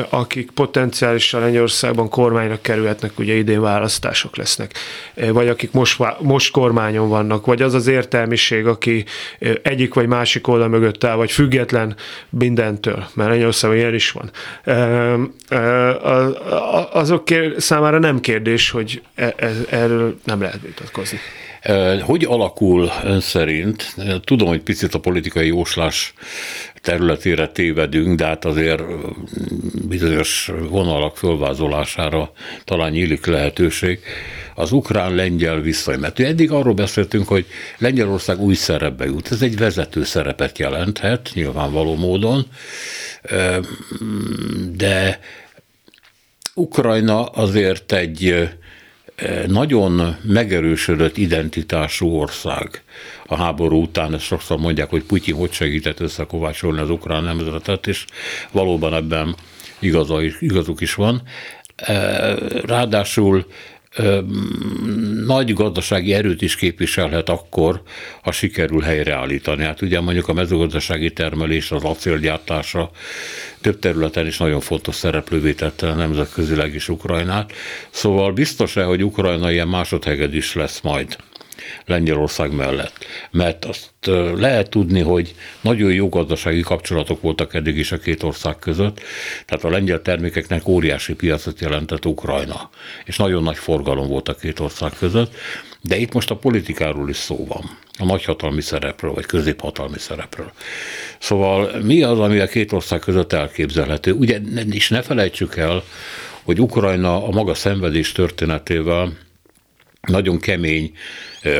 akik 0.10 0.51
potenciálisan 0.51 1.41
Lengyelországban 1.41 2.10
kormányra 2.10 2.58
kerülhetnek, 2.62 3.20
ugye 3.20 3.34
idén 3.34 3.62
választások 3.62 4.36
lesznek, 4.36 4.74
vagy 5.16 5.47
akik 5.47 5.72
most, 5.72 5.99
most 6.20 6.51
kormányon 6.51 7.10
vannak, 7.10 7.45
vagy 7.45 7.62
az 7.62 7.74
az 7.74 7.88
értelmiség, 7.88 8.66
aki 8.66 9.06
egyik 9.62 9.93
vagy 9.93 10.08
másik 10.08 10.47
oldal 10.47 10.68
mögött 10.68 11.04
áll, 11.04 11.16
vagy 11.16 11.32
független 11.32 11.95
mindentől, 12.30 13.06
mert 13.14 13.30
Lengyelországban 13.30 13.80
ilyen 13.80 13.93
is 13.93 14.12
van. 14.12 14.32
Azok 16.91 17.28
számára 17.58 17.99
nem 17.99 18.20
kérdés, 18.20 18.70
hogy 18.70 19.01
e, 19.16 19.34
e, 19.38 19.51
erről 19.70 20.20
nem 20.24 20.41
lehet 20.41 20.62
vitatkozni. 20.62 21.20
Hogy 22.01 22.24
alakul 22.24 22.91
ön 23.03 23.20
szerint? 23.20 23.95
Tudom, 24.24 24.47
hogy 24.47 24.61
picit 24.61 24.93
a 24.93 24.99
politikai 24.99 25.47
jóslás 25.47 26.14
területére 26.82 27.47
tévedünk, 27.47 28.18
de 28.18 28.26
hát 28.26 28.45
azért 28.45 28.82
bizonyos 29.88 30.51
vonalak 30.70 31.18
fölvázolására 31.18 32.32
talán 32.64 32.91
nyílik 32.91 33.26
lehetőség. 33.26 33.99
Az 34.55 34.72
ukrán-lengyel 34.72 35.59
viszony, 35.59 35.99
mert 35.99 36.20
eddig 36.20 36.51
arról 36.51 36.74
beszéltünk, 36.74 37.28
hogy 37.28 37.45
Lengyelország 37.78 38.39
új 38.39 38.53
szerepbe 38.53 39.05
jut. 39.05 39.32
Ez 39.32 39.41
egy 39.41 39.57
vezető 39.57 40.03
szerepet 40.03 40.57
jelenthet, 40.57 41.32
nyilvánvaló 41.34 41.95
módon, 41.95 42.45
de 44.76 45.20
Ukrajna 46.53 47.26
azért 47.26 47.91
egy 47.91 48.49
nagyon 49.47 50.18
megerősödött 50.24 51.18
identitású 51.18 52.07
ország 52.07 52.84
a 53.26 53.36
háború 53.36 53.82
után, 53.82 54.14
ezt 54.14 54.24
sokszor 54.24 54.57
mondják, 54.57 54.89
hogy 54.89 55.03
Putyin 55.03 55.36
hogy 55.36 55.51
segített 55.51 55.99
összekovácsolni 55.99 56.80
az 56.80 56.89
ukrán 56.89 57.24
nemzetet, 57.24 57.88
és 57.88 58.05
valóban 58.51 58.93
ebben 58.93 59.36
igaza, 59.80 60.22
igazuk 60.39 60.82
is 60.82 60.93
van. 60.93 61.22
Ráadásul 62.66 63.45
nagy 65.26 65.54
gazdasági 65.54 66.14
erőt 66.14 66.41
is 66.41 66.56
képviselhet 66.56 67.30
akkor, 67.30 67.82
ha 68.22 68.32
sikerül 68.32 68.82
helyreállítani. 68.82 69.64
Hát 69.64 69.82
ugye 69.82 70.00
mondjuk 70.00 70.28
a 70.28 70.34
mezőgazdasági 70.34 71.12
termelés, 71.12 71.72
az 71.72 71.84
acélgyártása 71.84 72.91
több 73.62 73.80
területen 73.80 74.28
is 74.28 74.38
nagyon 74.38 74.60
fontos 74.60 74.96
szereplővé 74.96 75.54
tette 75.54 75.94
nemzetközileg 75.94 76.74
is 76.74 76.89
Ukrajnát. 76.89 77.52
Szóval 77.89 78.32
biztos-e, 78.32 78.84
hogy 78.84 79.04
Ukrajna 79.04 79.52
ilyen 79.52 79.68
másodheged 79.68 80.36
is 80.36 80.54
lesz 80.54 80.82
majd? 80.82 81.18
Lengyelország 81.86 82.51
mellett. 82.51 83.06
Mert 83.32 83.66
azt 83.66 83.91
lehet 84.36 84.70
tudni, 84.70 85.01
hogy 85.01 85.36
nagyon 85.62 85.91
jó 85.91 86.10
gazdasági 86.10 86.62
kapcsolatok 86.62 87.22
voltak 87.22 87.54
eddig 87.54 87.78
is 87.78 87.91
a 87.91 87.97
két 87.97 88.24
ország 88.24 88.60
között, 88.60 89.01
tehát 89.45 89.64
a 89.64 89.70
lengyel 89.70 90.01
termékeknek 90.01 90.68
óriási 90.68 91.14
piacot 91.14 91.60
jelentett 91.60 92.06
Ukrajna, 92.06 92.70
és 93.06 93.18
nagyon 93.18 93.43
nagy 93.43 93.58
forgalom 93.58 94.08
volt 94.08 94.30
a 94.30 94.36
két 94.36 94.60
ország 94.60 94.91
között, 94.99 95.36
de 95.82 95.97
itt 95.97 96.14
most 96.14 96.32
a 96.32 96.36
politikáról 96.36 97.10
is 97.10 97.18
szó 97.18 97.45
van 97.47 97.78
a 97.99 98.06
nagyhatalmi 98.06 98.62
szerepről, 98.62 99.14
vagy 99.14 99.26
középhatalmi 99.26 99.99
szerepről. 99.99 100.51
Szóval 101.20 101.82
mi 101.82 102.04
az, 102.04 102.20
ami 102.20 102.39
a 102.39 102.47
két 102.47 102.72
ország 102.72 102.99
között 102.99 103.34
elképzelhető? 103.34 104.12
Ugye, 104.12 104.39
és 104.72 104.89
ne 104.89 105.01
felejtsük 105.01 105.58
el, 105.58 105.84
hogy 106.43 106.62
Ukrajna 106.62 107.28
a 107.28 107.32
maga 107.32 107.54
szenvedés 107.54 108.12
történetével 108.12 109.14
nagyon 110.08 110.39
kemény 110.39 110.91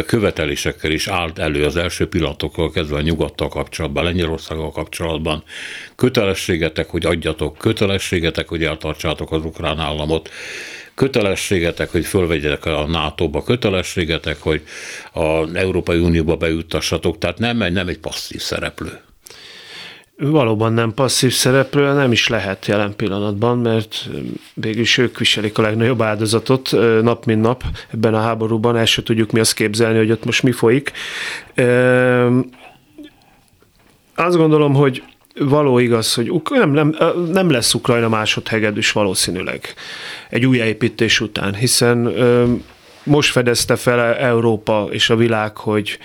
követelésekkel 0.06 0.92
is 0.92 1.08
állt 1.08 1.40
elő 1.40 1.66
az 1.66 1.76
első 1.76 2.08
pillanatokkal 2.08 2.72
kezdve 2.72 2.98
a 2.98 3.02
nyugattal 3.02 3.48
kapcsolatban, 3.48 4.04
Lengyelországgal 4.04 4.72
kapcsolatban. 4.72 5.44
Kötelességetek, 5.96 6.90
hogy 6.90 7.06
adjatok, 7.06 7.58
kötelességetek, 7.58 8.48
hogy 8.48 8.64
eltartsátok 8.64 9.32
az 9.32 9.46
ukrán 9.46 9.80
államot, 9.80 10.30
kötelességetek, 10.96 11.92
hogy 11.92 12.06
fölvegyetek 12.06 12.66
a 12.66 12.86
NATO-ba, 12.88 13.44
kötelességetek, 13.44 14.42
hogy 14.42 14.62
az 15.12 15.54
Európai 15.54 16.00
Unióba 16.00 16.36
bejuttassatok, 16.36 17.18
tehát 17.18 17.38
nem, 17.38 17.58
nem 17.58 17.88
egy 17.88 18.00
passzív 18.00 18.42
szereplő 18.42 19.02
valóban 20.30 20.74
nem 20.74 20.94
passzív 20.94 21.32
szereplő, 21.32 21.94
nem 21.94 22.12
is 22.12 22.28
lehet 22.28 22.66
jelen 22.66 22.96
pillanatban, 22.96 23.58
mert 23.58 24.10
végülis 24.54 24.98
ők 24.98 25.18
viselik 25.18 25.58
a 25.58 25.62
legnagyobb 25.62 26.02
áldozatot 26.02 26.72
nap 27.02 27.26
mint 27.26 27.42
nap 27.42 27.64
ebben 27.94 28.14
a 28.14 28.22
háborúban, 28.22 28.78
el 28.78 28.86
se 28.86 29.04
tudjuk 29.04 29.32
mi 29.32 29.40
azt 29.40 29.54
képzelni, 29.54 29.98
hogy 29.98 30.12
ott 30.12 30.26
most 30.26 30.44
mi 30.44 30.52
folyik. 30.52 30.92
Azt 34.16 34.38
gondolom, 34.38 34.74
hogy 34.74 35.04
való 35.40 35.80
igaz, 35.80 36.14
hogy 36.14 36.32
nem, 36.50 36.72
nem, 36.72 36.96
nem 37.32 37.50
lesz 37.50 37.74
Ukrajna 37.74 38.10
másodhegedűs 38.10 38.92
valószínűleg 38.92 39.74
egy 40.30 40.46
újjáépítés 40.46 41.20
után, 41.20 41.56
hiszen 41.56 42.14
most 43.04 43.32
fedezte 43.32 43.76
fel 43.76 44.16
Európa 44.16 44.88
és 44.92 45.10
a 45.10 45.16
világ, 45.16 45.58
hogy 45.58 46.00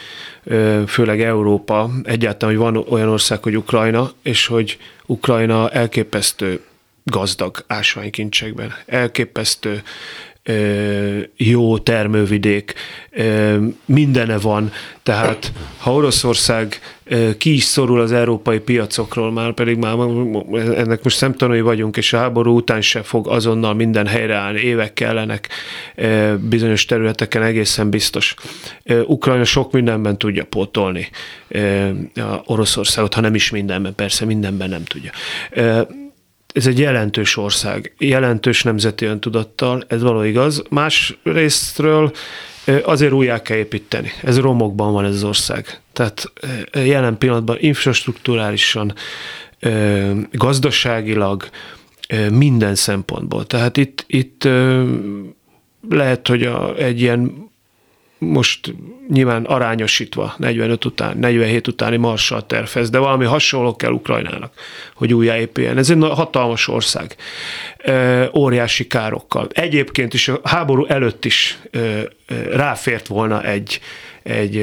főleg 0.86 1.22
Európa, 1.22 1.90
egyáltalán, 2.02 2.54
hogy 2.54 2.64
van 2.64 2.84
olyan 2.88 3.08
ország, 3.08 3.42
hogy 3.42 3.56
Ukrajna, 3.56 4.12
és 4.22 4.46
hogy 4.46 4.78
Ukrajna 5.06 5.70
elképesztő 5.70 6.60
gazdag 7.04 7.64
ásványkincsekben, 7.66 8.74
elképesztő 8.86 9.82
jó 11.36 11.78
termővidék, 11.78 12.74
mindene 13.84 14.38
van, 14.38 14.72
tehát 15.02 15.52
ha 15.78 15.92
Oroszország 15.92 16.80
ki 17.38 17.52
is 17.54 17.62
szorul 17.62 18.00
az 18.00 18.12
európai 18.12 18.58
piacokról, 18.58 19.32
már 19.32 19.52
pedig 19.52 19.76
már 19.76 19.96
ennek 20.76 21.02
most 21.02 21.16
szemtanúi 21.16 21.60
vagyunk, 21.60 21.96
és 21.96 22.12
a 22.12 22.18
háború 22.18 22.56
után 22.56 22.80
se 22.80 23.02
fog 23.02 23.28
azonnal 23.28 23.74
minden 23.74 24.06
helyreállni, 24.06 24.60
évek 24.60 24.92
kellenek 24.92 25.48
bizonyos 26.40 26.84
területeken 26.84 27.42
egészen 27.42 27.90
biztos. 27.90 28.34
Ukrajna 29.06 29.44
sok 29.44 29.72
mindenben 29.72 30.18
tudja 30.18 30.44
pótolni 30.44 31.08
Oroszországot, 32.44 33.14
ha 33.14 33.20
nem 33.20 33.34
is 33.34 33.50
mindenben, 33.50 33.94
persze 33.94 34.24
mindenben 34.24 34.68
nem 34.68 34.84
tudja 34.84 35.10
ez 36.58 36.66
egy 36.66 36.78
jelentős 36.78 37.36
ország, 37.36 37.94
jelentős 37.98 38.62
nemzeti 38.62 39.04
öntudattal, 39.04 39.84
ez 39.88 40.02
való 40.02 40.22
igaz. 40.22 40.62
Más 40.70 41.18
részről 41.22 42.12
azért 42.84 43.12
újjá 43.12 43.42
kell 43.42 43.56
építeni. 43.56 44.10
Ez 44.22 44.38
romokban 44.38 44.92
van 44.92 45.04
ez 45.04 45.14
az 45.14 45.24
ország. 45.24 45.80
Tehát 45.92 46.32
jelen 46.72 47.18
pillanatban 47.18 47.56
infrastruktúrálisan, 47.60 48.94
gazdaságilag, 50.32 51.48
minden 52.30 52.74
szempontból. 52.74 53.46
Tehát 53.46 53.76
itt, 53.76 54.04
itt 54.06 54.48
lehet, 55.88 56.28
hogy 56.28 56.42
a, 56.42 56.76
egy 56.76 57.00
ilyen 57.00 57.47
most 58.18 58.74
nyilván 59.08 59.44
arányosítva 59.44 60.34
45 60.36 60.84
után, 60.84 61.18
47 61.18 61.66
utáni 61.66 61.96
Marshall 61.96 62.42
tervhez, 62.42 62.90
de 62.90 62.98
valami 62.98 63.24
hasonló 63.24 63.76
kell 63.76 63.90
Ukrajnának, 63.90 64.52
hogy 64.94 65.14
újjáépüljen. 65.14 65.78
Ez 65.78 65.90
egy 65.90 66.02
hatalmas 66.02 66.68
ország, 66.68 67.16
óriási 68.34 68.86
károkkal. 68.86 69.48
Egyébként 69.52 70.14
is 70.14 70.28
a 70.28 70.40
háború 70.44 70.86
előtt 70.86 71.24
is 71.24 71.58
ráfért 72.50 73.06
volna 73.06 73.42
egy, 73.42 73.80
egy, 74.22 74.56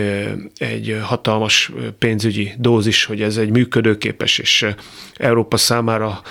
egy 0.57 0.97
hatalmas 1.03 1.71
pénzügyi 1.99 2.51
dózis, 2.57 3.05
hogy 3.05 3.21
ez 3.21 3.37
egy 3.37 3.49
működőképes 3.49 4.37
és 4.37 4.65
Európa 5.13 5.57
számára 5.57 6.21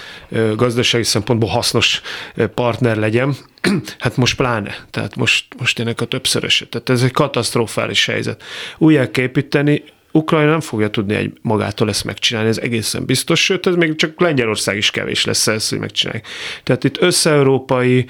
gazdasági 0.57 1.05
szempontból 1.05 1.49
hasznos 1.49 2.01
partner 2.55 2.97
legyen. 2.97 3.35
Hát 3.99 4.17
most 4.17 4.37
pláne, 4.37 4.77
tehát 4.91 5.17
most, 5.17 5.47
most 5.59 5.79
ennek 5.79 6.01
a 6.01 6.05
többszöröse. 6.05 6.67
Tehát 6.67 6.89
ez 6.89 7.03
egy 7.03 7.11
katasztrofális 7.11 8.07
helyzet. 8.07 8.43
Újjá 8.79 9.11
kell 9.11 9.25
építeni, 9.25 9.83
Ukrajna 10.17 10.51
nem 10.51 10.61
fogja 10.61 10.91
tudni 10.91 11.15
egy 11.15 11.33
magától 11.43 11.89
ezt 11.89 12.05
megcsinálni, 12.05 12.49
ez 12.49 12.59
egészen 12.59 13.05
biztos, 13.05 13.45
sőt, 13.45 13.67
ez 13.67 13.75
még 13.75 13.97
csak 13.97 14.21
Lengyelország 14.21 14.77
is 14.77 14.91
kevés 14.91 15.25
lesz 15.25 15.47
ezt, 15.47 15.71
hogy 15.71 15.79
megcsinálják. 15.79 16.27
Tehát 16.63 16.85
itt 16.85 17.01
összeurópai 17.01 18.07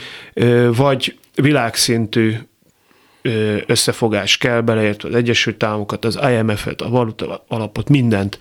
vagy 0.77 1.19
világszintű 1.35 2.35
összefogás 3.67 4.37
kell, 4.37 4.61
beleértve 4.61 5.09
az 5.09 5.15
Egyesült 5.15 5.63
Államokat, 5.63 6.05
az 6.05 6.19
IMF-et, 6.31 6.81
a 6.81 6.89
valuta 6.89 7.45
alapot, 7.49 7.89
mindent, 7.89 8.39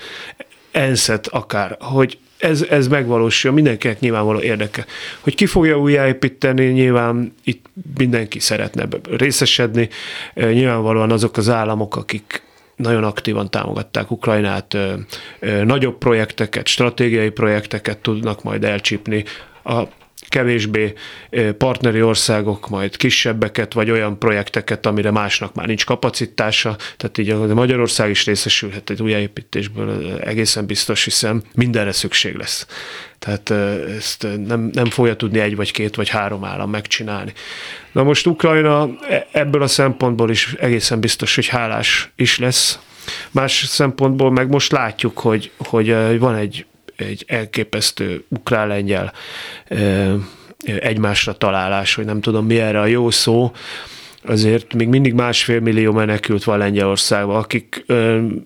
ENSZ-et 0.71 1.27
akár, 1.27 1.77
hogy 1.79 2.17
ez, 2.37 2.65
ez 2.69 2.87
megvalósul, 2.87 3.51
mindenkinek 3.51 3.99
nyilvánvaló 3.99 4.41
érdeke. 4.41 4.85
Hogy 5.19 5.35
ki 5.35 5.45
fogja 5.45 5.79
újjáépíteni, 5.79 6.65
nyilván 6.65 7.33
itt 7.43 7.65
mindenki 7.97 8.39
szeretne 8.39 8.87
részesedni, 9.09 9.89
nyilvánvalóan 10.33 11.11
azok 11.11 11.37
az 11.37 11.49
államok, 11.49 11.95
akik 11.95 12.43
nagyon 12.75 13.03
aktívan 13.03 13.49
támogatták 13.49 14.11
Ukrajnát, 14.11 14.77
nagyobb 15.63 15.97
projekteket, 15.97 16.67
stratégiai 16.67 17.29
projekteket 17.29 17.97
tudnak 17.97 18.43
majd 18.43 18.63
elcsípni. 18.63 19.23
A 19.63 19.83
kevésbé 20.33 20.93
partneri 21.57 22.01
országok 22.01 22.69
majd 22.69 22.97
kisebbeket, 22.97 23.73
vagy 23.73 23.91
olyan 23.91 24.19
projekteket, 24.19 24.85
amire 24.85 25.11
másnak 25.11 25.53
már 25.53 25.67
nincs 25.67 25.85
kapacitása, 25.85 26.75
tehát 26.97 27.17
így 27.17 27.29
a 27.29 27.53
Magyarország 27.53 28.09
is 28.09 28.25
részesülhet 28.25 28.89
egy 28.89 29.01
újjáépítésből 29.01 30.19
egészen 30.19 30.65
biztos, 30.65 31.03
hiszen 31.03 31.43
mindenre 31.55 31.91
szükség 31.91 32.35
lesz. 32.35 32.67
Tehát 33.19 33.49
ezt 33.97 34.27
nem, 34.45 34.69
nem 34.73 34.85
fogja 34.85 35.15
tudni 35.15 35.39
egy 35.39 35.55
vagy 35.55 35.71
két 35.71 35.95
vagy 35.95 36.09
három 36.09 36.43
állam 36.43 36.69
megcsinálni. 36.69 37.33
Na 37.91 38.03
most 38.03 38.27
Ukrajna 38.27 38.89
e, 39.09 39.27
ebből 39.31 39.61
a 39.61 39.67
szempontból 39.67 40.29
is 40.29 40.53
egészen 40.59 40.99
biztos, 40.99 41.35
hogy 41.35 41.47
hálás 41.47 42.11
is 42.15 42.39
lesz. 42.39 42.79
Más 43.31 43.63
szempontból 43.67 44.31
meg 44.31 44.49
most 44.49 44.71
látjuk, 44.71 45.19
hogy, 45.19 45.51
hogy 45.57 46.19
van 46.19 46.35
egy 46.35 46.65
egy 46.95 47.23
elképesztő 47.27 48.23
ukrán-lengyel 48.27 49.13
egymásra 50.65 51.33
találás, 51.33 51.95
hogy 51.95 52.05
nem 52.05 52.21
tudom 52.21 52.45
mi 52.45 52.59
erre 52.59 52.79
a 52.79 52.85
jó 52.85 53.09
szó, 53.09 53.51
azért 54.25 54.73
még 54.73 54.87
mindig 54.87 55.13
másfél 55.13 55.59
millió 55.59 55.91
menekült 55.91 56.43
van 56.43 56.57
Lengyelországban, 56.57 57.35
akik 57.35 57.85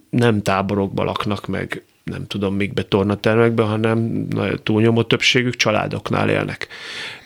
nem 0.09 0.41
táborokban 0.41 1.05
laknak 1.05 1.47
meg, 1.47 1.83
nem 2.09 2.27
tudom 2.27 2.55
mikbe 2.55 2.83
tornatermekben, 2.83 3.65
hanem 3.67 4.27
túlnyomó 4.63 5.03
többségük 5.03 5.55
családoknál 5.55 6.29
élnek. 6.29 6.67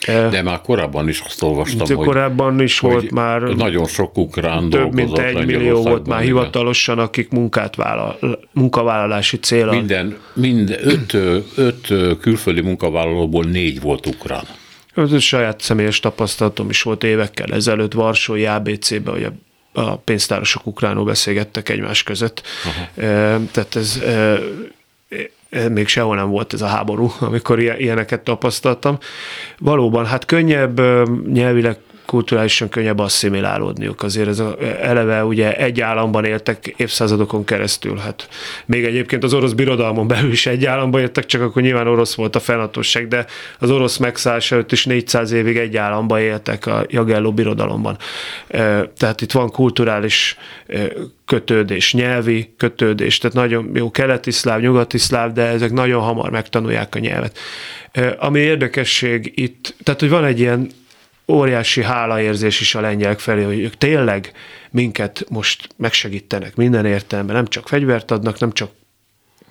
De 0.05 0.41
már 0.41 0.61
korábban 0.61 1.07
is 1.07 1.19
azt 1.19 1.43
olvastam, 1.43 1.87
De 1.87 1.95
hogy, 1.95 2.05
korábban 2.05 2.61
is 2.61 2.79
hogy 2.79 2.91
volt 2.91 3.11
már 3.11 3.41
nagyon 3.41 3.85
sok 3.85 4.17
ukrán 4.17 4.69
több 4.69 4.93
mint 4.93 5.17
egy 5.17 5.45
millió 5.45 5.81
volt 5.81 6.07
már 6.07 6.21
hivatalosan, 6.21 6.99
akik 6.99 7.29
munkát 7.29 7.75
vállal, 7.75 8.39
munkavállalási 8.51 9.39
célra. 9.39 9.71
Minden, 9.71 10.17
mind 10.33 10.79
öt, 10.83 11.13
öt 11.55 11.93
külföldi 12.19 12.61
munkavállalóból 12.61 13.43
négy 13.43 13.81
volt 13.81 14.05
ukrán. 14.05 14.43
Ez 14.95 15.21
saját 15.21 15.61
személyes 15.61 15.99
tapasztalatom 15.99 16.69
is 16.69 16.81
volt 16.81 17.03
évekkel 17.03 17.53
ezelőtt 17.53 17.93
Varsói 17.93 18.45
ABC-be, 18.45 19.11
hogy 19.11 19.23
a 19.23 19.33
a 19.73 19.95
pénztárosok 19.95 20.65
ukránul 20.67 21.05
beszélgettek 21.05 21.69
egymás 21.69 22.03
között. 22.03 22.41
Aha. 22.65 22.87
Tehát 23.51 23.75
ez 23.75 24.01
még 25.69 25.87
sehol 25.87 26.15
nem 26.15 26.29
volt 26.29 26.53
ez 26.53 26.61
a 26.61 26.67
háború, 26.67 27.11
amikor 27.19 27.59
ilyeneket 27.59 28.21
tapasztaltam. 28.21 28.97
Valóban, 29.59 30.05
hát 30.05 30.25
könnyebb 30.25 30.81
nyelvileg 31.27 31.77
kulturálisan 32.11 32.69
könnyebb 32.69 32.99
asszimilálódniuk. 32.99 34.03
Azért 34.03 34.27
ez 34.27 34.39
a, 34.39 34.55
eleve 34.81 35.25
ugye 35.25 35.55
egy 35.55 35.81
államban 35.81 36.25
éltek 36.25 36.73
évszázadokon 36.77 37.43
keresztül. 37.43 37.97
Hát 37.97 38.27
még 38.65 38.83
egyébként 38.83 39.23
az 39.23 39.33
orosz 39.33 39.51
birodalmon 39.51 40.07
belül 40.07 40.31
is 40.31 40.45
egy 40.45 40.65
államban 40.65 41.01
éltek, 41.01 41.25
csak 41.25 41.41
akkor 41.41 41.61
nyilván 41.61 41.87
orosz 41.87 42.15
volt 42.15 42.35
a 42.35 42.39
fennhatóság, 42.39 43.07
de 43.07 43.25
az 43.59 43.71
orosz 43.71 43.97
megszállás 43.97 44.51
előtt 44.51 44.71
is 44.71 44.85
400 44.85 45.31
évig 45.31 45.57
egy 45.57 45.77
államban 45.77 46.19
éltek 46.19 46.65
a 46.65 46.85
Jagelló 46.87 47.33
birodalomban. 47.33 47.97
Tehát 48.97 49.21
itt 49.21 49.31
van 49.31 49.49
kulturális 49.49 50.37
kötődés, 51.25 51.93
nyelvi 51.93 52.53
kötődés, 52.57 53.17
tehát 53.17 53.35
nagyon 53.35 53.71
jó 53.73 53.91
keleti 53.91 54.31
szláv, 54.31 54.59
nyugati 54.59 54.97
szláv, 54.97 55.31
de 55.31 55.41
ezek 55.41 55.71
nagyon 55.71 56.01
hamar 56.01 56.29
megtanulják 56.29 56.95
a 56.95 56.99
nyelvet. 56.99 57.37
Ami 58.19 58.39
érdekesség 58.39 59.31
itt, 59.35 59.75
tehát 59.83 59.99
hogy 59.99 60.09
van 60.09 60.25
egy 60.25 60.39
ilyen 60.39 60.69
óriási 61.27 61.83
hálaérzés 61.83 62.61
is 62.61 62.75
a 62.75 62.81
lengyelek 62.81 63.19
felé, 63.19 63.43
hogy 63.43 63.59
ők 63.59 63.77
tényleg 63.77 64.31
minket 64.71 65.25
most 65.29 65.69
megsegítenek 65.77 66.55
minden 66.55 66.85
értelemben, 66.85 67.35
nem 67.35 67.47
csak 67.47 67.67
fegyvert 67.67 68.11
adnak, 68.11 68.39
nem 68.39 68.51
csak 68.51 68.69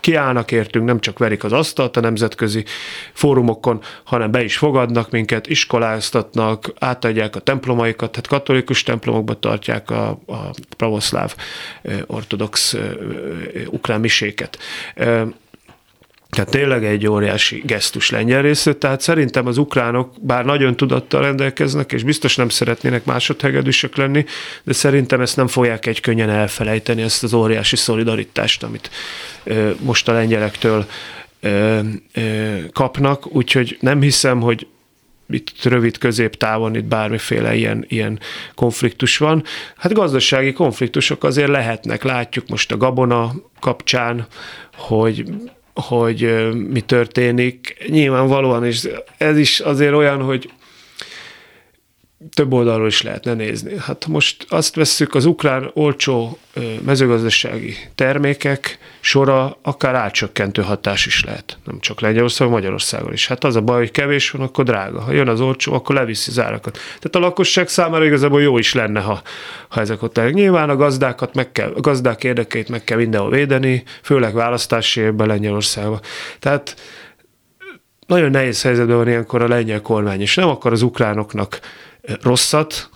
kiállnak 0.01 0.53
értünk, 0.53 0.87
nem 0.87 1.01
csak 1.01 1.18
verik 1.18 1.45
az 1.45 1.53
asztalt 1.53 1.97
a 1.97 2.01
nemzetközi 2.01 2.64
fórumokon, 3.12 3.81
hanem 4.05 4.31
be 4.31 4.45
is 4.45 4.57
fogadnak 4.57 5.11
minket, 5.11 5.47
iskoláztatnak, 5.47 6.73
átadják 6.79 7.37
a 7.37 7.41
templomaikat, 7.41 8.11
tehát 8.11 8.27
katolikus 8.27 8.83
templomokba 8.83 9.35
tartják 9.35 9.91
a, 9.91 10.09
a 10.27 10.51
pravoszláv 10.77 11.35
ortodox 12.07 12.77
ukrán 13.66 14.01
miséket. 14.01 14.59
Tehát 16.31 16.51
tényleg 16.51 16.85
egy 16.85 17.07
óriási 17.07 17.62
gesztus 17.66 18.11
lengyel 18.11 18.43
részét, 18.43 18.76
tehát 18.76 19.01
szerintem 19.01 19.47
az 19.47 19.59
ukránok, 19.59 20.14
bár 20.20 20.45
nagyon 20.45 20.76
tudattal 20.76 21.22
rendelkeznek, 21.22 21.93
és 21.93 22.03
biztos 22.03 22.37
nem 22.37 22.49
szeretnének 22.49 23.05
másodhegedűsök 23.05 23.97
lenni, 23.97 24.24
de 24.62 24.72
szerintem 24.72 25.20
ezt 25.20 25.37
nem 25.37 25.47
fogják 25.47 25.87
egy 25.87 26.01
könnyen 26.01 26.31
elfelejteni, 26.31 27.03
ezt 27.03 27.22
az 27.22 27.33
óriási 27.33 27.76
szolidaritást, 27.76 28.62
amit 28.62 28.91
most 29.81 30.09
a 30.09 30.12
lengyelektől 30.12 30.87
kapnak, 32.72 33.35
úgyhogy 33.35 33.76
nem 33.81 34.01
hiszem, 34.01 34.41
hogy 34.41 34.66
itt 35.28 35.62
rövid 35.62 35.99
középtávon 35.99 36.74
itt 36.74 36.85
bármiféle 36.85 37.55
ilyen, 37.55 37.85
ilyen 37.89 38.20
konfliktus 38.55 39.18
van. 39.18 39.45
Hát 39.76 39.93
gazdasági 39.93 40.53
konfliktusok 40.53 41.24
azért 41.24 41.49
lehetnek, 41.49 42.03
látjuk 42.03 42.49
most 42.49 42.72
a 42.72 42.76
gabona 42.76 43.35
kapcsán, 43.61 44.26
hogy 44.76 45.24
hogy 45.81 46.49
mi 46.70 46.81
történik. 46.81 47.85
Nyilvánvalóan, 47.89 48.64
és 48.64 48.89
ez 49.18 49.39
is 49.39 49.61
azért 49.61 49.95
olyan, 49.95 50.22
hogy 50.22 50.51
több 52.35 52.53
oldalról 52.53 52.87
is 52.87 53.03
lehetne 53.03 53.35
nézni. 53.35 53.73
Hát 53.79 54.07
most 54.07 54.47
azt 54.49 54.75
vesszük, 54.75 55.14
az 55.14 55.25
ukrán 55.25 55.71
olcsó 55.75 56.39
mezőgazdasági 56.85 57.77
termékek 57.95 58.79
sora 59.01 59.59
akár 59.62 59.95
átcsökkentő 59.95 60.62
hatás 60.62 61.07
is 61.07 61.25
lehet. 61.25 61.59
Nem 61.64 61.81
csak 61.81 62.01
Lengyelország, 62.01 62.49
Magyarországon 62.49 63.12
is. 63.12 63.27
Hát 63.27 63.45
az 63.45 63.57
a 63.57 63.61
baj, 63.61 63.79
hogy 63.79 63.91
kevés 63.91 64.31
van, 64.31 64.47
akkor 64.47 64.64
drága. 64.64 65.01
Ha 65.01 65.12
jön 65.12 65.29
az 65.29 65.41
olcsó, 65.41 65.75
akkor 65.75 65.95
leviszi 65.95 66.31
az 66.31 66.39
árakat. 66.39 66.73
Tehát 66.73 67.14
a 67.14 67.18
lakosság 67.18 67.68
számára 67.68 68.05
igazából 68.05 68.43
jó 68.43 68.59
is 68.59 68.75
lenne, 68.75 69.01
ha, 69.01 69.23
ha 69.68 69.81
ezek 69.81 70.03
ott 70.03 70.16
lennek. 70.16 70.35
Nyilván 70.35 70.71
a 70.71 70.77
gazdákat 70.77 71.35
meg 71.35 71.53
kell, 71.53 71.73
a 71.77 71.81
gazdák 71.81 72.25
érdekeit 72.25 72.68
meg 72.68 72.85
kell 72.85 72.99
mindenhol 72.99 73.31
védeni, 73.31 73.83
főleg 74.03 74.35
választási 74.35 75.01
évben 75.01 75.27
Lengyelországban. 75.27 76.01
Tehát 76.39 76.77
nagyon 78.07 78.31
nehéz 78.31 78.62
helyzetben 78.62 78.97
van 78.97 79.09
ilyenkor 79.09 79.43
a 79.43 79.49
lengyel 79.49 79.81
kormány, 79.81 80.21
és 80.21 80.35
nem 80.35 80.49
akar 80.49 80.73
az 80.73 80.83
ukránoknak 80.83 81.61
rosszat, 82.23 82.91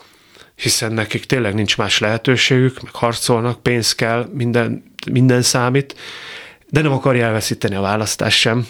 hiszen 0.54 0.92
nekik 0.92 1.24
tényleg 1.24 1.54
nincs 1.54 1.76
más 1.76 1.98
lehetőségük, 1.98 2.82
meg 2.82 2.94
harcolnak, 2.94 3.62
pénz 3.62 3.94
kell, 3.94 4.28
minden, 4.32 4.82
minden 5.12 5.42
számít, 5.42 5.94
de 6.68 6.80
nem 6.80 6.92
akarja 6.92 7.24
elveszíteni 7.24 7.74
a 7.74 7.80
választást 7.80 8.38
sem, 8.38 8.66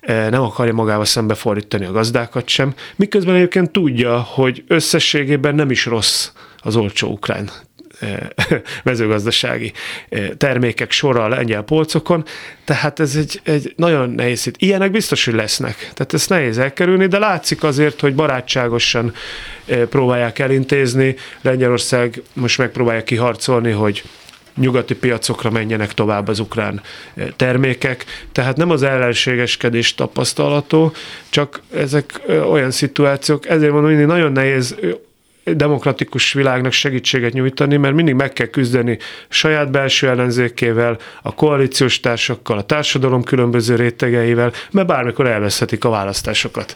e, 0.00 0.28
nem 0.28 0.42
akarja 0.42 0.72
magába 0.72 1.04
szembefordítani 1.04 1.84
a 1.84 1.92
gazdákat 1.92 2.48
sem, 2.48 2.74
miközben 2.96 3.34
egyébként 3.34 3.70
tudja, 3.70 4.20
hogy 4.20 4.64
összességében 4.66 5.54
nem 5.54 5.70
is 5.70 5.86
rossz 5.86 6.30
az 6.62 6.76
olcsó 6.76 7.08
ukrán 7.10 7.50
mezőgazdasági 8.84 9.72
termékek 10.36 10.90
sora 10.90 11.24
a 11.24 11.28
lengyel 11.28 11.62
polcokon, 11.62 12.24
tehát 12.64 13.00
ez 13.00 13.16
egy, 13.16 13.40
egy 13.44 13.72
nagyon 13.76 14.10
nehéz 14.10 14.46
itt. 14.46 14.54
Ilyenek 14.58 14.90
biztos, 14.90 15.24
hogy 15.24 15.34
lesznek. 15.34 15.76
Tehát 15.76 16.12
ezt 16.12 16.28
nehéz 16.28 16.58
elkerülni, 16.58 17.06
de 17.06 17.18
látszik 17.18 17.62
azért, 17.62 18.00
hogy 18.00 18.14
barátságosan 18.14 19.14
próbálják 19.88 20.38
elintézni. 20.38 21.16
Lengyelország 21.40 22.22
most 22.32 22.58
megpróbálja 22.58 23.02
kiharcolni, 23.04 23.70
hogy 23.70 24.02
nyugati 24.58 24.94
piacokra 24.94 25.50
menjenek 25.50 25.94
tovább 25.94 26.28
az 26.28 26.38
ukrán 26.38 26.80
termékek. 27.36 28.04
Tehát 28.32 28.56
nem 28.56 28.70
az 28.70 28.82
ellenségeskedés 28.82 29.94
tapasztalató, 29.94 30.92
csak 31.28 31.60
ezek 31.74 32.20
olyan 32.50 32.70
szituációk, 32.70 33.48
ezért 33.48 33.72
mondom, 33.72 33.96
hogy 33.96 34.06
nagyon 34.06 34.32
nehéz 34.32 34.76
demokratikus 35.56 36.32
világnak 36.32 36.72
segítséget 36.72 37.32
nyújtani, 37.32 37.76
mert 37.76 37.94
mindig 37.94 38.14
meg 38.14 38.32
kell 38.32 38.46
küzdeni 38.46 38.98
saját 39.28 39.70
belső 39.70 40.08
ellenzékével, 40.08 40.98
a 41.22 41.34
koalíciós 41.34 42.00
társakkal, 42.00 42.58
a 42.58 42.62
társadalom 42.62 43.22
különböző 43.22 43.74
rétegeivel, 43.74 44.52
mert 44.70 44.86
bármikor 44.86 45.26
elveszhetik 45.26 45.84
a 45.84 45.90
választásokat. 45.90 46.74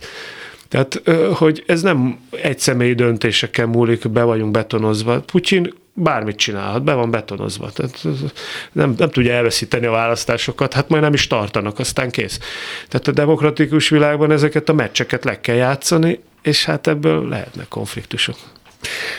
Tehát, 0.68 1.02
hogy 1.32 1.64
ez 1.66 1.82
nem 1.82 2.18
egy 2.30 2.58
személyi 2.58 2.94
döntésekkel 2.94 3.66
múlik, 3.66 4.10
be 4.10 4.22
vagyunk 4.22 4.50
betonozva. 4.50 5.20
Putyin 5.20 5.74
bármit 5.94 6.36
csinálhat, 6.36 6.84
be 6.84 6.94
van 6.94 7.10
betonozva. 7.10 7.70
Tehát 7.70 8.06
nem, 8.72 8.94
nem 8.98 9.10
tudja 9.10 9.32
elveszíteni 9.32 9.86
a 9.86 9.90
választásokat, 9.90 10.72
hát 10.72 10.88
majd 10.88 11.02
nem 11.02 11.12
is 11.12 11.26
tartanak, 11.26 11.78
aztán 11.78 12.10
kész. 12.10 12.38
Tehát 12.88 13.08
a 13.08 13.12
demokratikus 13.12 13.88
világban 13.88 14.30
ezeket 14.30 14.68
a 14.68 14.72
meccseket 14.72 15.24
le 15.24 15.40
kell 15.40 15.56
játszani, 15.56 16.20
és 16.42 16.64
hát 16.64 16.86
ebből 16.86 17.28
lehetnek 17.28 17.68
konfliktusok. 17.68 18.36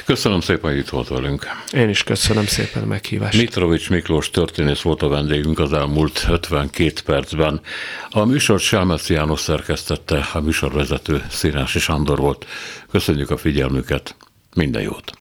Köszönöm 0.06 0.40
szépen, 0.40 0.70
hogy 0.70 0.80
itt 0.80 0.90
volt 0.90 1.08
velünk. 1.08 1.48
Én 1.74 1.90
is 1.90 2.04
köszönöm 2.04 2.46
szépen 2.46 2.84
a 2.84 2.86
meghívást. 2.86 3.38
Mitrovics 3.38 3.90
Miklós 3.90 4.30
történész 4.30 4.82
volt 4.82 5.02
a 5.02 5.08
vendégünk 5.08 5.60
az 5.60 5.74
elmúlt 5.74 6.26
52 6.30 6.94
percben. 7.06 7.62
A 8.10 8.26
műsor 8.26 8.60
Selmeci 8.60 9.14
János 9.14 9.40
szerkesztette, 9.40 10.28
a 10.34 10.40
műsorvezető 10.40 11.26
Színási 11.30 11.80
Sándor 11.80 12.18
volt. 12.18 12.46
Köszönjük 12.92 13.30
a 13.30 13.38
figyelmüket, 13.38 14.16
minden 14.56 14.82
jót! 14.82 15.12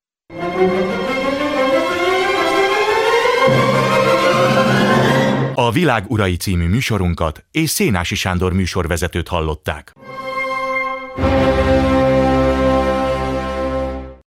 A 5.54 5.70
Világ 5.70 6.04
Urai 6.08 6.36
című 6.36 6.68
műsorunkat 6.68 7.44
és 7.50 7.70
Szénási 7.70 8.14
Sándor 8.14 8.52
műsorvezetőt 8.52 9.28
hallották. 9.28 9.92
thank 11.14 11.56
you 11.56 11.61